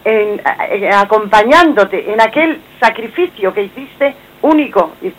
en, 0.05 0.41
eh, 0.69 0.89
acompañándote 0.93 2.11
en 2.11 2.21
aquel 2.21 2.59
sacrificio 2.79 3.53
que 3.53 3.63
hiciste 3.63 4.15
único. 4.41 4.93
Y, 5.01 5.13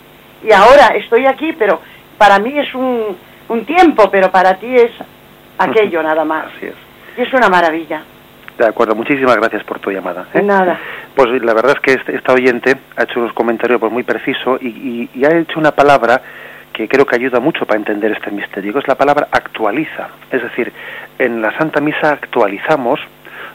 ahora 0.51 0.95
estoy 0.95 1.25
aquí, 1.25 1.53
pero 1.57 1.81
para 2.17 2.37
mí 2.39 2.57
es 2.57 2.73
un, 2.75 3.17
un 3.49 3.65
tiempo, 3.65 4.09
pero 4.11 4.31
para 4.31 4.55
ti 4.55 4.75
es 4.75 4.91
aquello 5.57 6.03
nada 6.03 6.23
más. 6.23 6.45
Así 6.55 6.67
es. 6.67 6.75
Y 7.17 7.21
es 7.21 7.33
una 7.33 7.49
maravilla. 7.49 8.03
De 8.57 8.65
acuerdo, 8.65 8.95
muchísimas 8.95 9.35
gracias 9.35 9.63
por 9.63 9.79
tu 9.79 9.91
llamada. 9.91 10.27
¿eh? 10.33 10.41
Nada. 10.41 10.79
Pues 11.13 11.41
la 11.41 11.53
verdad 11.53 11.73
es 11.75 11.79
que 11.81 11.93
este, 11.93 12.15
esta 12.15 12.33
oyente 12.33 12.75
ha 12.95 13.03
hecho 13.03 13.19
unos 13.19 13.33
comentarios 13.33 13.79
pues, 13.79 13.91
muy 13.91 14.03
precisos 14.03 14.61
y, 14.61 15.09
y, 15.13 15.25
ha 15.25 15.37
hecho 15.37 15.59
una 15.59 15.71
palabra 15.71 16.21
que 16.71 16.87
creo 16.87 17.05
que 17.05 17.15
ayuda 17.15 17.39
mucho 17.39 17.65
para 17.65 17.79
entender 17.79 18.11
este 18.11 18.31
misterio, 18.31 18.73
que 18.73 18.79
es 18.79 18.87
la 18.87 18.95
palabra 18.95 19.27
actualiza. 19.31 20.09
Es 20.31 20.41
decir, 20.41 20.71
en 21.19 21.41
la 21.41 21.57
Santa 21.57 21.81
Misa 21.81 22.11
actualizamos 22.11 22.99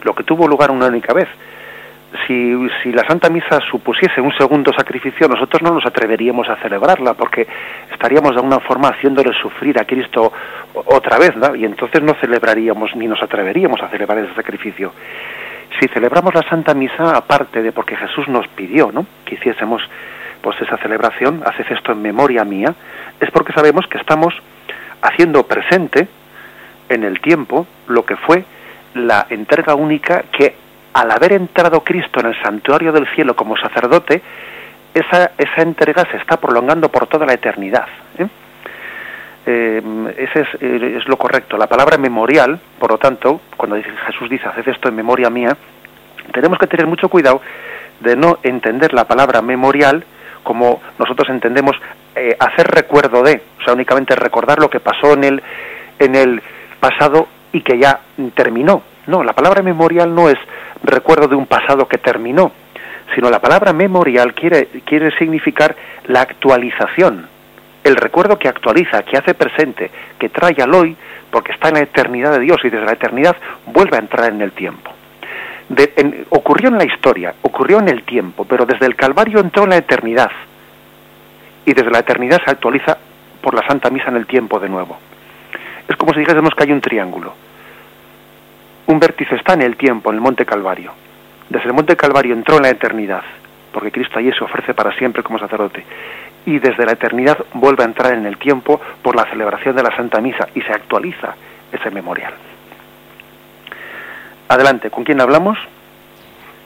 lo 0.02 0.14
que 0.14 0.24
tuvo 0.24 0.46
lugar 0.46 0.70
una 0.70 0.86
única 0.86 1.12
vez. 1.12 1.28
Si, 2.26 2.68
si, 2.82 2.92
la 2.92 3.06
Santa 3.06 3.30
Misa 3.30 3.60
supusiese 3.70 4.20
un 4.20 4.32
segundo 4.36 4.72
sacrificio, 4.72 5.28
nosotros 5.28 5.62
no 5.62 5.70
nos 5.72 5.86
atreveríamos 5.86 6.48
a 6.48 6.56
celebrarla, 6.56 7.14
porque 7.14 7.46
estaríamos 7.92 8.32
de 8.32 8.38
alguna 8.38 8.58
forma 8.58 8.88
haciéndole 8.88 9.32
sufrir 9.40 9.78
a 9.78 9.84
Cristo 9.84 10.32
otra 10.74 11.18
vez, 11.18 11.36
¿no? 11.36 11.54
y 11.54 11.64
entonces 11.64 12.02
no 12.02 12.14
celebraríamos 12.14 12.96
ni 12.96 13.06
nos 13.06 13.22
atreveríamos 13.22 13.80
a 13.80 13.88
celebrar 13.88 14.18
ese 14.18 14.34
sacrificio. 14.34 14.92
Si 15.78 15.86
celebramos 15.88 16.34
la 16.34 16.42
Santa 16.42 16.74
Misa, 16.74 17.16
aparte 17.16 17.62
de 17.62 17.70
porque 17.70 17.94
Jesús 17.96 18.26
nos 18.26 18.48
pidió 18.48 18.90
¿no? 18.92 19.06
que 19.24 19.36
hiciésemos 19.36 19.82
pues 20.42 20.60
esa 20.60 20.78
celebración, 20.78 21.42
haced 21.44 21.70
esto 21.70 21.92
en 21.92 22.02
memoria 22.02 22.44
mía, 22.44 22.74
es 23.20 23.30
porque 23.30 23.52
sabemos 23.52 23.86
que 23.86 23.98
estamos 23.98 24.34
haciendo 25.02 25.46
presente 25.46 26.08
en 26.88 27.04
el 27.04 27.20
tiempo 27.20 27.66
lo 27.86 28.04
que 28.04 28.16
fue 28.16 28.44
la 28.94 29.26
entrega 29.30 29.74
única 29.74 30.24
que 30.32 30.54
al 30.92 31.10
haber 31.10 31.32
entrado 31.32 31.82
Cristo 31.82 32.20
en 32.20 32.26
el 32.26 32.42
santuario 32.42 32.92
del 32.92 33.06
cielo 33.14 33.36
como 33.36 33.56
sacerdote, 33.56 34.22
esa, 34.94 35.30
esa 35.38 35.62
entrega 35.62 36.04
se 36.10 36.16
está 36.16 36.36
prolongando 36.38 36.88
por 36.88 37.06
toda 37.06 37.26
la 37.26 37.34
eternidad. 37.34 37.86
¿eh? 38.18 38.26
eh, 39.46 39.82
ese 40.16 40.46
eh, 40.60 40.96
es, 40.98 41.08
lo 41.08 41.16
correcto. 41.16 41.56
La 41.56 41.68
palabra 41.68 41.96
memorial, 41.96 42.58
por 42.78 42.90
lo 42.90 42.98
tanto, 42.98 43.40
cuando 43.56 43.76
Jesús 44.06 44.28
dice, 44.28 44.48
haced 44.48 44.68
esto 44.68 44.88
en 44.88 44.96
memoria 44.96 45.30
mía, 45.30 45.56
tenemos 46.32 46.58
que 46.58 46.66
tener 46.66 46.86
mucho 46.86 47.08
cuidado 47.08 47.40
de 48.00 48.16
no 48.16 48.38
entender 48.42 48.92
la 48.92 49.04
palabra 49.04 49.42
memorial 49.42 50.04
como 50.42 50.80
nosotros 50.98 51.28
entendemos 51.28 51.76
hacer 52.38 52.66
recuerdo 52.66 53.22
de, 53.22 53.42
o 53.60 53.64
sea, 53.64 53.74
únicamente 53.74 54.16
recordar 54.16 54.58
lo 54.58 54.70
que 54.70 54.80
pasó 54.80 55.12
en 55.12 55.24
el, 55.24 55.42
en 55.98 56.14
el 56.14 56.42
pasado 56.80 57.28
y 57.52 57.62
que 57.62 57.78
ya 57.78 58.00
terminó. 58.34 58.82
No, 59.06 59.24
la 59.24 59.32
palabra 59.32 59.62
memorial 59.62 60.14
no 60.14 60.28
es 60.28 60.38
recuerdo 60.82 61.28
de 61.28 61.36
un 61.36 61.46
pasado 61.46 61.88
que 61.88 61.98
terminó, 61.98 62.52
sino 63.14 63.30
la 63.30 63.40
palabra 63.40 63.72
memorial 63.72 64.34
quiere, 64.34 64.68
quiere 64.84 65.10
significar 65.18 65.74
la 66.06 66.22
actualización, 66.22 67.26
el 67.82 67.96
recuerdo 67.96 68.38
que 68.38 68.48
actualiza, 68.48 69.02
que 69.02 69.16
hace 69.16 69.34
presente, 69.34 69.90
que 70.18 70.28
trae 70.28 70.54
al 70.62 70.74
hoy, 70.74 70.96
porque 71.30 71.52
está 71.52 71.68
en 71.68 71.74
la 71.74 71.80
eternidad 71.80 72.32
de 72.32 72.40
Dios 72.40 72.58
y 72.64 72.70
desde 72.70 72.84
la 72.84 72.92
eternidad 72.92 73.36
vuelve 73.66 73.96
a 73.96 74.00
entrar 74.00 74.32
en 74.32 74.42
el 74.42 74.52
tiempo. 74.52 74.92
ocurrió 76.30 76.68
en 76.68 76.78
la 76.78 76.84
historia, 76.84 77.34
ocurrió 77.42 77.78
en 77.78 77.88
el 77.88 78.02
tiempo, 78.02 78.44
pero 78.44 78.66
desde 78.66 78.86
el 78.86 78.96
Calvario 78.96 79.40
entró 79.40 79.64
en 79.64 79.70
la 79.70 79.76
eternidad. 79.76 80.30
Y 81.64 81.72
desde 81.72 81.90
la 81.90 82.00
eternidad 82.00 82.40
se 82.44 82.50
actualiza 82.50 82.98
por 83.40 83.54
la 83.54 83.66
Santa 83.66 83.90
Misa 83.90 84.08
en 84.08 84.16
el 84.16 84.26
tiempo 84.26 84.58
de 84.58 84.68
nuevo. 84.68 84.98
Es 85.90 85.96
como 85.96 86.12
si 86.12 86.20
dijésemos 86.20 86.54
que 86.54 86.62
hay 86.62 86.70
un 86.70 86.80
triángulo. 86.80 87.34
Un 88.86 89.00
vértice 89.00 89.34
está 89.34 89.54
en 89.54 89.62
el 89.62 89.76
tiempo, 89.76 90.10
en 90.10 90.16
el 90.16 90.22
Monte 90.22 90.46
Calvario. 90.46 90.92
Desde 91.48 91.66
el 91.66 91.74
Monte 91.74 91.96
Calvario 91.96 92.32
entró 92.32 92.58
en 92.58 92.62
la 92.62 92.70
eternidad, 92.70 93.24
porque 93.72 93.90
Cristo 93.90 94.20
allí 94.20 94.30
se 94.30 94.44
ofrece 94.44 94.72
para 94.72 94.96
siempre 94.96 95.24
como 95.24 95.40
sacerdote 95.40 95.84
y 96.46 96.60
desde 96.60 96.86
la 96.86 96.92
eternidad 96.92 97.38
vuelve 97.54 97.82
a 97.82 97.86
entrar 97.86 98.14
en 98.14 98.24
el 98.24 98.38
tiempo 98.38 98.80
por 99.02 99.16
la 99.16 99.24
celebración 99.30 99.74
de 99.74 99.82
la 99.82 99.94
Santa 99.96 100.20
Misa 100.20 100.48
y 100.54 100.60
se 100.62 100.72
actualiza 100.72 101.34
ese 101.72 101.90
memorial. 101.90 102.34
Adelante, 104.48 104.90
¿con 104.90 105.02
quién 105.04 105.20
hablamos? 105.20 105.58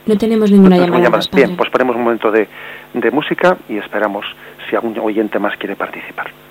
No 0.05 0.15
tenemos 0.17 0.51
ninguna 0.51 0.77
llamada. 0.77 1.19
Bien, 1.33 1.57
pues 1.57 1.71
ponemos 1.71 1.95
un 1.95 2.03
momento 2.03 2.31
de, 2.31 2.47
de 2.93 3.11
música 3.11 3.57
y 3.67 3.77
esperamos 3.77 4.23
si 4.69 4.75
algún 4.75 4.97
oyente 4.99 5.39
más 5.39 5.57
quiere 5.57 5.75
participar. 5.75 6.44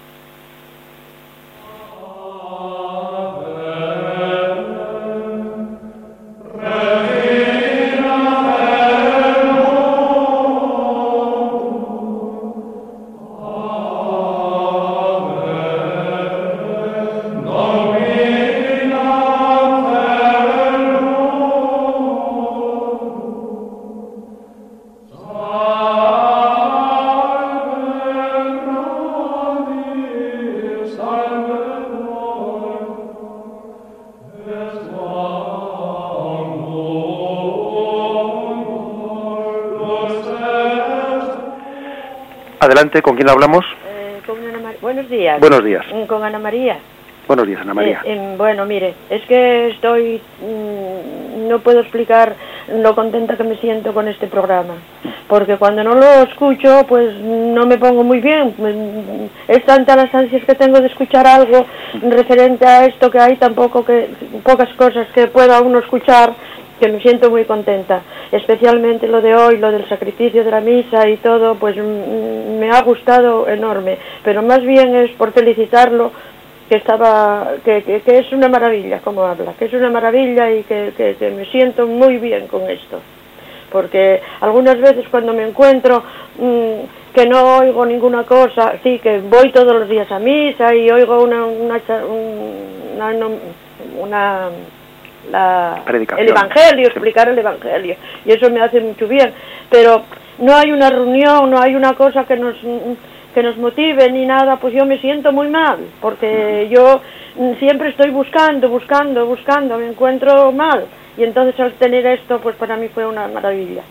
Ave, 2.65 3.45
Rex 6.55 7.14
Adelante, 42.75 43.03
¿con 43.03 43.15
quién 43.15 43.31
hablamos? 43.31 43.65
Eh, 43.87 44.19
con 44.27 44.37
Ana 44.49 44.73
Buenos 44.83 45.09
días. 45.09 45.39
Buenos 45.39 45.63
días. 45.63 45.87
Mm, 45.95 46.07
con 46.07 46.25
Ana 46.25 46.41
María. 46.41 46.77
Buenos 47.29 47.47
días, 47.47 47.61
Ana 47.61 47.73
María. 47.73 48.01
Eh, 48.05 48.15
em, 48.15 48.37
bueno, 48.37 48.67
mire, 48.67 48.95
es 49.11 49.23
que 49.27 49.69
estoy... 49.69 50.21
Mm, 50.41 51.47
no 51.47 51.61
puedo 51.61 51.79
explicar 51.79 52.35
lo 52.75 52.97
contenta 52.97 53.37
que 53.37 53.45
me 53.45 53.57
siento 53.59 53.95
con 53.95 54.09
este 54.09 54.27
programa. 54.27 54.75
Porque 55.29 55.57
cuando 55.57 55.85
no 55.85 55.95
lo 55.95 56.25
escucho, 56.25 56.85
pues 56.89 57.15
no 57.15 57.65
me 57.65 57.79
pongo 57.79 58.03
muy 58.03 58.19
bien. 58.19 58.53
Es 59.47 59.65
tanta 59.65 59.95
las 59.95 60.13
ansias 60.13 60.43
que 60.45 60.57
tengo 60.57 60.81
de 60.81 60.89
escuchar 60.89 61.29
algo 61.29 61.67
referente 62.03 62.67
a 62.67 62.87
esto 62.87 63.09
que 63.09 63.21
hay, 63.21 63.37
tampoco 63.37 63.85
que... 63.85 64.09
Pocas 64.43 64.71
cosas 64.71 65.07
que 65.15 65.29
pueda 65.29 65.61
uno 65.61 65.79
escuchar 65.79 66.35
que 66.79 66.89
me 66.89 67.01
siento 67.01 67.31
muy 67.31 67.45
contenta, 67.45 68.03
especialmente 68.33 69.07
lo 69.07 69.21
de 69.21 69.35
hoy, 69.35 69.59
lo 69.59 69.71
del 69.71 69.89
sacrificio 69.89 70.45
de 70.45 70.51
la 70.51 70.61
misa 70.61 71.09
y 71.09 71.17
todo, 71.19 71.55
pues 71.55 71.77
me 71.77 72.71
ha 72.71 72.83
gustado 72.83 73.49
enorme, 73.49 73.99
pero 74.25 74.43
más 74.43 74.63
bien 74.63 74.95
es 74.97 75.11
por 75.13 75.33
felicitarlo 75.33 76.11
que 76.69 76.77
estaba 76.77 77.53
que, 77.65 77.83
que, 77.83 78.19
es 78.19 78.33
una 78.33 78.49
maravilla 78.49 79.01
como 79.01 79.23
habla, 79.23 79.53
que 79.59 79.67
es 79.67 79.73
una 79.73 79.91
maravilla 79.91 80.51
y 80.51 80.63
que, 80.63 80.93
que, 80.97 81.31
me 81.31 81.45
siento 81.47 81.87
muy 81.87 82.17
bien 82.17 82.47
con 82.47 82.63
esto, 82.69 83.01
porque 83.71 84.21
algunas 84.41 84.79
veces 84.81 85.05
cuando 85.11 85.33
me 85.33 85.47
encuentro 85.47 86.03
mm, 86.39 87.13
que 87.15 87.27
no 87.27 87.59
oigo 87.59 87.85
ninguna 87.85 88.25
cosa, 88.25 88.75
sí 88.83 88.99
que 88.99 89.19
voy 89.19 89.53
todos 89.53 89.75
los 89.75 89.89
días 89.89 90.11
a 90.11 90.19
misa 90.19 90.75
y 90.75 90.91
oigo 90.91 91.23
una 91.23 91.45
una, 91.45 91.81
una, 92.97 93.29
una 94.01 94.51
la, 95.31 95.83
el 95.87 96.29
Evangelio, 96.29 96.87
explicar 96.89 97.29
el 97.29 97.39
Evangelio. 97.39 97.97
Y 98.25 98.33
eso 98.33 98.51
me 98.51 98.61
hace 98.61 98.81
mucho 98.81 99.07
bien. 99.09 99.33
Pero 99.71 100.03
no 100.39 100.55
hay 100.55 100.73
una 100.73 100.91
reunión, 100.91 101.51
no 101.51 101.61
hay 101.61 101.75
una 101.75 101.95
cosa 101.95 102.25
que 102.25 102.37
nos, 102.37 102.57
que 103.35 103.43
nos 103.43 103.57
motive 103.57 104.11
ni 104.11 104.27
nada, 104.27 104.57
pues 104.57 104.75
yo 104.75 104.85
me 104.87 104.99
siento 104.99 105.33
muy 105.33 105.49
mal, 105.49 105.79
porque 106.01 106.69
yo 106.71 107.01
siempre 107.59 107.91
estoy 107.91 108.11
buscando, 108.11 108.69
buscando, 108.69 109.27
buscando, 109.27 109.79
me 109.79 109.89
encuentro 109.89 110.53
mal. 110.53 110.87
Y 111.17 111.25
entonces 111.25 111.59
al 111.61 111.73
tener 111.75 112.07
esto, 112.07 112.41
pues 112.41 112.57
para 112.57 112.77
mí 112.77 112.89
fue 112.89 113.07
una 113.07 113.29
maravilla. 113.29 113.83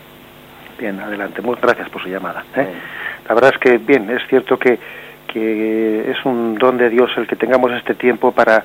Bien, 0.78 1.00
adelante. 1.00 1.42
Muchas 1.42 1.64
gracias 1.64 1.90
por 1.90 2.02
su 2.02 2.10
llamada. 2.10 2.44
¿eh? 2.56 2.68
La 3.28 3.36
verdad 3.36 3.52
es 3.54 3.60
que, 3.60 3.78
bien, 3.78 4.10
es 4.10 4.22
cierto 4.28 4.58
que, 4.58 4.78
que 5.28 6.12
es 6.12 6.26
un 6.26 6.56
don 6.56 6.78
de 6.78 6.90
Dios 6.90 7.12
el 7.18 7.28
que 7.28 7.36
tengamos 7.36 7.72
este 7.72 7.96
tiempo 7.96 8.32
para 8.32 8.64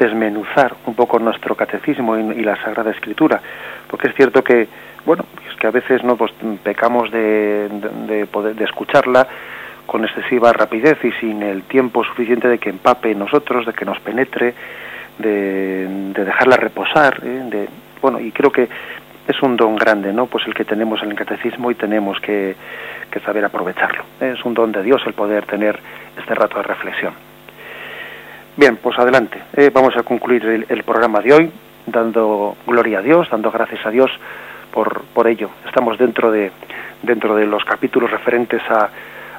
desmenuzar 0.00 0.74
un 0.86 0.94
poco 0.94 1.18
nuestro 1.18 1.54
catecismo 1.54 2.16
y, 2.16 2.42
la 2.42 2.56
Sagrada 2.56 2.90
Escritura, 2.90 3.40
porque 3.86 4.08
es 4.08 4.14
cierto 4.14 4.42
que, 4.42 4.66
bueno, 5.04 5.26
es 5.48 5.54
que 5.56 5.66
a 5.66 5.70
veces 5.70 6.02
no 6.02 6.16
pues, 6.16 6.32
pecamos 6.62 7.10
de, 7.10 7.68
de, 8.08 8.26
poder, 8.26 8.54
de 8.56 8.64
escucharla 8.64 9.28
con 9.84 10.04
excesiva 10.04 10.52
rapidez 10.54 11.04
y 11.04 11.12
sin 11.12 11.42
el 11.42 11.64
tiempo 11.64 12.02
suficiente 12.02 12.48
de 12.48 12.58
que 12.58 12.70
empape 12.70 13.14
nosotros, 13.14 13.66
de 13.66 13.74
que 13.74 13.84
nos 13.84 14.00
penetre, 14.00 14.54
de, 15.18 15.86
de 16.14 16.24
dejarla 16.24 16.56
reposar, 16.56 17.20
¿eh? 17.22 17.42
de, 17.50 17.68
bueno, 18.00 18.18
y 18.18 18.32
creo 18.32 18.50
que 18.50 18.68
es 19.28 19.42
un 19.42 19.56
don 19.56 19.76
grande, 19.76 20.14
¿no? 20.14 20.26
Pues 20.26 20.46
el 20.46 20.54
que 20.54 20.64
tenemos 20.64 21.02
en 21.02 21.10
el 21.10 21.16
catecismo 21.16 21.70
y 21.70 21.74
tenemos 21.74 22.18
que, 22.20 22.56
que 23.10 23.20
saber 23.20 23.44
aprovecharlo. 23.44 24.02
Es 24.18 24.42
un 24.46 24.54
don 24.54 24.72
de 24.72 24.82
Dios 24.82 25.02
el 25.06 25.12
poder 25.12 25.44
tener 25.44 25.78
este 26.18 26.34
rato 26.34 26.56
de 26.56 26.62
reflexión. 26.62 27.29
Bien, 28.56 28.76
pues 28.76 28.98
adelante. 28.98 29.40
Eh, 29.56 29.70
vamos 29.72 29.96
a 29.96 30.02
concluir 30.02 30.66
el, 30.68 30.82
programa 30.82 31.20
de 31.20 31.32
hoy 31.32 31.52
dando 31.86 32.56
gloria 32.66 32.98
a 32.98 33.02
Dios, 33.02 33.28
dando 33.30 33.50
gracias 33.50 33.84
a 33.86 33.90
Dios 33.90 34.10
por, 34.72 35.02
por 35.14 35.26
ello. 35.26 35.50
Estamos 35.66 35.98
dentro 35.98 36.30
de, 36.30 36.50
dentro 37.02 37.34
de 37.34 37.46
los 37.46 37.64
capítulos 37.64 38.10
referentes 38.10 38.62
a, 38.70 38.90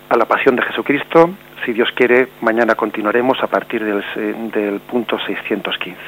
a 0.09 0.17
la 0.17 0.25
pasión 0.25 0.55
de 0.55 0.63
Jesucristo. 0.63 1.29
Si 1.65 1.73
Dios 1.73 1.89
quiere, 1.93 2.29
mañana 2.41 2.75
continuaremos 2.75 3.41
a 3.43 3.47
partir 3.47 3.83
del, 3.83 4.03
del 4.51 4.79
punto 4.79 5.19
615. 5.19 5.99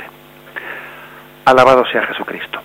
Alabado 1.45 1.85
sea 1.85 2.03
Jesucristo. 2.03 2.59